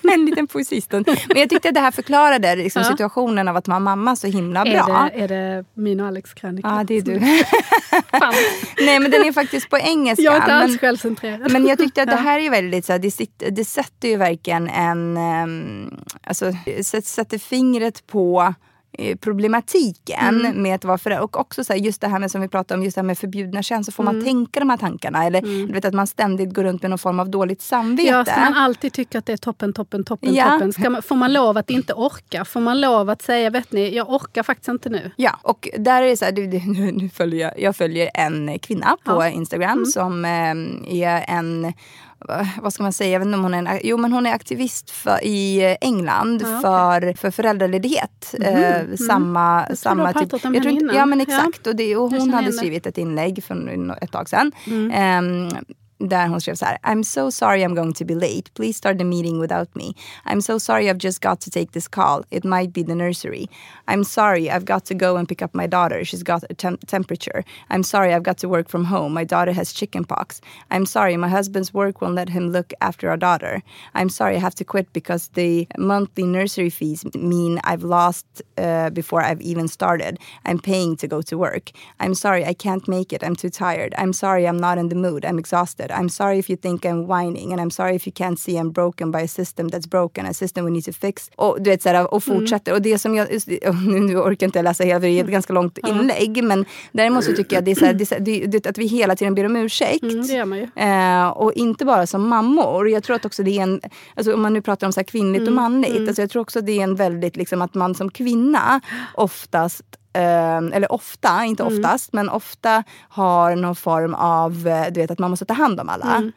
en 0.13 0.25
liten 0.25 0.47
poesistund. 0.47 1.09
Men 1.29 1.39
jag 1.39 1.51
tyckte 1.51 1.69
att 1.69 1.75
det 1.75 1.81
här 1.81 1.91
förklarade 1.91 2.57
liksom, 2.57 2.83
Ja. 2.83 2.89
situationen 2.89 3.49
av 3.49 3.57
att 3.57 3.67
man 3.67 3.83
mamma 3.83 4.17
så 4.17 4.27
himla 4.27 4.61
är, 4.61 4.73
bra. 4.73 5.11
det, 5.15 5.21
är 5.21 5.29
det 5.29 5.65
min 5.75 6.01
och 6.01 6.07
Alex 6.07 6.35
krönika? 6.35 6.69
Ja, 6.69 6.85
det 6.85 6.95
är 6.95 7.03
du. 7.03 7.21
Nej, 8.87 9.01
men 9.01 9.11
den 9.11 9.27
är 9.27 9.33
faktiskt 9.33 9.71
på 9.71 9.79
engelska. 9.79 10.23
Jag 10.23 10.35
är 10.35 10.39
inte 10.39 10.55
alls 10.55 10.71
men, 10.71 10.79
självcentrerad. 10.79 11.53
men 11.53 11.67
jag 11.67 11.79
tyckte 11.79 12.03
att 12.03 12.11
det 12.11 12.17
här 12.17 12.39
är 12.39 12.51
väldigt 12.51 12.85
så 12.85 12.93
här, 12.93 12.99
det, 12.99 13.11
sitter, 13.11 13.50
det 13.51 13.65
sätter 13.65 14.09
ju 14.09 14.17
verkligen 14.17 14.69
en, 14.71 15.17
um, 15.17 16.01
alltså 16.25 16.53
sätter, 17.05 17.39
fingret 17.39 18.07
på 18.07 18.55
eh, 18.99 19.17
problematiken 19.17 20.41
Mm. 20.41 20.63
med 20.63 20.75
att 20.75 20.85
vara 20.85 20.99
förälder. 20.99 21.25
Och 21.25 21.41
också 21.41 21.65
så 21.65 21.73
här, 21.73 21.81
just 21.81 22.01
det 22.01 22.09
här 22.09 22.19
med 22.19 22.31
som 22.31 22.41
vi 22.41 22.49
pratade 22.49 22.79
om, 22.79 22.85
just 22.85 22.95
det 22.95 23.01
här 23.01 23.07
med 23.07 23.19
förbjudna 23.19 23.63
känslor. 23.63 23.93
Får 23.93 24.03
Mm. 24.05 24.17
man 24.17 24.25
tänka 24.25 24.61
de 24.61 24.71
här 24.71 24.77
tankarna? 24.77 25.25
Eller 25.25 25.41
du 25.67 25.73
vet 25.73 25.85
att 25.85 25.95
man 25.95 26.07
ständigt 26.07 26.55
går 26.55 26.65
runt 26.65 26.83
med 26.83 26.91
någon 26.91 26.99
form 26.99 27.21
av 27.21 27.29
dåligt 27.31 27.63
samvete. 27.63 28.09
Ja, 28.09 28.25
ska 28.25 28.41
man 28.41 28.55
alltid 28.55 28.93
tycka 28.93 29.19
att 29.19 29.27
det 29.27 29.33
är 29.33 29.37
toppen, 29.37 29.73
toppen, 29.73 30.05
toppen, 30.05 30.35
Ja. 30.35 30.45
toppen? 30.51 30.73
Ska 30.73 30.91
man, 30.91 31.03
får 31.03 31.17
man 31.17 31.33
lov 31.33 31.57
att 31.59 31.71
inte 31.71 31.95
orka? 31.95 32.45
Får 32.45 32.61
man 32.61 32.81
lov 32.81 33.11
att 33.11 33.23
säga, 33.23 33.51
vet 33.51 33.73
ni, 33.73 33.97
jag 33.97 34.11
orkar 34.11 34.43
faktiskt 34.43 34.69
inte 34.69 34.89
nu. 34.89 35.11
Ja, 35.17 35.39
och 35.43 35.69
där 35.79 36.03
är 36.03 36.07
det 36.09 36.17
så 36.17 36.25
här, 36.25 36.33
nu, 36.33 36.93
nu 36.93 37.09
följer 37.09 37.41
jag, 37.41 37.61
jag 37.61 37.77
följer 37.77 38.11
en 38.15 38.59
kvinna 38.59 38.97
på 39.05 39.13
Ja. 39.13 39.29
Instagram 39.29 39.71
Mm. 39.73 39.87
som 39.87 40.25
eh, 40.25 41.01
är 41.05 41.25
en 41.29 41.73
vad 42.63 42.73
ska 42.73 42.83
man 42.83 42.93
säga, 42.93 43.11
jag 43.13 43.19
vet 43.21 43.27
inte 43.27 43.37
om 43.39 43.43
hon 43.43 43.55
är 43.55 43.59
en, 43.59 43.81
jo 43.85 43.97
men 43.97 44.13
hon 44.13 44.27
är 44.27 44.33
aktivist 44.35 44.91
för, 44.91 45.19
i 45.25 45.77
England 45.81 46.43
Ja, 46.43 46.49
okej. 46.99 47.15
för, 47.17 47.21
för 47.21 47.31
föräldraledighet. 47.31 48.35
Eh, 48.41 48.97
Samma, 49.07 49.67
tror 49.67 49.77
samma 49.77 50.05
har 50.07 50.13
pratat 50.13 50.45
om 50.45 50.55
jag 50.55 50.63
tror 50.63 50.73
henne 50.73 50.83
innan. 50.83 50.97
Ja 50.97 51.07
men 51.07 51.19
Ja. 51.19 51.23
exakt. 51.23 51.67
Och, 51.67 51.77
det, 51.77 51.97
och 51.97 52.13
Jag 52.13 52.19
hon 52.21 52.35
hade 52.35 52.47
det. 52.47 52.53
skrivit 52.53 52.87
ett 52.87 52.99
inlägg 52.99 53.45
för 53.45 53.55
ett 54.03 54.13
tag 54.13 54.29
sedan. 54.29 54.53
Mm. 54.67 54.91
Ehm, 54.95 55.49
där 56.01 56.29
hon 56.29 56.41
skrev 56.41 56.55
så 56.55 56.65
här. 56.65 56.79
I'm 56.83 57.05
so 57.05 57.31
sorry 57.31 57.63
I'm 57.63 57.75
going 57.75 57.93
to 57.93 58.05
be 58.05 58.15
late. 58.15 58.55
Please 58.55 58.77
start 58.77 58.99
the 58.99 59.05
meeting 59.05 59.41
without 59.41 59.77
me. 59.77 59.95
I'm 60.25 60.41
so 60.41 60.59
sorry 60.59 60.89
I've 60.89 60.99
just 60.99 61.21
got 61.21 61.41
to 61.41 61.51
take 61.51 61.73
this 61.73 61.89
call. 61.89 62.25
It 62.31 62.45
might 62.45 62.73
be 62.73 62.83
the 62.83 62.95
nursery. 62.95 63.47
I'm 63.89 64.05
sorry 64.05 64.51
I've 64.51 64.65
got 64.65 64.85
to 64.87 64.95
go 64.95 65.17
and 65.17 65.29
pick 65.29 65.43
up 65.43 65.55
my 65.55 65.67
daughter. 65.67 66.05
She's 66.05 66.23
got 66.23 66.43
a 66.51 66.55
temp- 66.55 66.87
temperature. 66.87 67.45
I'm 67.71 67.83
sorry 67.83 68.15
I've 68.15 68.23
got 68.23 68.39
to 68.39 68.49
work 68.49 68.69
from 68.69 68.85
home. 68.85 69.13
My 69.13 69.25
daughter 69.25 69.53
has 69.53 69.73
chicken 69.73 70.05
pox. 70.05 70.41
I'm 70.71 70.87
sorry 70.87 71.17
my 71.17 71.29
husband's 71.29 71.75
work 71.75 72.01
won't 72.01 72.15
let 72.15 72.29
him 72.29 72.49
look 72.51 72.73
after 72.81 73.11
our 73.11 73.17
daughter. 73.17 73.63
I'm 73.95 74.09
sorry 74.09 74.37
I 74.37 74.41
have 74.41 74.55
to 74.55 74.65
quit 74.65 74.93
because 74.93 75.29
the 75.35 75.67
monthly 75.79 76.25
nursery 76.25 76.71
fees 76.71 77.05
mean 77.15 77.61
I've 77.65 77.83
lost 77.83 78.27
uh, 78.57 78.91
before 78.91 79.23
I've 79.23 79.41
even 79.43 79.69
started. 79.69 80.19
I'm 80.47 80.59
paying 80.59 80.97
to 80.97 81.07
go 81.09 81.23
to 81.23 81.37
work. 81.37 81.71
I'm 81.99 82.15
sorry 82.15 82.45
I 82.45 82.55
can't 82.55 82.89
make 82.89 83.13
it. 83.13 83.23
I'm 83.23 83.37
too 83.37 83.51
tired. 83.51 83.95
I'm 83.99 84.13
sorry 84.13 84.47
I'm 84.47 84.59
not 84.59 84.79
in 84.79 84.89
the 84.89 84.95
mood. 84.95 85.25
I'm 85.25 85.39
exhausted. 85.39 85.90
I'm 85.91 86.09
sorry 86.09 86.39
if 86.39 86.51
you 86.51 86.57
think 86.57 86.85
I'm 86.85 87.07
whining 87.07 87.53
and 87.53 87.61
I'm 87.61 87.71
sorry 87.71 87.97
if 87.97 88.07
you 88.07 88.13
can't 88.13 88.39
see 88.39 88.57
I'm 88.57 88.71
broken 88.71 89.11
by 89.11 89.21
a 89.21 89.29
system 89.29 89.69
that's 89.69 89.87
broken, 89.87 90.27
a 90.27 90.35
system 90.35 90.65
we 90.65 90.71
need 90.71 90.85
to 90.85 90.93
fix. 90.93 91.31
Och, 91.37 91.63
du 91.63 91.71
vet, 91.71 91.83
så 91.83 91.89
här, 91.89 92.15
och 92.15 92.25
fortsätter. 92.25 92.73
Och 92.73 92.83
det 92.83 92.99
som 92.99 93.15
jag, 93.15 93.29
nu 93.87 94.17
orkar 94.17 94.45
jag 94.45 94.49
inte 94.49 94.63
läsa 94.63 94.85
hela, 94.85 95.01
för 95.01 95.07
det 95.07 95.21
är 95.21 95.25
ett 95.25 95.31
ganska 95.31 95.53
långt 95.53 95.79
inlägg. 95.79 96.45
Men 96.45 96.65
däremot 96.93 97.25
så 97.25 97.33
tycker 97.33 97.57
jag 97.57 97.65
det 97.65 97.71
är 97.71 97.75
så 97.75 97.85
här, 97.85 97.93
det 97.93 98.05
är 98.05 98.07
så 98.07 98.15
här, 98.15 98.23
det, 98.23 98.47
det, 98.47 98.67
att 98.67 98.79
vi 98.79 98.87
hela 98.87 99.17
tiden 99.17 99.35
ber 99.35 99.47
om 99.47 99.57
ursäkt. 99.57 100.03
Mm, 100.03 100.27
det 100.27 100.33
gör 100.33 100.45
man 100.45 100.59
ju. 100.59 100.69
Eh, 100.77 101.29
och 101.29 101.53
inte 101.53 101.85
bara 101.85 102.07
som 102.07 102.29
mammor. 102.29 102.89
Jag 102.89 103.03
tror 103.03 103.17
att 103.17 103.25
också 103.25 103.43
det 103.43 103.59
är 103.59 103.63
en, 103.63 103.81
alltså 104.15 104.35
om 104.35 104.43
man 104.43 104.53
nu 104.53 104.63
pratar 104.63 104.87
om 104.87 104.93
så 104.93 105.01
här 105.01 105.05
kvinnligt 105.05 105.47
och 105.47 105.55
manligt. 105.55 106.09
Alltså 106.09 106.23
jag 106.23 106.31
tror 106.31 106.43
också 106.43 106.61
det 106.61 106.79
är 106.79 106.83
en 106.83 106.95
väldigt, 106.95 107.37
liksom 107.37 107.63
att 107.63 107.75
man 107.75 107.95
som 107.95 108.11
kvinna 108.11 108.81
oftast 109.15 109.85
eller 110.13 110.93
ofta, 110.93 111.45
inte 111.45 111.63
oftast, 111.63 112.13
men 112.13 112.29
ofta 112.29 112.85
har 113.09 113.57
någon 113.57 113.77
form 113.77 114.15
av, 114.15 114.69
eh, 114.69 114.93
du 114.93 115.01
vet 115.01 115.11
att 115.11 115.19
man 115.19 115.31
måste 115.31 115.45
ta 115.45 115.55
hand 115.55 115.81
om 115.81 115.89
alla. 115.89 116.17
Eh, 116.17 116.29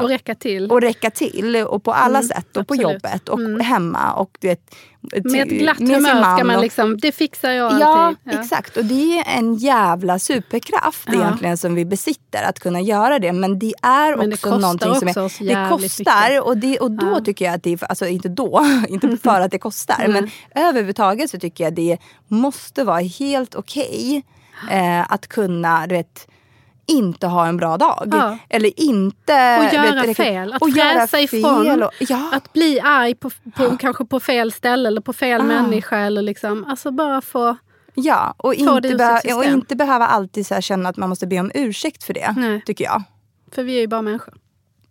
Och 0.00 0.08
räcka 0.08 0.34
till. 0.34 0.70
och 0.70 0.80
räcka 0.80 1.10
till 1.10 1.56
och 1.56 1.84
på 1.84 1.92
alla 1.92 2.22
sätt 2.22 2.56
och 2.56 2.66
på 2.68 2.74
absolut. 2.74 2.82
jobbet 2.92 3.28
och 3.28 3.40
hemma. 3.64 4.12
Och, 4.12 4.30
du 4.40 4.48
vet, 4.48 4.74
med 5.24 5.42
ett 5.42 5.48
glatt 5.58 5.78
med 5.78 5.96
humör 5.96 6.36
ska 6.36 6.44
man 6.44 6.56
och- 6.56 6.62
liksom, 6.62 6.96
det 6.98 7.12
fixar 7.12 7.50
jag 7.50 7.80
Ja, 7.80 7.86
alltid. 7.86 8.40
exakt. 8.40 8.76
Och 8.76 8.84
det 8.84 9.18
är 9.18 9.38
en 9.38 9.54
jävla 9.54 10.18
superkraft 10.18 11.08
Ja. 11.12 11.14
egentligen 11.14 11.56
som 11.56 11.74
vi 11.74 11.84
besitter 11.84 12.42
att 12.42 12.58
kunna 12.58 12.80
göra 12.80 13.18
det. 13.18 13.32
Men 13.32 13.58
det 13.58 13.74
är 13.82 14.16
Men 14.16 14.30
det 14.30 14.34
också 14.34 14.48
kostar 14.50 14.60
någonting 14.60 14.94
som 14.94 15.08
också 15.08 15.20
är, 15.20 15.24
oss 15.24 15.38
Det 15.38 15.66
kostar 15.70 16.28
mycket. 16.30 16.42
och, 16.42 16.56
det, 16.58 16.78
och 16.78 16.90
då 16.90 17.06
Ja. 17.18 17.20
tycker 17.24 17.44
jag 17.44 17.54
att 17.54 17.62
det 17.62 17.72
är, 17.72 17.84
alltså 17.84 18.06
inte 18.06 18.28
då, 18.28 18.66
inte 18.88 19.16
för 19.22 19.40
att 19.40 19.50
det 19.50 19.58
kostar. 19.58 20.08
men 20.08 20.30
överhuvudtaget 20.54 21.30
så 21.30 21.38
tycker 21.38 21.64
jag 21.64 21.74
det 21.74 21.98
måste 22.28 22.84
vara 22.84 23.00
helt 23.00 23.54
okej 23.54 24.22
eh, 24.70 25.12
att 25.12 25.26
kunna, 25.26 25.86
du 25.86 25.94
vet, 25.94 26.28
inte 26.86 27.26
ha 27.26 27.46
en 27.46 27.56
bra 27.56 27.76
dag. 27.76 28.08
Ja. 28.12 28.38
Eller 28.48 28.80
inte... 28.80 29.56
Och 29.58 29.64
vet, 29.64 29.72
göra 29.72 30.02
räcka- 30.02 30.14
fel. 30.14 30.52
Att 30.52 30.62
och 30.62 30.68
göra 30.70 31.06
fräsa 31.06 31.28
fel 31.28 31.40
ifrån. 31.40 31.82
Och, 31.82 31.90
ja. 31.98 32.30
Att 32.32 32.52
bli 32.52 32.80
arg 32.80 33.14
på, 33.14 33.30
på, 33.56 33.76
kanske 33.76 34.04
på 34.04 34.20
fel 34.20 34.52
ställe 34.52 34.86
eller 34.88 35.00
på 35.00 35.12
fel 35.12 35.40
Ah. 35.40 35.44
människa. 35.44 35.98
Eller 35.98 36.22
liksom, 36.22 36.64
alltså 36.64 36.90
bara 36.90 37.20
få... 37.20 37.56
Ja, 37.94 38.34
och 38.36 38.54
inte, 38.54 38.88
behö- 38.88 39.32
och 39.34 39.44
inte 39.44 39.76
behöva 39.76 40.06
alltid 40.06 40.46
så 40.46 40.60
känna 40.60 40.88
att 40.88 40.96
man 40.96 41.08
måste 41.08 41.26
be 41.26 41.40
om 41.40 41.50
ursäkt 41.54 42.04
för 42.04 42.14
det. 42.14 42.34
Nej. 42.36 42.62
Tycker 42.66 42.84
jag. 42.84 43.02
För 43.52 43.62
vi 43.62 43.76
är 43.76 43.80
ju 43.80 43.86
bara 43.86 44.02
människor. 44.02 44.34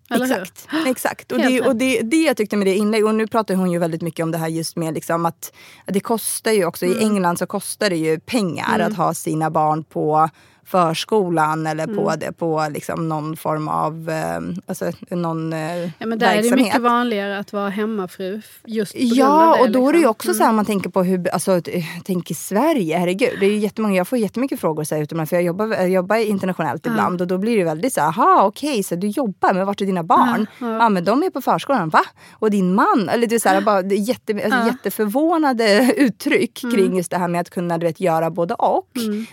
Eller 0.09 0.25
hur? 0.25 0.33
Exakt. 0.41 0.67
Exakt. 0.87 1.31
Och, 1.31 1.37
det, 1.39 1.61
och 1.61 1.75
det, 1.75 2.01
det 2.01 2.17
jag 2.23 2.37
tyckte 2.37 2.57
med 2.57 2.67
det 2.67 2.75
inlägget, 2.75 3.07
och 3.07 3.15
nu 3.15 3.27
pratar 3.27 3.55
hon 3.55 3.71
ju 3.71 3.79
väldigt 3.79 4.01
mycket 4.01 4.23
om 4.23 4.31
det 4.31 4.37
här 4.37 4.47
just 4.47 4.75
med 4.75 4.93
liksom 4.93 5.25
att, 5.25 5.53
att 5.85 5.93
det 5.93 5.99
kostar 5.99 6.51
ju 6.51 6.65
också, 6.65 6.85
Mm. 6.85 6.97
i 6.97 7.03
England 7.03 7.37
så 7.37 7.45
kostar 7.45 7.89
det 7.89 7.95
ju 7.95 8.19
pengar 8.19 8.79
att 8.79 8.97
ha 8.97 9.13
sina 9.13 9.49
barn 9.49 9.83
på 9.83 10.29
förskolan 10.71 11.67
eller 11.67 11.87
på, 11.87 12.01
Mm. 12.01 12.19
det, 12.19 12.31
på 12.31 12.67
liksom 12.73 13.09
någon 13.09 13.37
form 13.37 13.67
av 13.67 14.09
eh, 14.09 14.39
alltså, 14.65 14.91
någon 15.09 15.53
eh, 15.53 15.83
Ja, 15.83 16.05
men 16.05 16.19
där 16.19 16.27
är 16.27 16.35
det 16.35 16.41
verksamhet. 16.41 16.65
mycket 16.65 16.81
vanligare 16.81 17.39
att 17.39 17.53
vara 17.53 17.69
hemmafru. 17.69 18.41
Just 18.65 18.93
på 18.93 18.99
Ja, 19.01 19.55
det, 19.57 19.61
och 19.63 19.71
då 19.71 19.87
är 19.89 19.91
det 19.93 19.97
ju 19.97 20.01
liksom. 20.01 20.11
också 20.11 20.33
så 20.33 20.43
här, 20.43 20.49
om 20.49 20.55
man 20.55 20.65
tänker 20.65 20.89
på 20.89 21.03
hur, 21.03 21.29
alltså, 21.29 21.51
eh, 21.69 21.83
tänk 22.05 22.31
i 22.31 22.33
Sverige, 22.33 22.97
herregud. 22.97 23.37
Det 23.39 23.45
är 23.45 23.49
ju 23.49 23.57
jättemånga, 23.57 23.95
jag 23.95 24.07
får 24.07 24.17
jättemycket 24.17 24.59
frågor 24.59 24.83
så 24.83 24.95
här, 24.95 25.01
utomlands, 25.01 25.29
för 25.29 25.35
jag 25.37 25.43
jobbar, 25.43 25.67
jag 25.67 25.89
jobbar 25.89 26.15
internationellt 26.15 26.85
ibland 26.85 27.21
och 27.21 27.27
då 27.27 27.37
blir 27.37 27.57
det 27.57 27.63
väldigt 27.63 27.93
så 27.93 28.01
här, 28.01 28.07
aha 28.07 28.43
okej, 28.43 28.83
så 28.83 28.95
du 28.95 29.07
jobbar, 29.07 29.53
men 29.53 29.65
vart 29.65 29.81
är 29.81 29.85
dina 29.85 30.03
barn? 30.03 30.47
Ja, 30.59 30.89
men 30.89 31.03
de 31.03 31.23
är 31.23 31.29
på 31.29 31.41
förskolan, 31.41 31.89
va? 31.89 32.01
Och 32.31 32.51
din 32.51 32.73
man? 32.73 33.09
Eller 33.09 33.27
det 33.27 33.35
är 33.35 33.39
så 33.39 33.49
här, 33.49 33.61
bara, 33.61 33.81
jätte, 33.83 34.33
alltså, 34.45 34.65
jätteförvånade 34.65 35.93
uttryck 35.97 36.63
Mm. 36.63 36.75
kring 36.75 36.97
just 36.97 37.11
det 37.11 37.17
här 37.17 37.27
med 37.27 37.41
att 37.41 37.49
kunna 37.49 37.77
du 37.77 37.85
vet, 37.85 37.99
göra 37.99 38.29
både 38.29 38.53
och. 38.53 38.87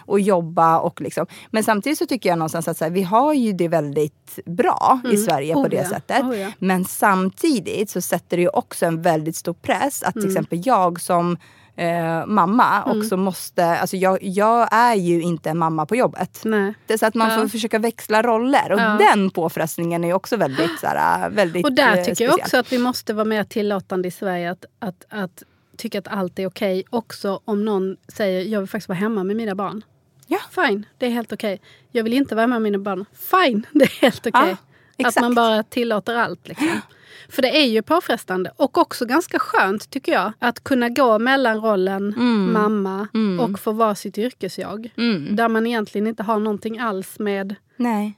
Och 0.06 0.20
jobba 0.20 0.78
och 0.78 1.00
liksom. 1.00 1.26
Men 1.50 1.64
samtidigt 1.64 1.98
så 1.98 2.06
tycker 2.06 2.28
jag 2.28 2.38
någonstans 2.38 2.68
att 2.68 2.76
så 2.76 2.84
här, 2.84 2.90
vi 2.90 3.02
har 3.02 3.34
ju 3.34 3.52
det 3.52 3.68
väldigt 3.68 4.38
bra 4.46 5.00
i 5.12 5.16
Sverige 5.16 5.54
på 5.54 5.60
Oh, 5.60 5.68
det 5.68 5.76
ja. 5.76 5.88
sättet. 5.88 6.22
Oh, 6.22 6.38
ja. 6.38 6.52
Men 6.58 6.84
samtidigt 6.84 7.90
så 7.90 8.00
sätter 8.00 8.36
det 8.36 8.42
ju 8.42 8.48
också 8.48 8.86
en 8.86 9.02
väldigt 9.02 9.36
stor 9.36 9.52
press 9.54 10.02
att 10.02 10.12
till 10.12 10.22
Mm. 10.22 10.30
exempel 10.36 10.60
jag 10.64 11.00
som 11.00 11.36
eh, 11.76 12.26
mamma 12.26 12.84
också 12.84 13.16
måste, 13.16 13.64
alltså 13.66 13.96
jag, 13.96 14.18
jag 14.22 14.68
är 14.72 14.94
ju 14.94 15.22
inte 15.22 15.50
en 15.50 15.58
mamma 15.58 15.86
på 15.86 15.96
jobbet. 15.96 16.40
Nej. 16.44 16.74
Det 16.86 16.92
är 16.94 16.98
så 16.98 17.06
att 17.06 17.14
man 17.14 17.30
Ja. 17.30 17.36
får 17.38 17.48
försöka 17.48 17.78
växla 17.78 18.22
roller 18.22 18.72
och 18.72 18.80
Ja. 18.80 18.98
den 19.14 19.30
påfrestningen 19.30 20.04
är 20.04 20.12
också 20.12 20.36
väldigt, 20.36 20.78
så 20.80 20.86
här, 20.86 21.30
väldigt 21.30 21.64
Och 21.64 21.72
där 21.72 21.88
eh, 21.88 22.04
tycker 22.04 22.08
jag 22.08 22.16
speciell. 22.16 22.30
också 22.40 22.56
att 22.56 22.72
vi 22.72 22.78
måste 22.78 23.14
vara 23.14 23.24
mer 23.24 23.44
tillåtande 23.44 24.08
i 24.08 24.10
Sverige. 24.10 24.50
Att, 24.50 24.64
att, 24.78 25.04
att 25.08 25.42
tycka 25.76 25.98
att 25.98 26.08
allt 26.08 26.38
är 26.38 26.46
okej. 26.46 26.84
Också 26.90 27.40
om 27.44 27.64
någon 27.64 27.96
säger 28.08 28.42
jag 28.42 28.60
vill 28.60 28.68
faktiskt 28.68 28.88
vara 28.88 28.98
hemma 28.98 29.24
med 29.24 29.36
mina 29.36 29.54
barn. 29.54 29.82
Ja. 30.30 30.38
Fine, 30.50 30.86
det 30.98 31.06
är 31.06 31.10
helt 31.10 31.32
okej. 31.32 31.60
Jag 31.90 32.04
vill 32.04 32.12
inte 32.12 32.34
vara 32.34 32.46
med 32.46 32.62
mina 32.62 32.78
barn. 32.78 33.04
Fine, 33.12 33.66
det 33.72 33.84
är 33.84 34.00
helt 34.00 34.26
okej. 34.26 34.56
Ja, 34.96 35.08
att 35.08 35.20
man 35.20 35.34
bara 35.34 35.62
tillåter 35.62 36.16
allt. 36.16 36.48
Liksom. 36.48 36.68
För 37.28 37.42
det 37.42 37.56
är 37.62 37.66
ju 37.66 37.82
påfrestande 37.82 38.52
och 38.56 38.78
också 38.78 39.06
ganska 39.06 39.38
skönt 39.38 39.90
tycker 39.90 40.12
jag. 40.12 40.32
Att 40.38 40.64
kunna 40.64 40.88
gå 40.88 41.18
mellan 41.18 41.60
rollen 41.60 42.14
Mm. 42.16 42.52
mamma 42.52 43.08
och 43.40 43.60
få 43.60 43.72
vara 43.72 43.94
sitt 43.94 44.18
yrkesjag. 44.18 44.90
Där 45.36 45.48
man 45.48 45.66
egentligen 45.66 46.06
inte 46.06 46.22
har 46.22 46.38
någonting 46.38 46.78
alls 46.78 47.18
med, 47.18 47.54
Nej. 47.76 48.17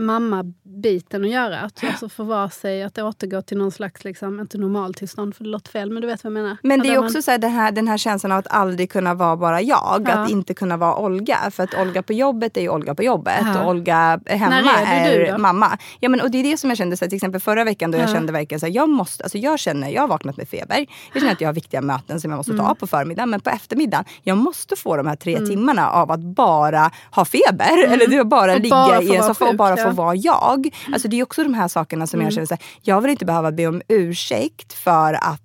Mammabiten 0.00 1.24
att 1.24 1.30
göra. 1.30 1.60
Att 1.60 1.84
alltså 1.84 2.08
förvara 2.08 2.50
sig, 2.50 2.82
att 2.82 2.98
återgå 2.98 3.42
till 3.42 3.58
någon 3.58 3.70
slags, 3.70 4.04
liksom, 4.04 4.40
inte 4.40 4.58
normaltillstånd 4.58 5.34
för 5.36 5.44
det 5.44 5.50
låter 5.50 5.70
fel, 5.70 5.90
men 5.90 6.02
du 6.02 6.08
vet 6.08 6.24
vad 6.24 6.32
jag 6.32 6.42
menar. 6.42 6.56
Men 6.62 6.80
det 6.80 6.88
är 6.88 6.98
också 6.98 7.16
man, 7.16 7.22
så 7.22 7.30
här, 7.30 7.38
den, 7.38 7.50
här, 7.50 7.72
den 7.72 7.88
här 7.88 7.98
känslan 7.98 8.32
av 8.32 8.38
att 8.38 8.46
aldrig 8.50 8.90
kunna 8.90 9.14
vara 9.14 9.36
bara 9.36 9.60
jag. 9.62 10.04
Ja. 10.06 10.12
Att 10.12 10.30
inte 10.30 10.54
kunna 10.54 10.76
vara 10.76 10.96
Olga. 10.96 11.38
För 11.50 11.62
att 11.62 11.74
Olga 11.74 12.02
på 12.02 12.12
jobbet 12.12 12.56
är 12.56 12.60
ju 12.60 12.68
Olga 12.68 12.94
på 12.94 13.02
jobbet. 13.02 13.40
Ja. 13.54 13.62
Och 13.62 13.70
Olga 13.70 14.20
hemma 14.26 14.56
är 14.86 15.32
då? 15.32 15.38
mamma. 15.38 15.78
Ja, 16.00 16.08
men, 16.08 16.20
och 16.20 16.30
det 16.30 16.38
är 16.38 16.42
det 16.44 16.56
som 16.56 16.70
jag 16.70 16.76
kände 16.76 16.96
så 16.96 17.04
här, 17.04 17.10
till 17.10 17.16
exempel 17.16 17.40
förra 17.40 17.64
veckan 17.64 17.90
då 17.90 17.98
jag 17.98 18.08
Ja. 18.08 18.14
kände 18.14 18.32
verkligen 18.32 18.60
så 18.60 18.66
här, 18.66 18.72
jag 18.72 18.88
måste, 18.88 19.22
alltså 19.24 19.38
jag 19.38 19.58
känner, 19.58 19.88
jag 19.88 20.00
har 20.02 20.08
vaknat 20.08 20.36
med 20.36 20.48
feber. 20.48 20.86
Jag 21.12 21.20
känner 21.22 21.32
att 21.32 21.40
jag 21.40 21.48
har 21.48 21.52
viktiga 21.54 21.80
möten 21.80 22.20
som 22.20 22.30
jag 22.30 22.38
måste 22.38 22.56
ta 22.56 22.64
Mm. 22.64 22.76
på 22.76 22.86
förmiddagen. 22.86 23.30
Men 23.30 23.40
på 23.40 23.50
eftermiddagen, 23.50 24.04
jag 24.22 24.36
måste 24.38 24.76
få 24.76 24.96
de 24.96 25.06
här 25.06 25.16
tre 25.16 25.38
timmarna 25.46 25.90
av 25.90 26.10
att 26.10 26.20
bara 26.20 26.90
ha 27.10 27.24
feber. 27.24 27.84
Eller 27.92 28.20
är 28.20 28.24
bara 28.24 28.52
Mm. 28.52 28.56
Och 28.56 28.62
ligga 28.62 28.76
bara 28.76 28.96
få 28.96 29.02
i 29.02 29.16
en 29.16 29.20
vara 29.22 29.28
soffa 29.34 29.48
och 29.48 29.54
bara 29.56 29.76
ja. 29.78 29.89
Mm. 29.90 29.96
få 29.96 30.02
vara 30.02 30.14
jag. 30.14 30.68
Alltså 30.92 31.08
det 31.08 31.18
är 31.18 31.22
också 31.22 31.42
de 31.42 31.54
här 31.54 31.68
sakerna 31.68 32.06
som 32.06 32.20
jag 32.20 32.32
känner 32.32 32.46
så 32.46 32.54
här, 32.54 32.64
jag 32.82 33.00
vill 33.00 33.10
inte 33.10 33.24
behöva 33.24 33.52
be 33.52 33.66
om 33.66 33.82
ursäkt 33.88 34.72
för 34.72 35.14
att 35.14 35.40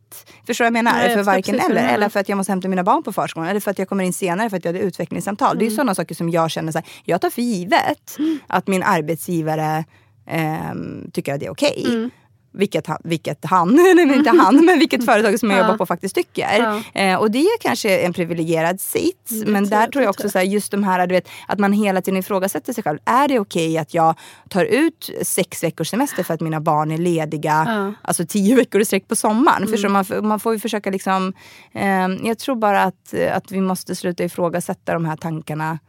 Förstår 0.48 0.66
du 0.66 0.72
vad 0.72 0.78
jag 0.78 0.84
menar? 0.84 0.92
Nej, 0.92 1.02
jag 1.02 1.12
för 1.12 1.18
förstår 1.18 1.32
varken 1.34 1.60
eller. 1.60 1.94
Eller 1.94 2.10
för 2.10 2.20
att 2.20 2.30
jag 2.30 2.36
måste 2.36 2.52
hämta 2.52 2.68
mina 2.68 2.84
barn 2.84 3.04
på 3.04 3.14
förskolan. 3.14 3.50
Eller 3.50 3.60
för 3.60 3.72
att 3.72 3.80
jag 3.80 3.90
kommer 3.90 4.04
in 4.04 4.14
senare 4.14 4.50
för 4.50 4.58
att 4.58 4.66
jag 4.66 4.74
hade 4.74 4.86
utvecklingssamtal. 4.86 5.58
Det 5.58 5.64
är 5.66 5.68
Mm. 5.68 5.76
sådana 5.76 5.96
saker 5.96 6.16
som 6.16 6.30
jag 6.30 6.52
känner 6.52 6.72
så 6.72 6.78
här, 6.78 6.88
jag 7.04 7.22
tar 7.22 7.30
för 7.30 7.42
givet 7.42 8.18
att 8.48 8.68
min 8.68 8.84
arbetsgivare 8.84 9.86
ehm, 10.28 11.12
tycker 11.14 11.34
att 11.34 11.40
det 11.40 11.46
är 11.46 11.52
okej. 11.52 11.86
Mm. 11.90 12.10
Vilket 12.58 12.88
han, 12.88 12.98
vilket 13.04 13.46
han, 13.46 13.76
men 13.98 14.14
inte 14.14 14.30
han, 14.30 14.66
men 14.66 14.80
vilket 14.80 15.06
företag 15.06 15.40
som 15.40 15.50
jag 15.50 15.60
Ja. 15.60 15.64
jobbar 15.64 15.78
på 15.78 15.86
faktiskt 15.86 16.16
tycker. 16.16 16.82
Ja. 16.94 17.02
Eh, 17.02 17.16
och 17.20 17.32
det 17.32 17.40
är 17.40 17.58
kanske 17.62 17.98
en 18.00 18.14
privilegierad 18.14 18.82
sits. 18.82 19.32
Mm, 19.32 19.54
men 19.54 19.70
där 19.70 19.88
tror 19.88 20.04
jag 20.04 20.10
också 20.10 20.30
så 20.30 20.38
här, 20.38 20.46
just 20.46 20.72
de 20.72 20.84
här, 20.84 21.08
du 21.08 21.16
vet, 21.16 21.28
att 21.48 21.60
man 21.60 21.74
hela 21.74 22.02
tiden 22.02 22.18
ifrågasätter 22.20 22.74
sig 22.74 22.84
själv. 22.84 23.00
Är 23.06 23.28
det 23.28 23.40
okej 23.40 23.78
att 23.78 23.94
jag 23.94 24.16
tar 24.50 24.66
ut 24.66 25.10
sex 25.22 25.64
veckors 25.64 25.90
semester 25.90 26.24
för 26.24 26.34
att 26.34 26.42
mina 26.42 26.60
barn 26.62 26.92
är 26.92 26.98
lediga, 26.98 27.64
Ja. 27.68 27.94
alltså 28.02 28.26
tio 28.26 28.56
veckor 28.56 28.82
i 28.82 28.86
sträck 28.86 29.08
på 29.08 29.16
sommaren? 29.16 29.58
Mm. 29.58 29.72
Förstår 29.72 29.90
man, 29.90 30.06
man 30.28 30.40
får 30.40 30.54
ju 30.54 30.60
försöka 30.60 30.90
liksom, 30.90 31.34
eh, 31.74 32.08
jag 32.24 32.40
tror 32.40 32.56
bara 32.56 32.84
att, 32.84 33.14
att 33.32 33.52
vi 33.52 33.62
måste 33.62 33.96
sluta 33.96 34.24
ifrågasätta 34.24 34.94
de 34.94 35.06
här 35.06 35.16
tankarna. 35.18 35.80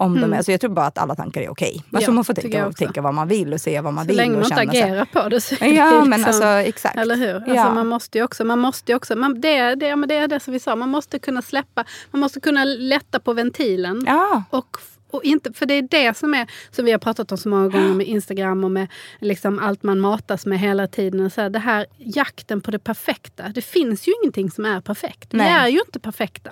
Om 0.00 0.20
de 0.20 0.32
är, 0.32 0.36
alltså 0.36 0.52
jag 0.52 0.60
tror 0.60 0.70
bara 0.70 0.86
att 0.86 0.98
alla 0.98 1.14
tankar 1.14 1.40
är 1.40 1.48
okej. 1.48 1.72
Alltså 1.76 1.88
Mm. 1.96 2.02
Ja, 2.04 2.10
man 2.10 2.24
får 2.24 2.34
tänka, 2.34 2.72
tänka 2.72 3.02
vad 3.02 3.14
man 3.14 3.28
vill 3.28 3.52
och 3.52 3.60
säga 3.60 3.82
vad 3.82 3.94
man 3.94 4.04
så 4.04 4.08
vill. 4.08 4.16
länge 4.16 4.32
man 4.34 4.42
inte 4.42 4.54
agerar 4.56 5.04
på 5.04 5.28
det 5.28 5.40
så 5.40 5.54
Ja, 5.60 6.04
men 6.04 6.10
liksom, 6.10 6.24
alltså 6.26 6.44
exakt. 6.44 6.96
Eller 6.96 7.16
hur? 7.16 7.34
Alltså, 7.34 7.54
Ja. 7.54 7.74
man 7.74 7.86
måste 7.86 8.18
ju 8.18 8.24
också, 8.24 8.44
man 8.44 8.58
måste 8.58 8.94
också 8.94 9.16
man, 9.16 9.40
det, 9.40 9.56
är- 9.56 9.76
det, 9.76 9.96
men 9.96 10.08
det 10.08 10.14
är 10.14 10.28
det 10.28 10.40
som 10.40 10.52
vi 10.52 10.60
sa, 10.60 10.76
man 10.76 10.88
måste 10.88 11.18
kunna 11.18 11.42
släppa, 11.42 11.84
man 12.10 12.20
måste 12.20 12.40
kunna 12.40 12.64
lätta 12.64 13.20
på 13.20 13.32
ventilen. 13.32 14.04
Ja. 14.06 14.42
Och, 14.50 14.76
och 15.10 15.24
inte, 15.24 15.52
för 15.52 15.66
det 15.66 15.74
är 15.74 15.82
det 15.82 16.16
som 16.16 16.34
är, 16.34 16.46
som 16.70 16.84
vi 16.84 16.90
har 16.92 16.98
pratat 16.98 17.32
om 17.32 17.38
så 17.38 17.48
många 17.48 17.68
gånger 17.68 17.94
med 17.94 18.06
Instagram 18.06 18.64
och 18.64 18.70
med 18.70 18.88
liksom 19.20 19.58
allt 19.58 19.82
man 19.82 20.00
matas 20.00 20.46
med 20.46 20.58
hela 20.60 20.86
tiden. 20.86 21.30
Så 21.30 21.40
här, 21.40 21.50
det 21.50 21.58
här 21.58 21.86
jakten 21.98 22.60
på 22.60 22.70
det 22.70 22.78
perfekta. 22.78 23.48
Det 23.48 23.62
finns 23.62 24.08
ju 24.08 24.12
ingenting 24.22 24.50
som 24.50 24.64
är 24.64 24.80
perfekt. 24.80 25.28
Vi 25.34 25.38
Nej. 25.38 25.52
är 25.52 25.68
ju 25.68 25.78
inte 25.86 26.00
perfekta. 26.00 26.50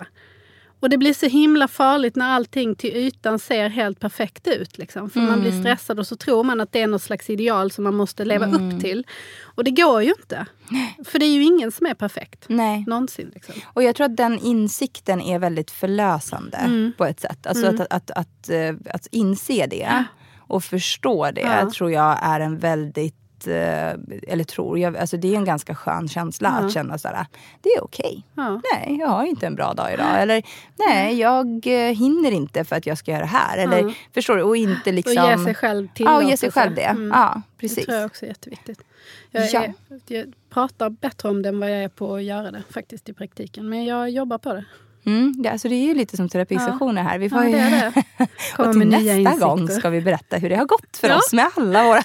Och 0.81 0.91
det 0.91 0.99
blir 0.99 1.15
så 1.15 1.27
himla 1.27 1.69
farligt 1.69 2.17
när 2.17 2.27
allting 2.35 2.75
till 2.75 2.91
ytan 2.97 3.39
ser 3.39 3.69
helt 3.69 4.01
perfekt 4.01 4.47
ut. 4.47 4.79
Liksom. 4.79 5.11
För 5.11 5.21
man 5.21 5.29
Mm. 5.29 5.41
blir 5.41 5.61
stressad 5.61 5.99
och 5.99 6.07
så 6.07 6.17
tror 6.17 6.45
man 6.45 6.61
att 6.61 6.73
det 6.73 6.81
är 6.81 6.87
något 6.87 7.03
slags 7.03 7.31
ideal 7.31 7.71
som 7.71 7.85
man 7.85 7.95
måste 7.95 8.25
leva 8.25 8.45
Mm. 8.47 8.75
upp 8.77 8.83
till. 8.83 9.07
Och 9.43 9.65
det 9.65 9.71
går 9.71 10.03
ju 10.03 10.11
inte. 10.19 10.47
För 11.05 11.19
det 11.19 11.25
är 11.27 11.33
ju 11.35 11.43
ingen 11.43 11.73
som 11.73 11.87
är 11.87 11.95
perfekt. 11.95 12.45
Nej. 12.49 12.85
Någonsin. 12.87 13.31
Liksom. 13.35 13.55
Och 13.67 13.83
jag 13.83 13.97
tror 13.97 14.05
att 14.05 14.17
den 14.17 14.39
insikten 14.39 15.21
är 15.21 15.39
väldigt 15.39 15.71
förlösande 15.71 16.57
Mm. 16.57 16.93
på 16.99 17.05
ett 17.05 17.21
sätt. 17.21 17.47
Alltså 17.47 17.67
att, 17.67 17.81
att, 17.91 18.11
att, 18.11 18.49
eh, 18.49 18.75
att 18.95 19.07
inse 19.11 19.67
det 19.67 20.05
och 20.39 20.65
förstå 20.65 21.31
det 21.31 21.41
Ja. 21.41 21.71
tror 21.71 21.91
jag 21.93 22.19
är 22.23 22.41
en 22.41 22.59
väldigt 22.59 23.17
eh, 23.47 23.93
eller 24.29 24.45
tror, 24.45 24.79
jag, 24.79 24.97
alltså 24.97 25.17
det 25.17 25.33
är 25.35 25.37
en 25.37 25.45
ganska 25.45 25.75
skön 25.75 26.09
känsla 26.09 26.49
att 26.49 26.73
känna 26.73 26.99
sådär, 26.99 27.27
det 27.63 27.69
är 27.69 27.85
okej. 27.85 28.23
Ja. 28.35 28.61
Nej, 28.73 28.97
jag 29.01 29.07
har 29.09 29.25
inte 29.25 29.47
en 29.47 29.55
bra 29.55 29.75
dag 29.75 29.93
idag. 29.95 30.23
Eller 30.23 30.43
nej, 30.79 31.19
jag 31.21 31.67
eh, 31.67 31.95
hinner 31.97 32.31
inte 32.31 32.65
för 32.65 32.77
att 32.77 32.87
jag 32.87 32.99
ska 32.99 33.11
göra 33.11 33.21
det 33.21 33.27
här. 33.27 33.59
Eller. 33.59 33.95
Förstår 34.15 34.37
du? 34.37 34.43
Och 34.43 34.57
inte 34.57 34.93
liksom... 34.93 35.25
Och 35.25 35.31
ge 35.31 35.39
sig 35.45 35.55
själv 35.55 35.89
Ja, 35.97 36.17
och 36.17 36.23
ge 36.25 36.37
sig 36.37 36.51
själv 36.53 36.75
det. 36.75 36.83
Mm. 36.83 37.09
Ja, 37.15 37.35
Det 37.35 37.61
precis. 37.61 37.85
tror 37.85 37.97
jag 37.99 38.07
också 38.07 38.25
är 38.25 38.29
jätteviktigt. 38.29 38.81
Jag, 39.31 39.45
Ja. 39.53 39.63
är, 39.65 39.73
jag 40.07 40.33
pratar 40.51 40.91
bättre 40.91 41.29
om 41.29 41.43
det 41.43 41.49
än 41.49 41.61
vad 41.61 41.71
jag 41.71 41.85
är 41.85 41.89
på 41.89 42.15
att 42.15 42.23
göra 42.23 42.51
det 42.51 42.63
faktiskt 42.71 43.09
i 43.09 43.13
praktiken. 43.13 43.69
Men 43.69 43.85
jag 43.85 44.11
jobbar 44.11 44.39
på 44.39 44.53
det. 44.55 44.65
Mm, 45.07 45.35
det, 45.43 45.49
alltså 45.49 45.69
det 45.69 45.75
är 45.75 45.85
ju 45.87 45.95
lite 45.95 46.17
som 46.17 46.29
terapisessioner 46.29 47.03
här. 47.03 47.19
Vi 47.19 47.31
får 47.31 47.45
Ja, 47.45 47.51
det 47.51 47.59
är 47.59 47.71
det. 47.81 48.27
Och 48.59 48.73
till 48.73 48.89
nästa 48.89 49.47
gång 49.47 49.59
insikter. 49.61 49.81
ska 49.81 49.91
vi 49.91 50.01
berätta 50.01 50.37
hur 50.37 50.49
det 50.49 50.57
har 50.57 50.65
gått 50.65 50.97
för 51.01 51.09
Ja. 51.09 51.17
oss 51.19 51.33
med 51.33 51.47
alla 51.57 51.85
våra 51.85 52.03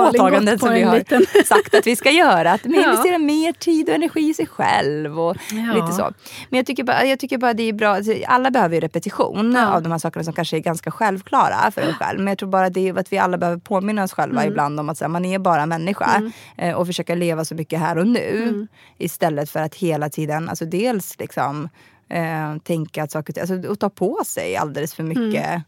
åtaganden 0.08 0.58
som 0.58 0.72
vi 0.74 0.82
har 0.82 0.96
liten- 0.98 1.26
sagt 1.44 1.74
att 1.74 1.86
vi 1.86 1.96
ska 1.96 2.10
göra. 2.10 2.52
Att 2.52 2.60
Ja. 2.64 2.70
investera 2.90 3.18
mer 3.18 3.52
tid 3.52 3.88
och 3.88 3.94
energi 3.94 4.28
i 4.28 4.34
sig 4.34 4.46
själv 4.46 5.20
och 5.20 5.36
lite 5.74 5.92
så. 5.92 6.12
Men 6.50 6.56
jag 6.56 6.66
tycker, 6.66 6.84
bara, 6.84 7.04
jag 7.04 7.18
tycker 7.18 7.38
bara 7.38 7.54
det 7.54 7.62
är 7.68 7.72
bra. 7.72 7.88
alltså, 7.88 8.12
Alla 8.26 8.50
behöver 8.50 8.74
ju 8.74 8.80
repetition 8.80 9.56
av 9.56 9.82
de 9.82 9.92
här 9.92 9.98
sakerna 9.98 10.24
som 10.24 10.32
kanske 10.32 10.56
är 10.56 10.60
ganska 10.60 10.90
självklara 10.90 11.70
för 11.70 11.82
en 11.82 11.94
själv. 11.94 12.18
Men 12.18 12.26
jag 12.28 12.38
tror 12.38 12.48
bara 12.48 12.70
det 12.70 12.90
att 12.98 13.12
vi 13.12 13.18
alla 13.18 13.38
behöver 13.38 13.58
påminna 13.60 14.04
oss 14.04 14.12
själva 14.12 14.40
Mm. 14.40 14.52
ibland 14.52 14.80
om 14.80 14.88
att 14.88 15.00
här, 15.00 15.08
man 15.08 15.24
är 15.24 15.38
bara 15.38 15.66
människa 15.66 16.30
eh, 16.56 16.74
och 16.74 16.86
försöka 16.86 17.14
leva 17.14 17.44
så 17.44 17.54
mycket 17.54 17.80
här 17.80 17.98
och 17.98 18.06
nu. 18.06 18.42
Mm. 18.48 18.66
Istället 18.98 19.50
för 19.50 19.60
att 19.60 19.74
hela 19.74 20.08
tiden, 20.08 20.48
alltså 20.48 20.64
dels 20.64 21.18
liksom 21.18 21.68
eh, 22.08 22.56
tänka 22.62 23.02
att 23.02 23.10
saker 23.10 23.40
alltså, 23.40 23.68
och 23.68 23.78
ta 23.78 23.90
på 23.90 24.20
sig 24.26 24.56
alldeles 24.56 24.94
för 24.94 25.02
mycket 25.02 25.46
Mm. 25.46 25.60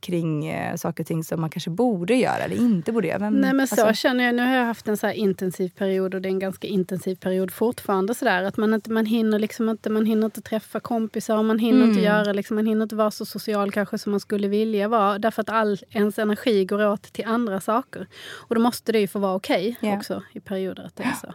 kring 0.00 0.46
eh, 0.46 0.76
saker 0.76 1.02
och 1.02 1.06
ting 1.06 1.24
som 1.24 1.40
man 1.40 1.50
kanske 1.50 1.70
borde 1.70 2.14
göra 2.14 2.36
eller 2.38 2.56
inte 2.56 2.92
borde 2.92 3.08
göra. 3.08 3.18
Men, 3.18 3.32
Nej 3.34 3.52
men 3.52 3.66
så 3.66 3.86
alltså, 3.86 4.00
känner 4.02 4.24
jag. 4.24 4.34
Nu 4.34 4.46
har 4.46 4.54
jag 4.54 4.64
haft 4.66 4.88
en 4.88 4.96
så 4.96 5.10
intensiv 5.10 5.68
period 5.68 6.14
och 6.14 6.20
det 6.22 6.28
är 6.28 6.30
en 6.30 6.38
ganska 6.38 6.66
intensiv 6.68 7.16
period 7.16 7.50
fortfarande. 7.50 8.14
Så 8.14 8.24
där, 8.24 8.42
att 8.42 8.56
man, 8.56 8.74
inte, 8.74 8.90
man, 8.90 9.06
hinner 9.06 9.38
liksom 9.38 9.68
inte, 9.68 9.90
man 9.90 10.06
hinner 10.06 10.24
inte 10.24 10.40
träffa 10.40 10.80
kompisar 10.80 11.36
och 11.38 11.44
man 11.44 11.58
hinner 11.58 11.86
inte 11.86 12.00
göra 12.00 12.32
liksom, 12.32 12.54
man 12.56 12.66
hinner 12.66 12.82
inte 12.82 12.94
vara 12.96 13.10
så 13.10 13.24
social 13.26 13.72
kanske 13.72 13.98
som 13.98 14.10
man 14.10 14.20
skulle 14.20 14.48
vilja 14.48 14.88
vara. 14.88 15.18
Därför 15.18 15.40
att 15.42 15.50
all 15.50 15.78
ens 15.90 16.18
energi 16.18 16.64
går 16.64 16.86
åt 16.86 17.02
till 17.02 17.24
andra 17.26 17.60
saker. 17.60 18.06
Och 18.48 18.54
då 18.54 18.60
måste 18.60 18.92
det 18.92 18.98
ju 19.00 19.06
få 19.08 19.18
vara 19.18 19.34
okej 19.34 19.76
Ja. 19.80 19.96
också 19.96 20.22
i 20.32 20.40
perioder 20.40 20.82
att 20.84 20.96
det 20.96 21.02
är 21.02 21.12
så. 21.20 21.34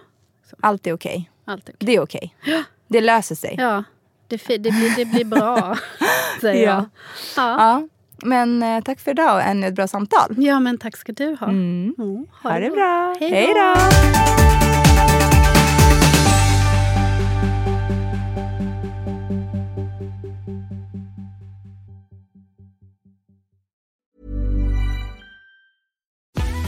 Allt 0.59 0.87
är 0.87 0.93
okej. 0.93 1.29
Allt 1.45 1.69
är 1.69 1.73
okej. 1.73 1.85
Det 1.87 1.95
är 1.95 2.01
okej. 2.01 2.35
Det 2.87 3.01
löser 3.01 3.35
sig. 3.35 3.55
Ja, 3.57 3.83
det, 4.27 4.47
det, 4.47 4.59
blir, 4.71 4.95
det 4.95 5.05
blir 5.05 5.25
bra, 5.25 5.77
säger 6.41 6.67
Ja. 6.67 6.73
jag. 6.73 6.85
Ja. 7.45 7.55
Ja. 7.59 7.87
Men 8.23 8.63
eh, 8.63 8.81
tack 8.83 8.99
för 8.99 9.11
idag 9.11 9.35
och 9.35 9.41
ännu 9.41 9.67
ett 9.67 9.75
bra 9.75 9.87
samtal. 9.87 10.35
ja, 10.37 10.59
men 10.59 10.77
tack 10.77 10.97
ska 10.97 11.11
du 11.11 11.35
ha. 11.39 11.47
Mm. 11.47 11.93
Mm, 11.97 12.25
Ha 12.43 12.59
det 12.59 12.69
bra. 12.69 13.15
Hej 13.19 13.29
Hej 13.31 13.47
då. 13.53 14.84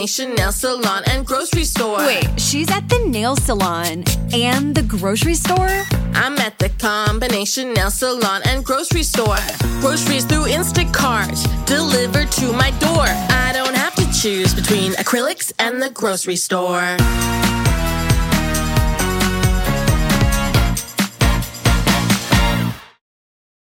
combination 0.00 0.34
nail 0.34 0.50
salon 0.50 1.02
and 1.08 1.26
grocery 1.26 1.62
store. 1.62 1.98
Wait, 1.98 2.40
she's 2.40 2.70
at 2.70 2.88
the 2.88 2.98
nail 3.08 3.36
salon 3.36 4.02
and 4.32 4.74
the 4.74 4.82
grocery 4.82 5.34
store? 5.34 5.84
I'm 6.14 6.38
at 6.38 6.58
the 6.58 6.70
combination 6.78 7.74
nail 7.74 7.90
salon 7.90 8.40
and 8.46 8.64
grocery 8.64 9.02
store. 9.02 9.36
Groceries 9.82 10.24
through 10.24 10.46
Instacart 10.46 11.36
delivered 11.66 12.32
to 12.32 12.50
my 12.54 12.70
door. 12.78 13.04
I 13.04 13.50
don't 13.52 13.74
have 13.74 13.94
to 13.96 14.10
choose 14.10 14.54
between 14.54 14.92
acrylics 14.92 15.52
and 15.58 15.82
the 15.82 15.90
grocery 15.90 16.36
store. 16.36 16.96